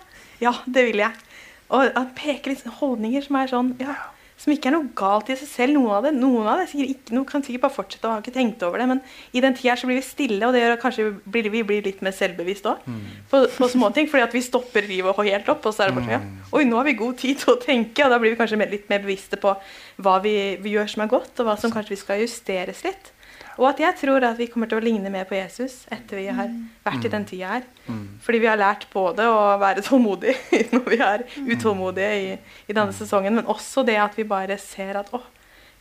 Ja, 0.43 0.51
det 0.67 0.83
vil 0.89 0.99
jeg. 0.99 1.26
Og 1.73 1.89
at 1.99 2.13
peker 2.15 2.53
litt 2.53 2.77
holdninger 2.79 3.25
som 3.25 3.41
er 3.41 3.51
sånn 3.51 3.73
Ja 3.81 3.97
som 4.37 4.53
ikke 4.53 4.69
er 4.69 4.75
noe 4.75 4.89
galt 4.97 5.31
i 5.33 5.37
seg 5.37 5.49
selv. 5.49 5.77
Noen 5.79 5.95
av 5.97 6.05
det, 6.05 6.11
noen 6.13 6.45
av 6.45 6.61
det 6.61 6.67
sikkert 6.69 6.91
ikke, 6.93 7.15
noen 7.17 7.25
kan 7.29 7.43
sikkert 7.45 7.63
bare 7.63 7.73
fortsette 7.73 8.05
og 8.05 8.13
har 8.13 8.21
ikke 8.21 8.35
tenkt 8.35 8.65
over 8.67 8.81
det. 8.81 8.85
Men 8.91 9.01
i 9.33 9.41
den 9.41 9.57
tida 9.57 9.73
så 9.79 9.89
blir 9.89 9.97
vi 9.97 10.05
stille, 10.05 10.41
og 10.45 10.53
det 10.53 10.61
gjør 10.61 10.75
at 10.75 10.83
kanskje 10.83 11.07
blir, 11.25 11.49
vi 11.53 11.63
blir 11.65 11.87
litt 11.87 12.03
mer 12.05 12.13
selvbevisst 12.13 12.69
òg. 12.69 12.85
Mm. 12.85 13.01
På, 13.31 13.41
på 13.55 13.71
småting. 13.73 14.09
Fordi 14.11 14.27
at 14.27 14.37
vi 14.37 14.43
stopper 14.45 14.85
livet 14.85 15.23
helt 15.31 15.49
opp, 15.53 15.65
og 15.65 15.73
så 15.73 15.87
er 15.87 15.91
det 15.91 15.97
bare 15.97 16.05
sånn 16.05 16.15
ja, 16.19 16.47
Oi, 16.53 16.63
nå 16.69 16.77
har 16.77 16.85
vi 16.87 16.97
god 17.01 17.17
tid 17.23 17.41
til 17.41 17.55
å 17.55 17.59
tenke, 17.63 18.05
og 18.05 18.13
da 18.13 18.21
blir 18.21 18.35
vi 18.35 18.39
kanskje 18.39 18.61
litt 18.69 18.89
mer 18.93 19.01
bevisste 19.05 19.41
på 19.41 19.57
hva 20.05 20.17
vi, 20.21 20.37
vi 20.61 20.77
gjør 20.77 20.93
som 20.93 21.07
er 21.07 21.13
godt, 21.17 21.33
og 21.41 21.49
hva 21.49 21.57
som 21.57 21.73
kanskje 21.73 21.95
vi 21.95 22.01
skal 22.03 22.21
justeres 22.21 22.85
litt. 22.85 23.13
Og 23.57 23.65
at 23.71 23.79
jeg 23.81 23.97
tror 24.01 24.25
at 24.27 24.37
vi 24.37 24.47
kommer 24.51 24.69
til 24.69 24.79
å 24.79 24.83
ligne 24.85 25.09
mer 25.13 25.25
på 25.29 25.37
Jesus 25.37 25.79
etter 25.93 26.19
vi 26.19 26.27
har 26.29 26.51
vært 26.85 27.07
i 27.07 27.11
den 27.13 27.25
tida 27.25 27.55
her. 27.55 27.65
Mm. 27.87 28.03
Fordi 28.21 28.41
vi 28.43 28.49
har 28.49 28.59
lært 28.59 28.85
både 28.93 29.25
å 29.29 29.57
være 29.61 29.83
tålmodige 29.85 30.61
når 30.75 30.85
vi 30.91 30.99
er 31.01 31.25
utålmodige 31.55 32.11
i, 32.21 32.29
i, 32.67 32.75
denne 32.75 32.93
sesongen, 32.95 33.39
men 33.39 33.49
også 33.49 33.85
det 33.87 33.97
at 34.01 34.17
vi 34.17 34.27
bare 34.29 34.59
ser 34.61 35.01
at 35.01 35.09
å, 35.15 35.23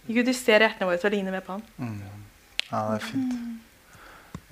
Gud 0.09 0.29
justerer 0.31 0.69
hjertene 0.69 0.89
våre 0.89 1.03
til 1.03 1.11
å 1.11 1.17
ligne 1.17 1.35
mer 1.35 1.45
på 1.45 1.59
ham. 1.59 1.65
Mm. 1.77 2.01
Ja, 2.71 2.83
det 2.89 2.99
er 2.99 3.07
fint. 3.11 3.97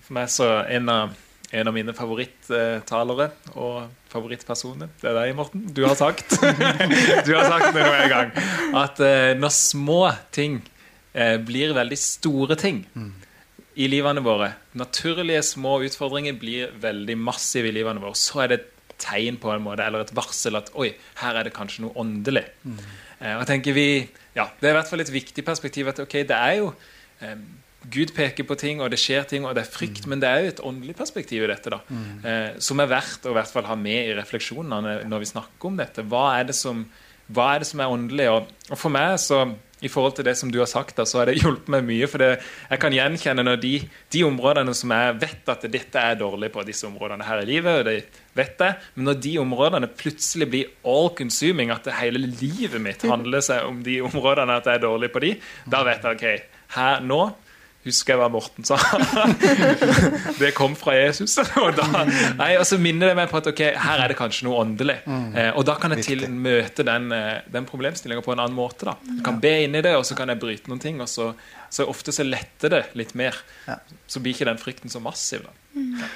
For 0.04 0.18
meg 0.18 0.28
så 0.28 0.48
en 0.68 0.90
av, 0.92 1.14
en 1.54 1.70
av 1.70 1.74
mine 1.74 1.94
favoritttalere 1.96 3.30
og 3.54 3.86
favorittpersoner, 4.12 4.90
det 5.00 5.08
er 5.10 5.16
deg, 5.16 5.32
Morten. 5.38 5.64
Du 5.72 5.80
har 5.86 5.96
sagt 5.96 6.36
Du 7.26 7.32
har 7.32 7.48
sagt 7.48 7.72
det 7.72 7.86
nå 7.86 7.94
en 8.02 8.12
gang. 8.12 8.36
At 8.84 9.00
uh, 9.00 9.32
når 9.40 9.56
små 9.56 10.02
ting 10.34 10.60
eh, 11.14 11.36
blir 11.40 11.74
veldig 11.76 11.98
store 11.98 12.58
ting, 12.60 12.84
mm. 12.94 13.10
i 13.80 13.88
livene 13.90 14.22
våre, 14.24 14.52
naturlige 14.78 15.42
små 15.46 15.78
utfordringer 15.86 16.36
blir 16.38 16.74
veldig 16.82 17.16
massive 17.18 17.70
i 17.70 17.74
livene 17.74 18.02
våre, 18.02 18.18
så 18.18 18.44
er 18.44 18.52
det 18.52 18.60
et 18.60 18.70
tegn 19.04 19.38
på 19.42 19.50
en 19.52 19.64
måte, 19.64 19.82
eller 19.82 20.04
et 20.04 20.14
varsel 20.16 20.58
at 20.58 20.70
oi, 20.78 20.92
her 21.20 21.40
er 21.40 21.48
det 21.48 21.56
kanskje 21.56 21.84
noe 21.84 21.96
åndelig. 22.00 22.44
Eh, 23.20 23.34
og 23.34 23.44
tenker 23.48 23.74
vi, 23.76 24.06
ja, 24.34 24.48
Det 24.60 24.68
er 24.68 24.74
i 24.74 24.78
hvert 24.78 24.90
fall 24.90 25.02
et 25.04 25.12
viktig 25.12 25.44
perspektiv 25.46 25.90
at 25.90 26.00
ok, 26.02 26.16
det 26.26 26.38
er 26.38 26.58
jo 26.60 26.72
eh, 27.22 27.36
Gud 27.90 28.14
peker 28.16 28.46
på 28.48 28.56
ting, 28.56 28.80
og 28.80 28.90
det 28.90 28.98
skjer 29.00 29.26
ting, 29.28 29.44
og 29.44 29.54
det 29.56 29.64
er 29.64 29.70
frykt, 29.70 30.06
men 30.08 30.20
det 30.22 30.28
er 30.28 30.40
jo 30.40 30.52
et 30.54 30.62
åndelig 30.64 30.94
perspektiv 30.96 31.44
i 31.44 31.50
dette. 31.50 31.70
da, 31.70 31.80
eh, 32.24 32.58
Som 32.58 32.80
er 32.80 32.88
verdt 32.88 33.26
å 33.26 33.34
i 33.34 33.36
hvert 33.38 33.52
fall 33.52 33.68
ha 33.68 33.76
med 33.76 34.08
i 34.08 34.14
refleksjonene 34.16 35.04
når 35.04 35.20
vi 35.20 35.32
snakker 35.34 35.68
om 35.68 35.76
dette. 35.76 36.02
Hva 36.08 36.38
er 36.38 36.48
det 36.48 36.56
som, 36.56 36.86
er, 37.28 37.58
det 37.60 37.68
som 37.68 37.80
er 37.80 37.92
åndelig? 37.92 38.30
Og, 38.32 38.48
og 38.70 38.80
for 38.80 38.94
meg 38.94 39.18
så 39.20 39.44
i 39.84 39.90
forhold 39.92 40.16
til 40.16 40.26
det 40.26 40.36
som 40.40 40.50
du 40.52 40.58
har 40.62 40.70
sagt, 40.70 40.96
da, 40.98 41.06
så 41.08 41.20
har 41.20 41.30
det 41.30 41.38
hjulpet 41.42 41.70
meg 41.74 41.86
mye. 41.86 42.08
For 42.10 42.22
det, 42.22 42.30
jeg 42.70 42.82
kan 42.82 42.96
gjenkjenne 42.96 43.44
når 43.46 43.60
de, 43.62 43.74
de, 44.14 44.24
områdene 44.26 44.74
som 44.76 44.94
jeg 44.96 45.16
vet 45.22 45.52
at 45.54 45.68
dette 45.70 46.04
er 46.10 46.18
dårlig 46.20 46.50
på, 46.54 46.64
disse 46.66 46.88
områdene 46.88 47.26
her 47.28 47.44
i 47.44 47.48
livet, 47.48 47.80
og 47.82 47.88
det 47.88 48.24
vet 48.34 48.66
jeg, 48.66 48.80
men 48.96 49.08
når 49.10 49.20
de 49.28 49.36
områdene 49.44 49.92
plutselig 50.00 50.50
blir 50.50 50.72
all 50.88 51.12
consuming, 51.16 51.70
at 51.74 51.86
hele 52.00 52.24
livet 52.24 52.80
mitt 52.82 53.04
handler 53.06 53.44
seg 53.44 53.68
om 53.68 53.82
de 53.86 54.00
områdene, 54.04 54.58
at 54.58 54.68
jeg 54.70 54.80
er 54.80 54.86
dårlig 54.86 55.12
på 55.14 55.22
de, 55.24 55.34
da 55.70 55.84
vet 55.86 56.04
jeg 56.04 56.18
ok, 56.18 56.52
her 56.74 57.04
nå 57.04 57.22
husker 57.84 58.14
jeg 58.14 58.20
hva 58.20 58.28
Morten 58.32 58.66
sa. 58.66 58.78
det 60.40 60.52
kom 60.56 60.74
fra 60.78 60.96
Jesus. 60.96 61.36
og, 61.62 61.70
da, 61.76 62.04
nei, 62.38 62.50
og 62.58 62.66
så 62.68 62.78
minner 62.80 63.12
det 63.12 63.18
meg 63.18 63.30
på 63.30 63.40
at 63.40 63.50
ok, 63.52 63.62
her 63.84 64.04
er 64.04 64.12
det 64.12 64.18
kanskje 64.18 64.48
noe 64.48 64.62
åndelig. 64.64 64.98
Mm. 65.06 65.26
Eh, 65.40 65.50
og 65.52 65.66
da 65.68 65.76
kan 65.80 65.94
jeg 65.94 66.06
til 66.08 66.26
møte 66.32 66.86
den, 66.86 67.10
eh, 67.14 67.40
den 67.52 67.68
problemstillinga 67.68 68.24
på 68.24 68.34
en 68.34 68.44
annen 68.44 68.56
måte. 68.56 68.88
da. 68.90 68.96
Jeg 69.10 69.24
kan 69.26 69.40
be 69.42 69.54
inn 69.66 69.76
i 69.76 69.84
det, 69.84 69.94
og 69.98 70.06
så 70.08 70.16
kan 70.18 70.32
jeg 70.32 70.42
bryte 70.42 70.72
noen 70.72 70.82
ting. 70.82 71.00
og 71.04 71.10
så, 71.12 71.32
så 71.72 71.88
ofte 71.90 72.14
så 72.14 72.26
letter 72.26 72.72
det 72.72 72.84
litt 72.98 73.16
mer. 73.18 73.36
Så 74.06 74.22
blir 74.22 74.36
ikke 74.36 74.48
den 74.50 74.62
frykten 74.62 74.92
så 74.92 75.02
massiv. 75.04 75.44
da. 75.46 75.82
Ja. 76.00 76.12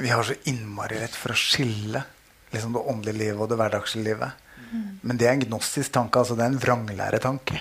Vi 0.00 0.08
har 0.08 0.24
så 0.24 0.34
innmari 0.48 0.96
rett 0.96 1.16
for 1.16 1.34
å 1.34 1.36
skille 1.36 2.02
liksom 2.50 2.72
det 2.74 2.82
åndelige 2.88 3.18
livet 3.18 3.42
og 3.44 3.50
det 3.50 3.58
hverdagslige 3.60 4.06
livet. 4.08 4.46
Mm. 4.70 4.86
Men 5.02 5.18
det 5.20 5.26
er 5.26 5.36
en 5.36 5.44
gnostisk 5.44 5.92
tanke. 5.92 6.18
altså 6.18 6.36
Det 6.38 6.44
er 6.44 6.52
en 6.54 6.62
vranglæretanke. 6.62 7.60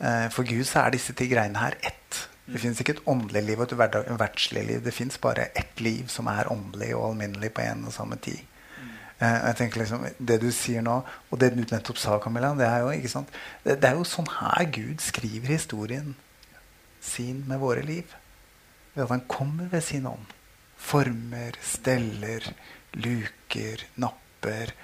Eh, 0.00 0.28
for 0.34 0.48
Gud 0.48 0.64
så 0.68 0.84
er 0.84 0.94
disse 0.96 1.14
ti 1.16 1.28
greiene 1.30 1.60
her 1.60 1.76
ett. 1.82 2.24
Det 2.44 2.60
fins 2.60 2.80
ikke 2.80 2.98
et 2.98 3.06
åndelig 3.08 3.42
liv 3.46 3.60
og 3.60 3.72
et 3.72 3.94
verdslig 4.20 4.64
liv. 4.68 4.82
Det 4.84 4.92
fins 4.92 5.16
bare 5.20 5.48
ett 5.56 5.80
liv 5.80 6.10
som 6.12 6.28
er 6.28 6.50
åndelig 6.52 6.90
og 6.96 7.10
alminnelig 7.12 7.54
på 7.56 7.64
en 7.64 7.86
og 7.88 7.94
samme 7.96 8.18
tid. 8.20 8.42
Uh, 9.22 9.38
jeg 9.46 9.56
tenker 9.60 9.80
liksom, 9.80 10.04
Det 10.18 10.40
du 10.42 10.50
sier 10.52 10.82
nå, 10.82 10.98
og 11.30 11.40
det 11.40 11.52
du 11.54 11.62
nettopp 11.62 12.00
sa, 12.02 12.18
Camilla, 12.20 12.50
det 12.58 12.66
er 12.66 12.82
jo 12.82 12.90
ikke 12.92 13.12
sant? 13.12 13.30
Det, 13.64 13.78
det 13.80 13.90
er 13.90 13.96
jo 13.96 14.06
sånn 14.08 14.28
her 14.28 14.66
Gud 14.74 15.00
skriver 15.00 15.54
historien 15.54 16.14
sin 17.04 17.44
med 17.48 17.62
våre 17.62 17.84
liv. 17.86 18.12
Ved 18.94 19.06
at 19.06 19.14
han 19.14 19.24
kommer 19.30 19.70
ved 19.72 19.84
sin 19.86 20.08
ånd. 20.10 20.32
Former, 20.76 21.56
steller, 21.64 22.50
luker, 22.92 23.86
napper. 23.96 24.74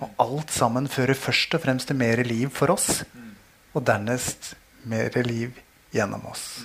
Og 0.00 0.14
alt 0.22 0.52
sammen 0.54 0.88
fører 0.88 1.18
først 1.18 1.58
og 1.58 1.66
fremst 1.66 1.90
til 1.90 2.00
mer 2.00 2.22
liv 2.24 2.48
for 2.56 2.72
oss. 2.72 3.02
Og 3.74 3.84
dernest 3.86 4.54
mer 4.88 5.12
liv 5.26 5.58
gjennom 5.92 6.24
oss. 6.30 6.62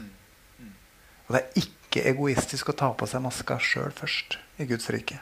Og 1.25 1.35
det 1.35 1.41
er 1.41 1.63
ikke 1.63 2.03
egoistisk 2.11 2.69
å 2.69 2.77
ta 2.77 2.91
på 2.97 3.07
seg 3.09 3.23
maska 3.25 3.57
sjøl 3.61 3.93
først 3.95 4.37
i 4.61 4.67
Guds 4.69 4.89
rike 4.93 5.21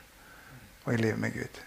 og 0.84 0.96
i 0.96 1.00
livet 1.00 1.22
med 1.22 1.36
Gud. 1.36 1.62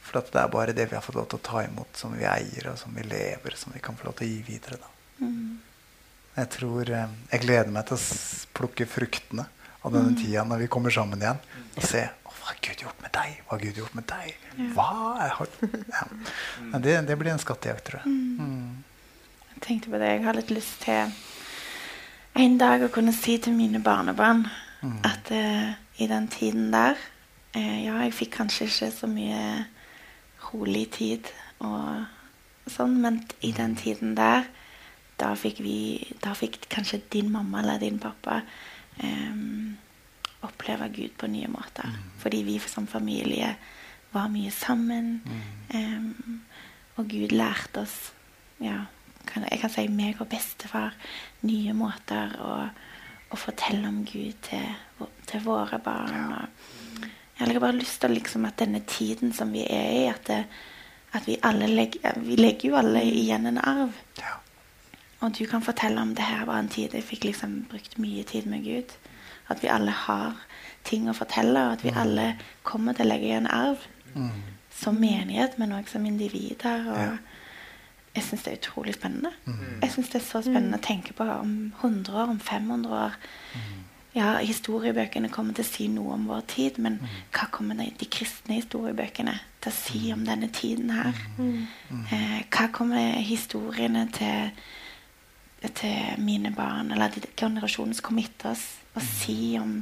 For 0.00 0.24
det 0.24 0.40
er 0.40 0.50
bare 0.50 0.74
det 0.74 0.88
vi 0.90 0.96
har 0.96 1.04
fått 1.04 1.18
lov 1.18 1.28
til 1.30 1.38
å 1.38 1.46
ta 1.46 1.64
imot, 1.66 1.90
som 1.94 2.14
vi 2.16 2.24
eier, 2.26 2.70
og 2.72 2.78
som 2.80 2.94
vi 2.96 3.04
lever, 3.06 3.54
som 3.56 3.74
vi 3.74 3.82
kan 3.84 3.98
få 3.98 4.08
lov 4.08 4.16
til 4.18 4.26
å 4.26 4.30
gi 4.30 4.40
videre. 4.46 4.78
Mm. 5.20 5.60
Jeg 6.38 6.48
tror 6.54 6.88
eh, 6.88 7.16
Jeg 7.32 7.42
gleder 7.42 7.72
meg 7.74 7.84
til 7.88 7.98
å 7.98 8.04
plukke 8.56 8.86
fruktene 8.88 9.44
av 9.80 9.92
denne 9.92 10.14
mm. 10.14 10.18
tida 10.22 10.44
når 10.48 10.64
vi 10.64 10.70
kommer 10.72 10.94
sammen 10.94 11.20
igjen. 11.20 11.40
Og 11.76 11.86
se 11.86 12.06
hva 12.24 12.36
har 12.48 12.60
Gud 12.64 12.84
gjort 12.86 13.02
med 13.04 13.12
deg? 13.14 13.40
Hva 13.44 13.56
har 13.56 13.64
Gud 13.66 13.80
gjort 13.82 13.96
med 13.98 14.06
deg? 14.10 14.46
Hva 14.74 14.88
har... 15.20 15.52
ja. 15.96 16.04
det, 16.80 16.96
det, 17.10 17.18
blir 17.20 17.34
en 17.34 17.42
skattejakt, 17.42 17.84
tror 17.90 18.00
jeg. 18.00 18.14
Mm. 18.14 18.38
mm. 18.40 18.86
Jeg 19.52 19.64
tenkte 19.66 19.92
på 19.92 20.00
det. 20.00 20.14
Jeg 20.16 20.24
har 20.24 20.38
litt 20.38 20.52
lyst 20.54 20.80
til 20.86 21.12
en 22.34 22.58
dag 22.58 22.84
å 22.84 22.92
kunne 22.92 23.14
si 23.16 23.36
til 23.42 23.56
mine 23.56 23.80
barnebarn 23.82 24.44
mm. 24.82 25.00
at 25.06 25.32
uh, 25.34 25.72
i 26.00 26.08
den 26.10 26.28
tiden 26.32 26.70
der 26.72 26.96
uh, 27.56 27.78
Ja, 27.84 27.98
jeg 28.04 28.14
fikk 28.16 28.36
kanskje 28.38 28.68
ikke 28.68 28.90
så 28.94 29.10
mye 29.10 29.42
rolig 30.50 30.86
tid 30.94 31.30
og, 31.60 32.06
sånn, 32.70 32.96
men 33.02 33.20
i 33.40 33.52
den 33.56 33.74
mm. 33.74 33.80
tiden 33.82 34.16
der 34.18 34.48
da 35.20 35.34
fikk 35.36 35.60
vi 35.60 36.00
Da 36.22 36.32
fikk 36.38 36.62
kanskje 36.72 37.02
din 37.12 37.28
mamma 37.32 37.60
eller 37.60 37.82
din 37.82 37.98
pappa 38.00 38.40
um, 39.02 39.76
oppleve 40.40 40.86
Gud 40.88 41.12
på 41.20 41.28
nye 41.28 41.48
måter. 41.52 41.84
Mm. 41.84 42.06
Fordi 42.22 42.38
vi 42.46 42.54
som 42.64 42.86
familie 42.88 43.50
var 44.14 44.30
mye 44.32 44.48
sammen. 44.50 45.20
Um, 45.74 46.40
og 46.96 47.08
Gud 47.08 47.34
lærte 47.36 47.84
oss 47.84 48.12
ja, 48.60 48.86
kan, 49.26 49.44
jeg 49.50 49.60
kan 49.60 49.72
si 49.72 49.86
meg 49.92 50.20
og 50.20 50.28
bestefar 50.30 50.96
nye 51.46 51.74
måter 51.76 52.34
å, 52.42 52.54
å 53.30 53.38
fortelle 53.38 53.88
om 53.88 54.02
Gud 54.08 54.36
til, 54.46 55.06
til 55.28 55.44
våre 55.44 55.80
barn. 55.82 56.34
Og 56.34 57.06
jeg 57.40 57.54
har 57.54 57.62
bare 57.62 57.78
lyst 57.78 58.00
til 58.02 58.14
liksom, 58.16 58.44
at 58.48 58.58
denne 58.60 58.82
tiden 58.88 59.32
som 59.36 59.52
vi 59.54 59.64
er 59.64 59.90
i, 59.96 60.04
at, 60.10 60.26
det, 60.28 60.44
at 61.16 61.28
vi 61.28 61.38
alle 61.46 61.70
legger, 61.70 62.20
vi 62.24 62.36
legger 62.40 62.72
jo 62.72 62.78
alle 62.80 63.04
igjen 63.06 63.48
en 63.50 63.62
arv. 63.62 63.96
Ja. 64.20 64.36
Og 65.20 65.34
du 65.36 65.44
kan 65.48 65.64
fortelle 65.64 66.00
om 66.00 66.14
det 66.16 66.24
her 66.24 66.46
var 66.48 66.62
en 66.62 66.70
tid 66.72 66.94
jeg 66.96 67.04
fikk 67.04 67.26
liksom 67.28 67.64
brukt 67.68 67.98
mye 68.00 68.24
tid 68.28 68.48
med 68.48 68.64
Gud. 68.64 68.94
At 69.52 69.60
vi 69.62 69.68
alle 69.72 69.92
har 69.92 70.38
ting 70.86 71.10
å 71.10 71.16
fortelle, 71.16 71.60
og 71.66 71.76
at 71.76 71.82
vi 71.84 71.90
mm. 71.92 71.98
alle 72.00 72.26
kommer 72.64 72.96
til 72.96 73.04
å 73.04 73.10
legge 73.10 73.28
igjen 73.28 73.50
arv. 73.52 73.82
Mm. 74.14 74.30
Som 74.80 74.96
menighet, 75.02 75.58
men 75.60 75.74
òg 75.76 75.90
som 75.92 76.06
individer. 76.08 76.88
og 76.88 77.02
ja 77.04 77.12
jeg 78.14 78.26
syns 78.26 78.42
det 78.42 78.52
er 78.52 78.58
utrolig 78.58 78.94
spennende. 78.96 79.30
Mm. 79.44 79.76
Jeg 79.82 79.92
syns 79.94 80.10
det 80.10 80.18
er 80.18 80.26
så 80.26 80.42
spennende 80.42 80.80
å 80.80 80.82
tenke 80.82 81.14
på 81.14 81.26
om 81.30 81.54
100 81.78 82.16
år, 82.16 82.32
om 82.32 82.40
500 82.42 82.96
år. 83.04 83.14
Mm. 83.54 83.78
Ja, 84.16 84.32
historiebøkene 84.42 85.30
kommer 85.30 85.54
til 85.54 85.62
å 85.62 85.68
si 85.68 85.86
noe 85.92 86.16
om 86.16 86.26
vår 86.26 86.42
tid, 86.50 86.80
men 86.82 86.98
mm. 86.98 87.12
hva 87.36 87.46
kommer 87.54 87.78
de, 87.78 87.86
de, 88.00 88.08
kristne 88.10 88.56
historiebøkene 88.58 89.36
til 89.62 89.70
å 89.70 89.76
si 89.76 90.00
om 90.10 90.24
denne 90.26 90.48
tiden 90.50 90.90
her? 90.90 91.20
Eh, 91.38 92.40
hva 92.50 92.66
kommer 92.74 93.22
historiene 93.22 94.08
til, 94.16 94.50
til 95.78 96.18
mine 96.26 96.50
barn, 96.56 96.90
eller 96.90 97.14
de 97.14 97.22
generasjonene 97.38 98.00
som 98.00 98.08
kommer 98.08 98.26
etter 98.26 98.50
oss, 98.56 98.66
å 98.98 99.04
si 99.06 99.54
om 99.60 99.78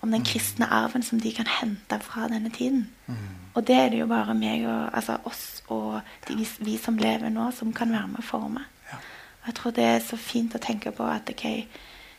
om 0.00 0.10
den 0.14 0.24
kristne 0.24 0.68
arven 0.70 1.02
som 1.02 1.20
de 1.20 1.32
kan 1.34 1.48
hente 1.50 1.98
fra 2.00 2.28
denne 2.30 2.50
tiden. 2.54 2.86
Mm. 3.06 3.16
Og 3.54 3.66
det 3.66 3.76
er 3.76 3.88
det 3.90 3.98
jo 3.98 4.06
bare 4.06 4.34
meg 4.38 4.66
og 4.68 4.94
altså 4.94 5.18
oss 5.26 5.62
og 5.68 6.00
de, 6.28 6.46
vi 6.64 6.76
som 6.80 6.98
lever 6.98 7.28
nå, 7.28 7.50
som 7.52 7.72
kan 7.76 7.92
være 7.92 8.08
med 8.12 8.22
å 8.22 8.26
forme. 8.26 8.62
Ja. 8.92 9.00
Og 9.42 9.50
jeg 9.50 9.56
tror 9.58 9.74
det 9.76 9.84
er 9.84 10.00
så 10.04 10.16
fint 10.16 10.54
å 10.54 10.62
tenke 10.62 10.92
på 10.94 11.04
at 11.08 11.28
okay, 11.32 11.66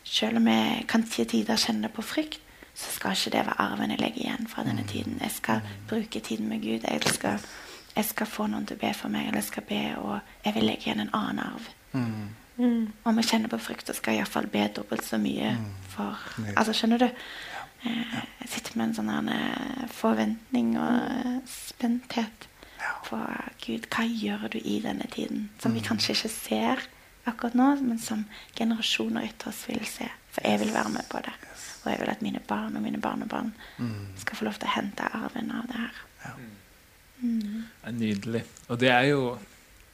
selv 0.04 0.42
om 0.42 0.48
jeg 0.52 0.86
kan 0.90 1.06
til 1.08 1.28
tider 1.30 1.60
kjenne 1.60 1.90
på 1.94 2.06
frykt, 2.06 2.42
så 2.80 2.92
skal 2.96 3.16
ikke 3.16 3.34
det 3.34 3.46
være 3.48 3.62
arven 3.62 3.92
jeg 3.92 4.00
legger 4.00 4.22
igjen 4.24 4.48
fra 4.48 4.64
denne 4.64 4.86
mm. 4.86 4.88
tiden. 4.88 5.18
Jeg 5.22 5.32
skal 5.36 5.64
mm. 5.64 5.72
bruke 5.90 6.20
tiden 6.20 6.48
med 6.48 6.62
Gud. 6.64 6.86
Jeg 6.86 7.02
skal, 7.16 7.40
jeg 7.96 8.06
skal, 8.06 8.30
få 8.30 8.48
noen 8.48 8.68
til 8.68 8.78
å 8.78 8.84
be 8.86 8.94
for 8.96 9.12
meg, 9.12 9.28
eller 9.28 9.42
jeg 9.42 9.50
skal 9.50 9.66
be, 9.68 9.82
og 10.00 10.20
jeg 10.46 10.56
vil 10.56 10.68
legge 10.70 10.88
igjen 10.88 11.04
en 11.04 11.12
annen 11.18 11.42
arv. 11.44 11.68
Mm. 11.92 12.30
Mm. 12.60 12.88
Om 13.04 13.20
jeg 13.20 13.30
kjenner 13.32 13.52
på 13.52 13.60
frykt, 13.64 13.88
så 13.88 13.96
skal 13.98 14.16
jeg 14.16 14.24
iallfall 14.24 14.48
be 14.52 14.66
dobbelt 14.76 15.04
så 15.08 15.20
mye 15.20 15.54
mm. 15.58 15.68
for 15.96 16.24
Altså, 16.56 16.76
skjønner 16.76 17.04
du? 17.04 17.10
Jeg 17.84 18.50
sitter 18.52 18.78
med 18.78 18.90
en 18.90 18.96
sånn 18.98 19.32
eh, 19.32 19.84
forventning 19.94 20.74
og 20.80 20.96
eh, 21.00 21.36
spenthet 21.48 22.48
på 23.08 23.20
Gud, 23.64 23.88
hva 23.92 24.06
gjør 24.08 24.48
du 24.54 24.60
i 24.60 24.80
denne 24.84 25.08
tiden? 25.12 25.50
Som 25.60 25.76
vi 25.76 25.84
mm. 25.84 25.88
kanskje 25.88 26.16
ikke 26.16 26.32
ser 26.34 26.88
akkurat 27.30 27.56
nå, 27.58 27.70
men 27.84 28.00
som 28.02 28.26
generasjoner 28.58 29.28
etter 29.30 29.52
oss 29.52 29.66
vil 29.70 29.84
se. 29.88 30.08
For 30.34 30.46
jeg 30.46 30.62
vil 30.64 30.74
være 30.74 30.94
med 30.94 31.10
på 31.12 31.22
det. 31.26 31.36
Og 31.84 31.92
jeg 31.92 32.02
vil 32.02 32.12
at 32.12 32.24
mine 32.26 32.42
barn 32.48 32.76
og 32.76 32.84
mine 32.84 33.02
barnebarn 33.02 33.54
mm. 33.78 34.16
skal 34.24 34.40
få 34.40 34.48
lov 34.48 34.60
til 34.60 34.70
å 34.70 34.76
hente 34.76 35.12
arven 35.16 35.52
av 35.56 35.70
det 35.70 35.84
her. 35.84 36.02
Ja. 36.26 36.34
Mm. 37.20 37.64
Det 37.84 37.92
er 37.92 37.96
nydelig. 37.96 38.44
Og 38.68 38.80
det 38.80 38.92
er 38.94 39.06
jo, 39.12 39.24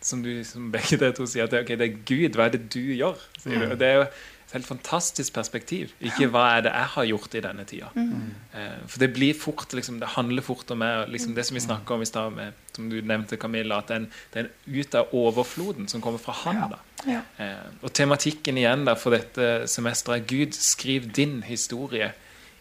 som, 0.02 0.24
du, 0.26 0.32
som 0.46 0.72
begge 0.74 1.00
dere 1.02 1.16
to 1.18 1.28
sier, 1.30 1.46
at 1.46 1.54
det, 1.54 1.66
okay, 1.66 1.78
det, 1.80 1.90
er 1.92 2.02
Gud. 2.06 2.38
Hva 2.38 2.50
er 2.50 2.58
det 2.58 2.66
du 2.74 2.82
gjør? 2.82 3.22
sier 3.42 3.62
du. 3.62 3.70
Og 3.72 3.80
Det 3.82 3.92
er 3.92 4.02
jo 4.02 4.08
helt 4.54 4.68
fantastisk 4.68 5.34
perspektiv. 5.34 5.94
Ikke 6.04 6.28
hva 6.32 6.46
er 6.56 6.66
det 6.68 6.74
jeg 6.74 6.92
har 6.94 7.08
gjort 7.10 7.36
i 7.36 7.42
denne 7.44 7.66
tida. 7.68 7.90
Mm. 7.96 8.30
Eh, 8.54 8.78
for 8.88 9.04
det 9.04 9.10
blir 9.16 9.34
fort, 9.38 9.74
liksom, 9.74 10.00
det 10.00 10.14
handler 10.16 10.46
fort 10.46 10.72
om 10.72 10.80
meg, 10.84 11.10
liksom 11.12 11.36
det 11.36 11.46
som 11.48 11.58
vi 11.58 11.64
snakka 11.66 11.98
om 11.98 12.06
i 12.06 12.10
stad, 12.10 12.40
som 12.76 12.90
du 12.92 13.00
nevnte, 13.02 13.40
Camilla, 13.42 13.82
at 13.82 13.92
det 14.34 14.44
er 14.44 14.52
ut 14.68 14.96
av 14.96 15.14
overfloden 15.16 15.90
som 15.92 16.04
kommer 16.04 16.22
fra 16.22 16.36
Han. 16.46 16.64
da. 16.76 16.80
Ja. 17.06 17.22
Ja. 17.38 17.52
og 17.84 17.92
tematikken 17.94 18.58
igjen 18.58 18.86
da, 18.88 18.96
for 18.98 19.14
dette 19.14 19.68
semesteret 19.70 20.24
er 20.24 20.30
Gud, 20.30 20.56
skriv 20.58 21.12
din 21.14 21.42
historie 21.46 22.14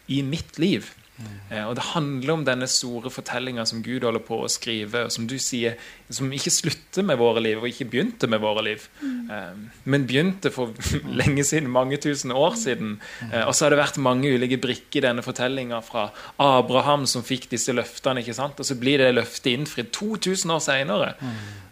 i 0.07 0.21
mitt 0.21 0.59
liv. 0.59 0.91
Mm. 1.15 1.69
og 1.69 1.75
det 1.77 1.83
handler 1.93 2.33
om 2.33 2.41
denne 2.43 2.67
store 2.67 3.07
fortellinga 3.07 3.63
som 3.65 3.79
Gud 3.79 4.03
holder 4.03 4.19
på 4.19 4.41
å 4.43 4.49
skrive, 4.51 5.05
og 5.07 5.13
som 5.15 5.29
du 5.31 5.37
sier, 5.39 5.77
som 6.13 6.29
ikke 6.33 6.53
slutter 6.53 7.05
med 7.05 7.17
våre 7.17 7.41
liv, 7.41 7.57
og 7.57 7.69
ikke 7.69 7.87
begynte 7.89 8.29
med 8.29 8.41
våre 8.43 8.61
liv. 8.67 8.85
Eh, 9.01 9.57
men 9.89 10.05
begynte 10.05 10.51
for 10.53 10.73
lenge 11.21 11.45
siden, 11.47 11.71
mange 11.71 11.97
tusen 12.01 12.33
år 12.35 12.57
siden. 12.61 12.99
Eh, 13.31 13.43
og 13.45 13.55
så 13.55 13.65
har 13.65 13.73
det 13.73 13.81
vært 13.81 14.01
mange 14.03 14.29
ulike 14.35 14.59
brikker 14.61 15.01
i 15.01 15.05
denne 15.07 15.25
fortellinga 15.25 15.81
fra 15.85 16.09
Abraham 16.41 17.07
som 17.09 17.25
fikk 17.25 17.49
disse 17.55 17.73
løftene, 17.73 18.21
ikke 18.21 18.37
sant? 18.37 18.59
og 18.59 18.67
så 18.67 18.77
blir 18.79 19.01
det 19.01 19.15
løftet 19.15 19.55
innfridd 19.55 19.91
2000 19.95 20.55
år 20.55 20.61
seinere. 20.63 21.13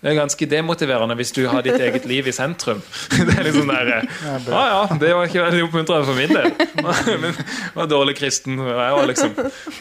Det 0.04 0.12
er 0.12 0.18
ganske 0.18 0.46
demotiverende 0.52 1.16
hvis 1.16 1.32
du 1.32 1.46
har 1.48 1.62
ditt 1.64 1.80
eget 1.80 2.04
liv 2.06 2.28
i 2.28 2.32
sentrum. 2.36 2.82
Det 3.24 3.38
er 3.38 3.46
liksom 3.48 3.70
der, 3.72 3.92
ja, 3.94 4.34
ah, 4.52 4.66
ja, 4.68 4.98
det 5.00 5.12
var 5.16 5.30
ikke 5.30 5.42
veldig 5.46 5.64
oppmuntrende 5.64 6.06
for 6.06 6.18
min 6.18 6.34
del. 6.34 6.50
Men 7.22 7.30
jeg 7.30 7.76
var 7.76 7.88
dårlig 7.88 8.16
kristen. 8.18 8.60
Jeg 8.60 8.98
var 8.98 9.08
liksom 9.08 9.32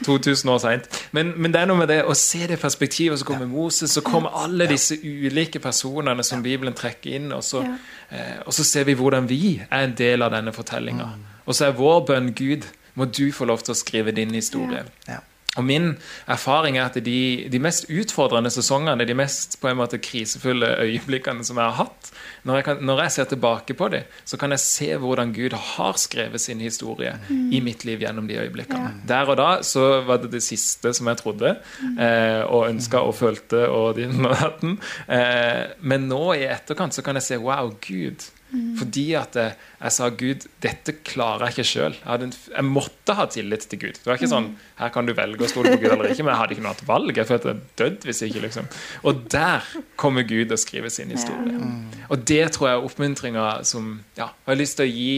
2000 0.07 0.51
år 0.51 0.61
seint. 0.63 1.01
Men, 1.11 1.33
men, 1.37 1.53
det 1.53 1.61
er 1.61 1.67
noe 1.71 1.81
med 1.81 1.91
det 1.91 1.99
å 2.07 2.15
se 2.15 2.47
det 2.47 2.61
perspektivet. 2.63 3.19
Så 3.19 3.27
kommer 3.27 3.51
Moses, 3.51 3.91
så 3.97 4.05
kommer 4.05 4.37
alle 4.45 4.69
disse 4.71 4.99
ulike 5.03 5.61
personene 5.63 6.25
som 6.27 6.43
Bibelen 6.45 6.75
trekker 6.77 7.17
inn. 7.19 7.33
Og 7.33 7.45
så, 7.47 7.65
eh, 8.11 8.39
og 8.47 8.53
så 8.53 8.65
ser 8.65 8.89
vi 8.89 8.97
hvordan 8.99 9.29
vi 9.31 9.61
er 9.69 9.89
en 9.89 9.97
del 9.99 10.23
av 10.23 10.33
denne 10.35 10.53
fortellinga. 10.53 11.09
Og 11.47 11.55
så 11.55 11.69
er 11.69 11.77
vår 11.79 12.07
bønn 12.07 12.33
Gud, 12.39 12.69
må 12.95 13.09
du 13.09 13.31
få 13.33 13.49
lov 13.49 13.65
til 13.65 13.73
å 13.73 13.79
skrive 13.79 14.13
din 14.13 14.35
historie. 14.35 14.85
Ja. 15.09 15.23
Og 15.57 15.65
Min 15.65 15.91
erfaring 16.27 16.79
er 16.79 16.87
at 16.89 16.97
de, 17.05 17.49
de, 17.53 17.59
mest 17.61 17.91
utfordrende 17.93 18.51
sesongene, 18.51 19.05
de 19.05 19.17
mest 19.17 19.59
på 19.61 19.69
en 19.69 19.77
måte 19.77 20.01
krisefulle 20.01 20.71
øyeblikkene 20.81 21.45
som 21.45 21.61
jeg 21.61 21.69
har 21.69 21.77
hatt, 21.77 22.09
når 22.49 22.59
jeg, 22.59 22.65
kan, 22.65 22.81
når 22.89 23.03
jeg 23.05 23.13
ser 23.13 23.29
tilbake 23.35 23.77
på 23.77 23.91
dem, 23.93 24.09
så 24.25 24.41
kan 24.41 24.57
jeg 24.57 24.65
se 24.65 24.89
hvordan 24.97 25.35
Gud 25.37 25.53
har 25.53 26.01
skrevet 26.01 26.41
sin 26.41 26.65
historie 26.65 27.13
mm. 27.29 27.53
i 27.53 27.61
mitt 27.61 27.85
liv 27.85 28.01
gjennom 28.01 28.31
de 28.31 28.41
øyeblikkene. 28.41 28.95
Ja. 28.95 29.07
Der 29.13 29.35
og 29.35 29.37
da 29.43 29.51
så 29.67 30.01
var 30.09 30.23
det 30.25 30.33
det 30.33 30.43
siste 30.43 30.95
som 30.97 31.13
jeg 31.13 31.21
trodde 31.21 31.57
mm. 31.61 31.99
eh, 32.01 32.43
og 32.49 32.71
ønska 32.71 33.05
og 33.05 33.15
følte 33.21 33.67
og 33.69 33.99
din 34.01 34.25
og 34.25 34.33
datten. 34.41 34.79
Eh, 35.05 35.77
men 35.85 36.09
nå 36.09 36.23
i 36.33 36.49
etterkant 36.49 36.97
så 36.97 37.05
kan 37.05 37.21
jeg 37.21 37.29
se 37.29 37.43
wow, 37.43 37.75
Gud 37.85 38.25
Mm. 38.53 38.73
Fordi 38.77 39.05
at 39.17 39.37
jeg, 39.39 39.55
jeg, 39.81 39.93
sa 39.97 40.09
Gud, 40.23 40.43
dette 40.61 40.95
klarer 41.09 41.47
jeg 41.47 41.55
ikke 41.55 41.69
sjøl. 41.71 41.95
Jeg, 42.05 42.33
jeg, 42.53 42.65
måtte 42.69 43.17
ha 43.17 43.25
tillit 43.33 43.65
til 43.71 43.81
Gud. 43.81 44.01
Det 44.01 44.11
var 44.11 44.21
ikke 44.21 44.29
sånn 44.33 44.51
her 44.81 44.93
kan 44.93 45.09
du 45.09 45.15
velge 45.17 45.47
å 45.47 45.49
stole 45.49 45.73
på 45.73 45.81
Gud 45.81 45.95
eller 45.95 46.13
ikke, 46.13 46.27
men 46.27 46.35
jeg 46.35 46.41
hadde 46.43 46.57
ikke 46.57 46.67
noe 46.67 46.75
annet 46.75 46.91
valg. 46.91 47.21
Jeg 47.23 47.31
følte 47.31 47.55
jeg 47.55 47.63
dødd 47.81 48.09
hvis 48.09 48.21
ikke. 48.29 48.43
liksom. 48.45 48.69
Og 49.09 49.23
der 49.33 49.71
kommer 50.01 50.29
Gud 50.29 50.53
og 50.53 50.61
skriver 50.61 50.93
sin 50.93 51.15
historie. 51.15 51.57
Mm. 51.57 52.05
Og 52.13 52.29
det 52.29 52.43
tror 52.57 52.69
jeg 52.69 52.79
er 52.79 52.91
oppmuntringa 52.91 53.49
som 53.69 53.95
ja, 54.19 54.29
jeg 54.29 54.53
har 54.53 54.61
lyst 54.61 54.81
til 54.81 54.91
å 54.91 54.93
gi 54.93 55.17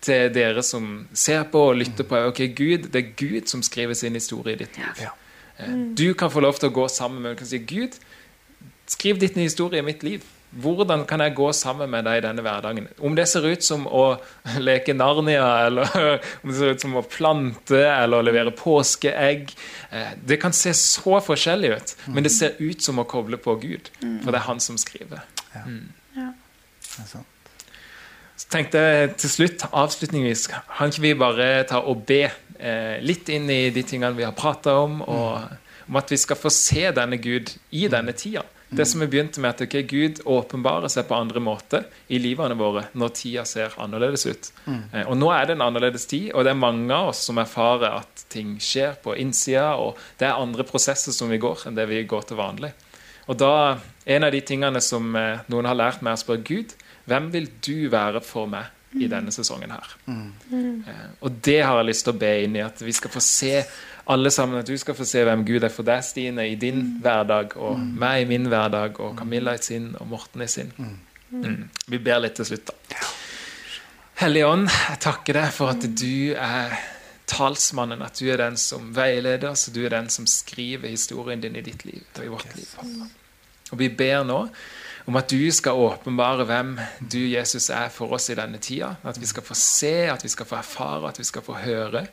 til 0.00 0.30
dere 0.32 0.62
som 0.64 0.90
ser 1.12 1.42
på 1.52 1.66
og 1.72 1.80
lytter 1.82 2.06
på. 2.08 2.22
ok, 2.30 2.44
Gud, 2.56 2.90
Det 2.94 3.02
er 3.02 3.12
Gud 3.16 3.50
som 3.50 3.62
skriver 3.62 3.94
sin 3.94 4.14
historie 4.14 4.54
i 4.54 4.62
ditt 4.62 4.78
liv. 4.78 5.02
Ja. 5.02 5.10
Eh, 5.58 5.74
du 5.94 6.14
kan 6.14 6.30
få 6.30 6.40
lov 6.40 6.58
til 6.58 6.70
å 6.70 6.72
gå 6.72 6.88
sammen 6.88 7.22
med 7.22 7.40
og 7.40 7.46
si 7.46 7.58
Gud, 7.58 7.98
skriv 8.86 9.18
ditt 9.20 9.34
historie 9.34 9.82
i 9.82 9.86
mitt 9.86 10.02
liv. 10.02 10.24
Hvordan 10.50 11.04
kan 11.06 11.22
jeg 11.22 11.36
gå 11.38 11.52
sammen 11.54 11.92
med 11.92 12.08
deg 12.08 12.18
i 12.18 12.22
denne 12.24 12.42
hverdagen? 12.42 12.88
Om 12.98 13.14
det 13.14 13.28
ser 13.30 13.46
ut 13.46 13.62
som 13.62 13.86
å 13.86 14.04
leke 14.68 14.96
Narnia, 14.96 15.46
eller 15.68 15.94
om 16.42 16.50
det 16.50 16.56
ser 16.58 16.74
ut 16.74 16.84
som 16.86 16.96
å 16.98 17.04
plante 17.06 17.84
eller 17.86 18.26
levere 18.26 18.54
påskeegg 18.56 19.54
eh, 19.90 20.12
Det 20.18 20.40
kan 20.42 20.54
se 20.56 20.74
så 20.74 21.20
forskjellig 21.22 21.74
ut, 21.76 21.96
men 22.10 22.26
det 22.26 22.34
ser 22.34 22.58
ut 22.58 22.82
som 22.82 22.98
å 22.98 23.06
koble 23.08 23.38
på 23.38 23.54
Gud. 23.62 23.92
For 24.00 24.30
det 24.30 24.40
er 24.40 24.48
han 24.48 24.62
som 24.62 24.78
skriver. 24.80 25.22
Mm. 25.54 25.92
Ja. 26.18 26.32
Så 28.40 28.48
tenkte 28.50 28.80
jeg 28.80 29.16
til 29.20 29.30
slutt, 29.30 29.64
avslutningsvis, 29.70 30.46
kan 30.50 30.90
ikke 30.90 31.04
vi 31.04 31.16
bare 31.18 31.48
ta 31.68 31.82
og 31.86 32.06
be 32.08 32.24
eh, 32.26 32.96
litt 33.04 33.28
inn 33.30 33.50
i 33.52 33.68
de 33.74 33.84
tingene 33.86 34.16
vi 34.16 34.26
har 34.26 34.34
prata 34.36 34.78
om, 34.80 35.02
og 35.04 35.90
om 35.90 35.98
at 35.98 36.10
vi 36.10 36.18
skal 36.18 36.38
få 36.38 36.50
se 36.54 36.88
denne 36.96 37.18
Gud 37.22 37.52
i 37.76 37.86
denne 37.92 38.14
tida? 38.16 38.42
Det 38.70 38.86
som 38.86 39.00
vi 39.02 39.08
begynte 39.10 39.42
med, 39.42 39.50
at 39.50 39.62
okay, 39.64 39.82
Gud 39.82 40.20
åpenbarer 40.24 40.90
seg 40.92 41.08
på 41.08 41.16
andre 41.18 41.40
måter 41.42 41.86
i 42.06 42.20
livene 42.22 42.54
våre 42.58 42.84
når 42.94 43.14
tida 43.18 43.44
ser 43.48 43.74
annerledes 43.82 44.26
ut. 44.28 44.50
Mm. 44.66 44.82
Eh, 44.92 45.08
og 45.10 45.18
Nå 45.18 45.32
er 45.34 45.48
det 45.48 45.56
en 45.56 45.64
annerledes 45.66 46.06
tid, 46.10 46.28
og 46.30 46.46
det 46.46 46.52
er 46.52 46.60
mange 46.60 46.94
av 46.94 47.10
oss 47.10 47.24
som 47.26 47.40
erfarer 47.42 47.98
at 47.98 48.24
ting 48.30 48.54
skjer 48.62 48.94
på 49.02 49.16
innsida, 49.18 49.72
og 49.82 49.98
det 50.20 50.28
er 50.28 50.38
andre 50.38 50.66
prosesser 50.68 51.14
som 51.16 51.32
vi 51.32 51.40
går, 51.42 51.66
enn 51.66 51.78
det 51.78 51.88
vi 51.90 52.04
går 52.06 52.30
til 52.30 52.38
vanlig. 52.38 52.72
Og 53.30 53.38
da, 53.38 53.78
En 54.10 54.24
av 54.24 54.32
de 54.32 54.40
tingene 54.42 54.80
som 54.82 55.14
eh, 55.14 55.42
noen 55.52 55.66
har 55.68 55.76
lært 55.76 56.00
meg, 56.02 56.14
er 56.14 56.18
å 56.18 56.24
spørre 56.24 56.46
Gud 56.46 56.72
hvem 57.10 57.28
vil 57.34 57.50
du 57.62 57.88
være 57.90 58.22
for 58.24 58.48
meg 58.50 58.70
i 58.94 59.04
mm. 59.04 59.10
denne 59.12 59.34
sesongen 59.34 59.70
her. 59.70 59.92
Mm. 60.06 60.82
Eh, 60.88 61.04
og 61.22 61.38
det 61.44 61.60
har 61.62 61.78
jeg 61.78 61.90
lyst 61.90 62.06
til 62.06 62.14
å 62.14 62.20
be 62.22 62.32
inn 62.44 62.56
i, 62.58 62.64
at 62.64 62.82
vi 62.82 62.94
skal 62.96 63.12
få 63.12 63.22
se 63.22 63.60
alle 64.04 64.30
sammen 64.30 64.60
at 64.60 64.68
du 64.68 64.76
skal 64.80 64.96
få 64.96 65.04
se 65.08 65.24
hvem 65.26 65.44
Gud 65.46 65.64
er 65.64 65.72
for 65.72 65.86
deg, 65.86 66.04
Stine, 66.04 66.46
i 66.48 66.56
din 66.60 66.80
mm. 66.82 66.92
hverdag, 67.04 67.56
og 67.56 67.78
mm. 67.78 67.88
meg 68.00 68.24
i 68.24 68.28
min 68.30 68.48
hverdag, 68.50 69.00
og 69.00 69.18
Camilla 69.18 69.54
i 69.56 69.62
sin, 69.64 69.92
og 70.00 70.08
Morten 70.10 70.44
i 70.44 70.48
sin. 70.50 70.72
Mm. 70.76 70.96
mm. 71.30 71.68
Vi 71.92 71.98
ber 71.98 72.22
litt 72.24 72.38
til 72.40 72.52
slutt, 72.52 72.72
da. 72.72 73.10
Hellige 74.20 74.48
Ånd, 74.52 74.66
jeg 74.68 75.00
takker 75.00 75.38
deg 75.40 75.52
for 75.56 75.72
at 75.72 75.86
du 75.96 76.34
er 76.36 76.74
talsmannen, 77.30 78.02
at 78.04 78.18
du 78.20 78.28
er 78.28 78.42
den 78.42 78.58
som 78.60 78.90
veileder 78.96 79.52
oss, 79.52 79.68
du 79.72 79.80
er 79.86 79.94
den 79.94 80.10
som 80.12 80.26
skriver 80.28 80.90
historien 80.90 81.40
din 81.40 81.56
i 81.56 81.64
ditt 81.64 81.86
liv 81.88 82.02
og 82.18 82.24
i 82.24 82.32
vårt 82.32 82.54
liv. 82.58 82.74
Og 83.70 83.78
vi 83.80 83.88
ber 83.88 84.26
nå 84.26 84.42
om 85.08 85.16
at 85.16 85.30
du 85.32 85.40
skal 85.54 85.78
åpenbare 85.80 86.44
hvem 86.46 86.74
du, 87.00 87.20
Jesus, 87.30 87.70
er 87.72 87.88
for 87.94 88.12
oss 88.18 88.28
i 88.30 88.36
denne 88.38 88.60
tida. 88.62 88.92
At 89.06 89.18
vi 89.20 89.28
skal 89.30 89.46
få 89.46 89.56
se, 89.56 89.94
at 90.10 90.24
vi 90.24 90.30
skal 90.30 90.46
få 90.46 90.58
erfare, 90.58 91.08
at 91.08 91.18
vi 91.18 91.26
skal 91.26 91.46
få 91.46 91.56
høre 91.62 92.04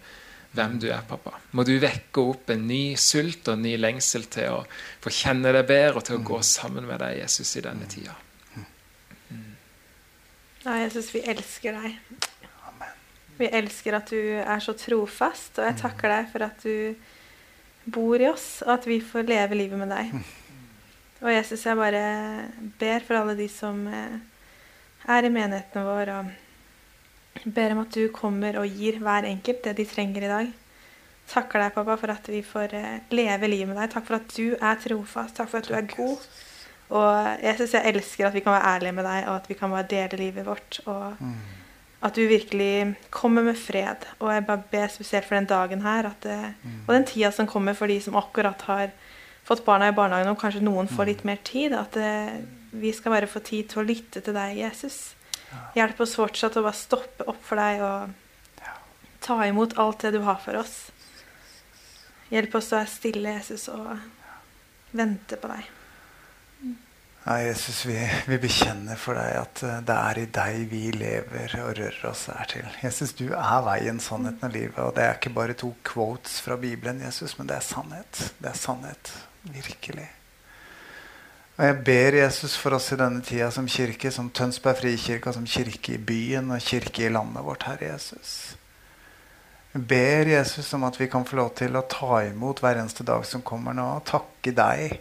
hvem 0.57 0.77
du 0.81 0.87
er, 0.89 1.03
pappa. 1.07 1.35
Må 1.55 1.63
du 1.67 1.75
vekke 1.81 2.23
opp 2.33 2.51
en 2.53 2.65
ny 2.69 2.95
sult 2.99 3.47
og 3.47 3.57
en 3.57 3.65
ny 3.65 3.75
lengsel 3.79 4.25
til 4.33 4.57
å 4.57 4.63
få 5.03 5.13
kjenne 5.13 5.53
deg 5.55 5.67
bedre 5.69 6.01
og 6.01 6.07
til 6.07 6.17
å 6.17 6.25
gå 6.25 6.41
sammen 6.45 6.87
med 6.89 7.01
deg, 7.03 7.19
Jesus, 7.21 7.53
i 7.59 7.63
denne 7.65 7.89
tida. 7.91 8.15
Ja, 10.65 10.79
Jesus, 10.81 11.13
vi 11.15 11.21
elsker 11.23 11.77
deg. 11.77 12.23
Vi 13.37 13.47
elsker 13.53 13.99
at 13.99 14.09
du 14.09 14.19
er 14.41 14.63
så 14.65 14.73
trofast, 14.75 15.59
og 15.59 15.69
jeg 15.69 15.77
takker 15.79 16.11
deg 16.11 16.31
for 16.33 16.47
at 16.47 16.65
du 16.65 17.93
bor 17.93 18.19
i 18.19 18.27
oss, 18.27 18.63
og 18.65 18.73
at 18.79 18.87
vi 18.89 18.97
får 18.99 19.29
leve 19.29 19.59
livet 19.61 19.79
med 19.79 19.93
deg. 19.93 20.17
Og 21.21 21.31
Jesus, 21.31 21.63
jeg 21.65 21.77
bare 21.79 22.01
ber 22.77 23.05
for 23.05 23.17
alle 23.17 23.37
de 23.37 23.47
som 23.49 23.79
eh, 23.89 24.17
er 25.09 25.25
i 25.25 25.31
menigheten 25.33 25.87
vår. 25.87 26.11
og 26.13 26.46
ber 27.45 27.75
om 27.75 27.83
at 27.83 27.93
du 27.93 28.07
kommer 28.13 28.57
og 28.61 28.79
gir 28.79 28.99
hver 29.03 29.27
enkelt 29.29 29.63
det 29.65 29.75
de 29.77 29.85
trenger 29.89 30.25
i 30.25 30.31
dag. 30.31 30.55
Takker 31.27 31.59
deg, 31.59 31.73
pappa, 31.75 31.97
for 31.99 32.13
at 32.13 32.27
vi 32.31 32.41
får 32.45 32.73
eh, 32.77 32.99
leve 33.11 33.49
livet 33.51 33.73
med 33.73 33.79
deg. 33.81 33.91
Takk 33.91 34.05
for 34.07 34.19
at 34.19 34.35
du 34.37 34.55
er 34.55 34.79
trofast. 34.79 35.35
Takk 35.35 35.51
for 35.51 35.59
at 35.59 35.67
du 35.67 35.75
er 35.75 35.89
god. 35.91 36.27
Og 36.95 37.43
jeg 37.43 37.57
syns 37.59 37.73
jeg 37.75 37.91
elsker 37.91 38.29
at 38.29 38.35
vi 38.37 38.43
kan 38.45 38.55
være 38.55 38.69
ærlige 38.77 38.95
med 38.95 39.07
deg, 39.09 39.25
og 39.27 39.33
at 39.41 39.49
vi 39.51 39.57
kan 39.59 39.73
bare 39.73 39.89
dele 39.91 40.21
livet 40.21 40.47
vårt. 40.47 40.79
Og 40.85 41.19
mm. 41.19 41.33
at 42.07 42.15
du 42.15 42.23
virkelig 42.31 42.95
kommer 43.11 43.43
med 43.43 43.59
fred. 43.59 44.07
Og 44.21 44.31
jeg 44.33 44.45
bare 44.47 44.63
ber 44.71 44.87
spesielt 44.93 45.27
for 45.27 45.35
den 45.35 45.49
dagen 45.51 45.83
her, 45.83 46.07
at, 46.13 46.29
eh, 46.31 46.47
mm. 46.63 46.79
og 46.87 46.95
den 46.95 47.09
tida 47.11 47.33
som 47.35 47.49
kommer 47.49 47.75
for 47.75 47.91
de 47.91 47.99
som 48.01 48.15
akkurat 48.15 48.63
har 48.69 48.95
fått 49.47 49.65
barna 49.67 49.91
i 49.91 49.95
barnehagen, 49.95 50.31
og 50.31 50.39
kanskje 50.39 50.63
noen 50.63 50.87
får 50.87 51.03
mm. 51.03 51.11
litt 51.11 51.27
mer 51.27 51.43
tid. 51.43 51.75
At 51.75 51.99
det, 51.99 52.47
vi 52.71 52.95
skal 52.95 53.17
bare 53.17 53.27
få 53.27 53.43
tid 53.43 53.67
til 53.67 53.83
å 53.83 53.87
lytte 53.87 54.23
til 54.23 54.35
deg, 54.35 54.55
Jesus. 54.63 55.16
Hjelp 55.77 55.99
oss 56.03 56.15
fortsatt 56.17 56.57
å 56.59 56.65
bare 56.65 56.77
stoppe 56.77 57.27
opp 57.29 57.41
for 57.45 57.59
deg 57.59 57.83
og 57.85 58.67
ta 59.23 59.39
imot 59.47 59.77
alt 59.79 60.05
det 60.05 60.13
du 60.17 60.21
har 60.25 60.39
for 60.43 60.59
oss. 60.59 60.75
Hjelp 62.31 62.55
oss 62.59 62.71
å 62.73 62.79
være 62.79 62.91
stille, 62.91 63.35
Jesus, 63.37 63.67
og 63.71 63.91
vente 64.97 65.39
på 65.39 65.51
deg. 65.51 65.73
Ja, 67.27 67.41
Jesus, 67.43 67.81
vi, 67.83 67.95
vi, 68.27 68.37
bekjenner 68.39 68.99
for 68.99 69.19
deg 69.19 69.33
at 69.35 69.61
eh, 69.67 69.79
det 69.83 69.95
er 69.99 70.19
i 70.21 70.27
deg 70.31 70.61
vi 70.71 70.83
lever 70.95 71.55
og 71.59 71.73
rører 71.75 72.05
oss 72.07 72.21
her 72.31 72.47
til. 72.47 72.69
Jesus, 72.79 73.11
du 73.19 73.25
er 73.35 73.65
veien, 73.65 73.99
sannheten 73.99 74.47
og 74.47 74.55
livet. 74.55 74.79
Og 74.79 74.93
det 74.95 75.03
er 75.03 75.19
ikke 75.19 75.33
bare 75.35 75.57
to 75.59 75.73
quotes 75.87 76.39
fra 76.43 76.55
Bibelen, 76.61 77.03
Jesus, 77.03 77.35
men 77.35 77.49
det 77.51 77.59
er 77.59 77.67
sannhet. 77.67 78.21
Det 78.39 78.53
er 78.53 78.61
sannhet. 78.61 79.11
Virkelig. 79.43 80.07
Og 81.57 81.65
jeg 81.65 81.77
ber 81.87 82.19
Jesus 82.19 82.53
for 82.61 82.77
oss 82.77 82.91
i 82.93 82.99
denne 82.99 83.23
tida 83.25 83.49
som 83.53 83.65
kirke, 83.65 84.11
som 84.13 84.29
Tønsberg 84.29 84.77
frikirke, 84.77 85.31
som 85.33 85.47
kirke 85.49 85.95
i 85.95 86.01
byen 86.01 86.51
og 86.53 86.61
kirke 86.61 87.07
i 87.07 87.09
landet 87.09 87.41
vårt, 87.47 87.65
Herre 87.65 87.95
Jesus. 87.95 88.33
Jeg 89.73 89.81
ber 89.89 90.29
Jesus 90.29 90.69
om 90.77 90.85
at 90.85 90.99
vi 91.01 91.07
kan 91.09 91.25
få 91.25 91.39
lov 91.41 91.49
til 91.57 91.73
å 91.73 91.87
ta 91.89 92.21
imot 92.27 92.61
hver 92.61 92.77
eneste 92.77 93.05
dag 93.07 93.25
som 93.25 93.41
kommer 93.41 93.73
nå, 93.73 93.87
og 93.97 94.05
takke 94.05 94.53
deg 94.53 94.99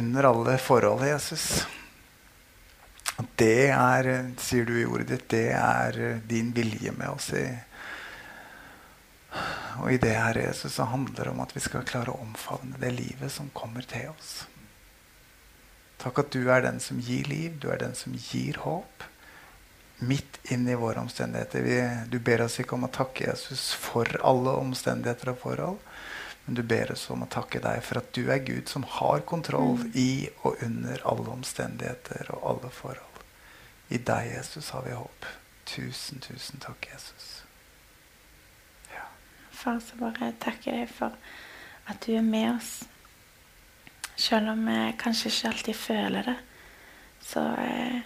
under 0.00 0.30
alle 0.30 0.56
forhold, 0.64 1.04
Jesus. 1.04 1.66
Det 3.36 3.68
er, 3.68 4.10
sier 4.40 4.64
du 4.64 4.74
i 4.80 4.88
ordet 4.88 5.10
ditt, 5.12 5.28
det 5.36 5.52
er 5.60 6.20
din 6.24 6.56
vilje 6.56 6.96
med 6.96 7.12
oss. 7.12 7.30
i 7.36 7.46
og 9.76 9.92
i 9.92 10.00
det, 10.00 10.16
Herre 10.16 10.48
Jesus, 10.48 10.72
så 10.72 10.88
handler 10.88 11.26
det 11.26 11.32
om 11.36 11.40
at 11.44 11.52
vi 11.52 11.60
skal 11.60 11.84
klare 11.84 12.14
å 12.14 12.22
omfavne 12.24 12.80
det 12.80 12.96
livet 12.96 13.28
som 13.32 13.52
kommer 13.52 13.84
til 13.84 14.08
oss. 14.14 14.46
Takk 16.02 16.18
at 16.18 16.32
du 16.34 16.50
er 16.52 16.62
den 16.64 16.80
som 16.80 17.00
gir 17.00 17.28
liv, 17.30 17.56
du 17.60 17.70
er 17.72 17.80
den 17.80 17.94
som 17.94 18.14
gir 18.14 18.60
håp. 18.64 19.04
midt 19.98 20.38
inn 20.52 20.68
i 20.68 20.74
våre 20.76 21.00
omstendigheter. 21.00 21.62
Vi, 21.64 21.76
du 22.12 22.18
ber 22.20 22.42
oss 22.44 22.58
ikke 22.60 22.74
om 22.76 22.84
å 22.84 22.92
takke 22.92 23.30
Jesus 23.30 23.70
for 23.72 24.04
alle 24.20 24.52
omstendigheter 24.60 25.30
og 25.32 25.38
forhold, 25.40 25.78
men 26.44 26.58
du 26.58 26.60
ber 26.62 26.92
oss 26.92 27.06
om 27.10 27.24
å 27.24 27.30
takke 27.32 27.62
deg 27.64 27.80
for 27.80 28.02
at 28.02 28.10
du 28.12 28.28
er 28.28 28.44
Gud 28.44 28.68
som 28.68 28.84
har 28.98 29.24
kontroll 29.24 29.86
i 29.96 30.28
og 30.42 30.60
under 30.66 31.00
alle 31.08 31.32
omstendigheter 31.38 32.28
og 32.36 32.44
alle 32.52 32.74
forhold. 32.76 33.24
I 33.88 33.96
deg, 33.96 34.34
Jesus, 34.34 34.70
har 34.76 34.84
vi 34.84 34.92
håp. 34.98 35.26
Tusen, 35.64 36.20
tusen 36.20 36.60
takk, 36.60 36.90
Jesus. 36.92 37.46
Far, 39.56 39.80
så 39.80 39.96
bare 39.96 40.34
takker 40.42 40.76
deg 40.76 40.90
for 40.92 41.16
at 41.88 42.04
du 42.04 42.12
er 42.18 42.26
med 42.26 42.50
oss. 42.52 42.82
Selv 44.16 44.48
om 44.50 44.66
vi 44.66 44.92
kanskje 44.98 45.30
ikke 45.30 45.48
alltid 45.48 45.74
føler 45.74 46.22
det, 46.30 46.36
så 47.26 47.42
eh, 47.60 47.98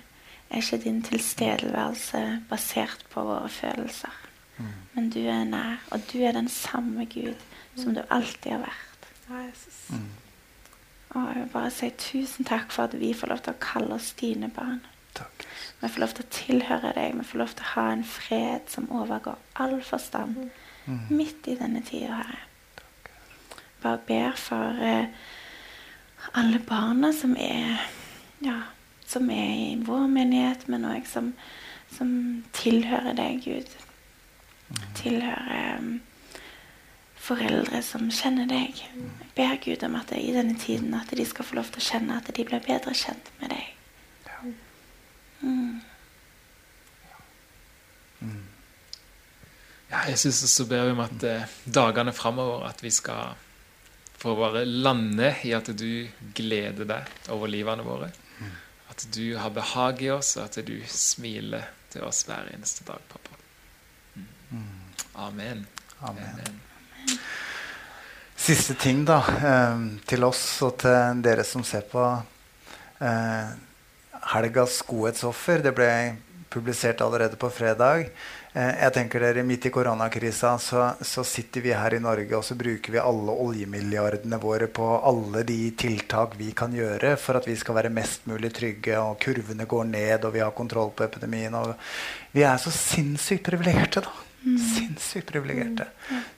er 0.51 0.63
ikke 0.63 0.81
din 0.83 1.03
tilstedeværelse 1.07 2.23
basert 2.51 3.05
på 3.11 3.23
våre 3.25 3.49
følelser. 3.49 4.17
Mm. 4.57 4.71
Men 4.95 5.11
du 5.11 5.21
er 5.21 5.45
nær, 5.45 5.77
og 5.91 6.01
du 6.13 6.19
er 6.19 6.33
den 6.33 6.49
samme 6.49 7.07
Gud 7.07 7.37
som 7.77 7.95
du 7.95 8.03
alltid 8.11 8.51
har 8.51 8.65
vært. 8.65 9.11
Ja, 9.29 9.45
Jesus. 9.47 9.85
Mm. 9.91 10.09
Og 11.11 11.29
jeg 11.29 11.43
vil 11.43 11.53
bare 11.53 11.71
si 11.71 11.91
tusen 11.99 12.45
takk 12.45 12.73
for 12.73 12.89
at 12.89 12.99
vi 13.01 13.13
får 13.15 13.31
lov 13.31 13.45
til 13.45 13.55
å 13.55 13.63
kalle 13.63 13.95
oss 13.95 14.13
dine 14.19 14.51
barn. 14.55 14.81
Takk. 15.15 15.47
Vi 15.81 15.89
får 15.89 16.01
lov 16.01 16.13
til 16.15 16.27
å 16.27 16.35
tilhøre 16.35 16.93
deg. 16.95 17.17
Vi 17.19 17.25
får 17.31 17.39
lov 17.39 17.55
til 17.55 17.67
å 17.67 17.73
ha 17.75 17.87
en 17.93 18.05
fred 18.07 18.69
som 18.71 18.91
overgår 18.91 19.39
all 19.55 19.81
forstand 19.83 20.51
Mm. 20.87 21.01
midt 21.11 21.47
i 21.47 21.55
denne 21.55 21.83
tida, 21.85 22.15
Herre. 22.17 22.39
Bare 23.83 23.99
ber 24.07 24.33
for 24.37 24.81
eh, 24.83 25.07
alle 26.33 26.61
barna 26.69 27.13
som 27.17 27.37
er 27.39 27.81
ja, 28.41 28.61
som 29.07 29.31
er 29.31 29.51
i 29.55 29.79
vår 29.85 30.07
menighet, 30.11 30.69
men 30.71 30.87
òg 30.89 31.09
som, 31.09 31.33
som 31.93 32.13
tilhører 32.57 33.17
deg, 33.19 33.43
Gud. 33.45 33.75
Tilhører 35.01 35.81
um, 35.81 35.99
foreldre 37.21 37.83
som 37.85 38.09
kjenner 38.15 38.49
deg. 38.51 38.79
Jeg 38.79 39.33
ber 39.37 39.59
Gud 39.65 39.85
om 39.87 39.99
at 39.99 40.13
det, 40.13 40.23
i 40.23 40.35
denne 40.37 40.57
tiden 40.59 40.95
at 40.97 41.11
de 41.17 41.27
skal 41.27 41.47
få 41.47 41.59
lov 41.59 41.73
til 41.73 41.83
å 41.83 41.89
kjenne 41.91 42.17
at 42.21 42.31
de 42.37 42.47
blir 42.47 42.65
bedre 42.65 42.95
kjent 42.97 43.33
med 43.43 43.53
deg. 43.57 43.77
Mm. 45.41 45.81
Ja, 49.91 50.05
jeg 50.07 50.19
synes 50.23 50.45
så 50.53 50.67
ber 50.71 50.87
vi 50.87 50.95
om 50.95 51.03
at 51.03 51.25
eh, 51.27 51.53
dagene 51.67 52.13
framover 52.15 52.69
at 52.69 52.83
vi 52.85 52.93
skal 52.95 53.35
få 54.21 54.37
bare 54.37 54.65
lande 54.65 55.35
i 55.43 55.55
at 55.57 55.71
du 55.77 56.09
gleder 56.37 56.85
deg 56.85 57.31
over 57.33 57.49
livene 57.49 57.85
våre. 57.87 58.11
At 58.91 59.07
du 59.15 59.37
har 59.41 59.53
behag 59.57 60.03
i 60.03 60.11
oss, 60.13 60.35
og 60.37 60.45
at 60.45 60.59
du 60.67 60.75
smiler 60.87 61.71
til 61.93 62.05
oss 62.05 62.27
hver 62.29 62.51
eneste 62.53 62.85
dag, 62.85 63.01
pappa. 63.09 63.39
Amen. 65.21 65.65
Amen. 66.01 66.25
Amen. 66.27 66.61
Siste 68.37 68.75
ting 68.75 69.05
da, 69.05 69.19
eh, 69.21 69.81
til 70.09 70.25
oss 70.25 70.43
og 70.65 70.79
til 70.81 71.21
dere 71.25 71.45
som 71.45 71.65
ser 71.65 71.85
på 71.89 72.05
eh, 73.01 73.51
helgas 74.35 74.81
godhetsoffer. 74.89 75.65
Det 75.65 75.75
ble 75.77 75.91
publisert 76.51 77.01
allerede 77.01 77.39
på 77.41 77.51
fredag. 77.51 78.11
Eh, 78.53 78.71
jeg 78.83 78.95
tenker 78.97 79.23
dere 79.23 79.45
Midt 79.47 79.69
i 79.69 79.73
koronakrisa 79.73 80.57
så, 80.59 80.89
så 81.01 81.25
sitter 81.25 81.63
vi 81.65 81.75
her 81.77 81.95
i 81.95 82.01
Norge 82.03 82.35
og 82.37 82.45
så 82.47 82.57
bruker 82.59 82.97
vi 82.97 83.03
alle 83.03 83.37
oljemilliardene 83.45 84.41
våre 84.43 84.67
på 84.67 84.89
alle 84.99 85.45
de 85.47 85.59
tiltak 85.79 86.35
vi 86.41 86.51
kan 86.57 86.75
gjøre 86.75 87.15
for 87.21 87.39
at 87.39 87.47
vi 87.47 87.55
skal 87.59 87.79
være 87.79 87.95
mest 87.95 88.27
mulig 88.31 88.51
trygge, 88.57 88.99
og 88.99 89.21
kurvene 89.23 89.69
går 89.71 89.87
ned, 89.93 90.27
og 90.27 90.35
vi 90.35 90.43
har 90.43 90.57
kontroll 90.57 90.91
på 90.97 91.07
epidemien. 91.07 91.55
Vi 92.35 92.43
er 92.47 92.59
så 92.59 92.75
sinnssykt 92.75 93.47
privilegerte, 93.47 94.03
da. 94.07 94.30
Sinnssykt 94.41 95.29
privilegerte. 95.29 95.85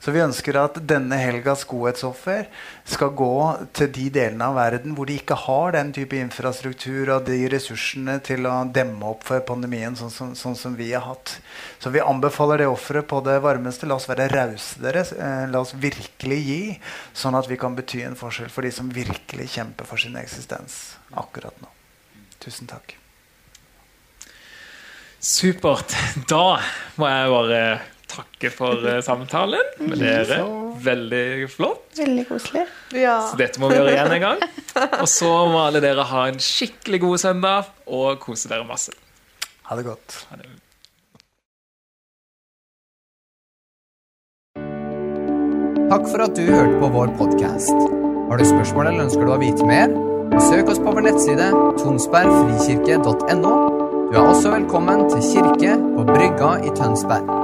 Så 0.03 0.11
vi 0.11 0.19
ønsker 0.19 0.57
at 0.59 0.75
denne 0.83 1.15
helgas 1.21 1.61
godhetsoffer 1.69 2.49
skal 2.83 3.13
gå 3.15 3.35
til 3.71 3.91
de 3.95 4.07
delene 4.17 4.49
av 4.49 4.57
verden 4.57 4.91
hvor 4.97 5.07
de 5.07 5.15
ikke 5.21 5.37
har 5.45 5.71
den 5.77 5.93
type 5.95 6.17
infrastruktur 6.19 7.13
og 7.15 7.29
de 7.29 7.37
ressursene 7.53 8.17
til 8.27 8.43
å 8.49 8.57
demme 8.75 9.07
opp 9.07 9.23
for 9.29 9.45
pandemien 9.47 9.95
sånn 9.95 10.11
som, 10.11 10.33
sånn 10.35 10.57
som 10.59 10.75
vi 10.75 10.89
har 10.91 11.05
hatt. 11.07 11.37
Så 11.79 11.93
vi 11.95 12.03
anbefaler 12.03 12.65
det 12.65 12.67
offeret 12.73 13.07
på 13.07 13.21
det 13.23 13.37
varmeste. 13.45 13.87
La 13.87 13.95
oss 13.95 14.09
være 14.11 14.27
rause, 14.33 14.81
dere. 14.83 15.05
Eh, 15.15 15.45
La 15.53 15.63
oss 15.63 15.71
virkelig 15.71 16.41
gi, 16.43 16.59
sånn 17.15 17.39
at 17.39 17.47
vi 17.47 17.59
kan 17.61 17.77
bety 17.77 18.03
en 18.03 18.19
forskjell 18.19 18.51
for 18.51 18.67
de 18.67 18.73
som 18.75 18.91
virkelig 18.91 19.47
kjemper 19.55 19.87
for 19.87 20.01
sin 20.01 20.19
eksistens 20.19 20.97
akkurat 21.15 21.55
nå. 21.63 21.71
Tusen 22.43 22.67
takk. 22.67 22.97
Supert. 25.23 25.95
Da 26.27 26.59
må 26.99 27.07
jeg 27.07 27.31
bare 27.31 27.59
takke 28.13 28.51
for 28.53 28.85
eh, 28.89 29.01
samtalen 29.05 29.73
med 29.83 29.99
dere. 30.01 30.39
Veldig 30.83 31.49
flott. 31.51 31.85
Veldig 31.97 32.25
koselig. 32.29 32.65
Ja. 32.97 33.19
Så 33.29 33.39
dette 33.39 33.61
må 33.61 33.69
vi 33.71 33.77
gjøre 33.79 33.93
igjen 33.95 34.17
en 34.17 34.25
gang. 34.27 34.43
Og 35.01 35.07
så 35.11 35.29
må 35.51 35.63
alle 35.67 35.83
dere 35.83 36.05
ha 36.09 36.27
en 36.31 36.41
skikkelig 36.41 37.03
god 37.03 37.23
søndag 37.27 37.71
og 37.87 38.19
kose 38.23 38.51
dere 38.51 38.65
masse. 38.67 38.95
Ha 39.69 39.79
det 39.79 39.87
godt. 39.87 40.19
Ha 40.31 40.41
det. 40.41 40.51
Takk 45.93 46.07
for 46.09 46.23
at 46.25 46.33
du 46.33 46.41
hørte 46.47 46.79
på 46.81 46.87
vår 46.95 47.11
podkast. 47.19 47.77
Har 48.29 48.39
du 48.39 48.45
spørsmål 48.49 48.87
eller 48.89 49.05
ønsker 49.05 49.27
du 49.27 49.33
å 49.35 49.37
vite 49.41 49.67
mer? 49.69 49.93
Søk 50.41 50.71
oss 50.73 50.81
på 50.81 50.89
vår 50.95 51.05
nettside 51.05 51.51
tonsbergfrikirke.no. 51.83 53.53
Du 54.09 54.17
er 54.17 54.25
også 54.25 54.55
velkommen 54.55 55.05
til 55.11 55.21
kirke 55.29 55.77
på 55.93 56.07
Brygga 56.09 56.55
i 56.65 56.73
Tønsberg. 56.77 57.42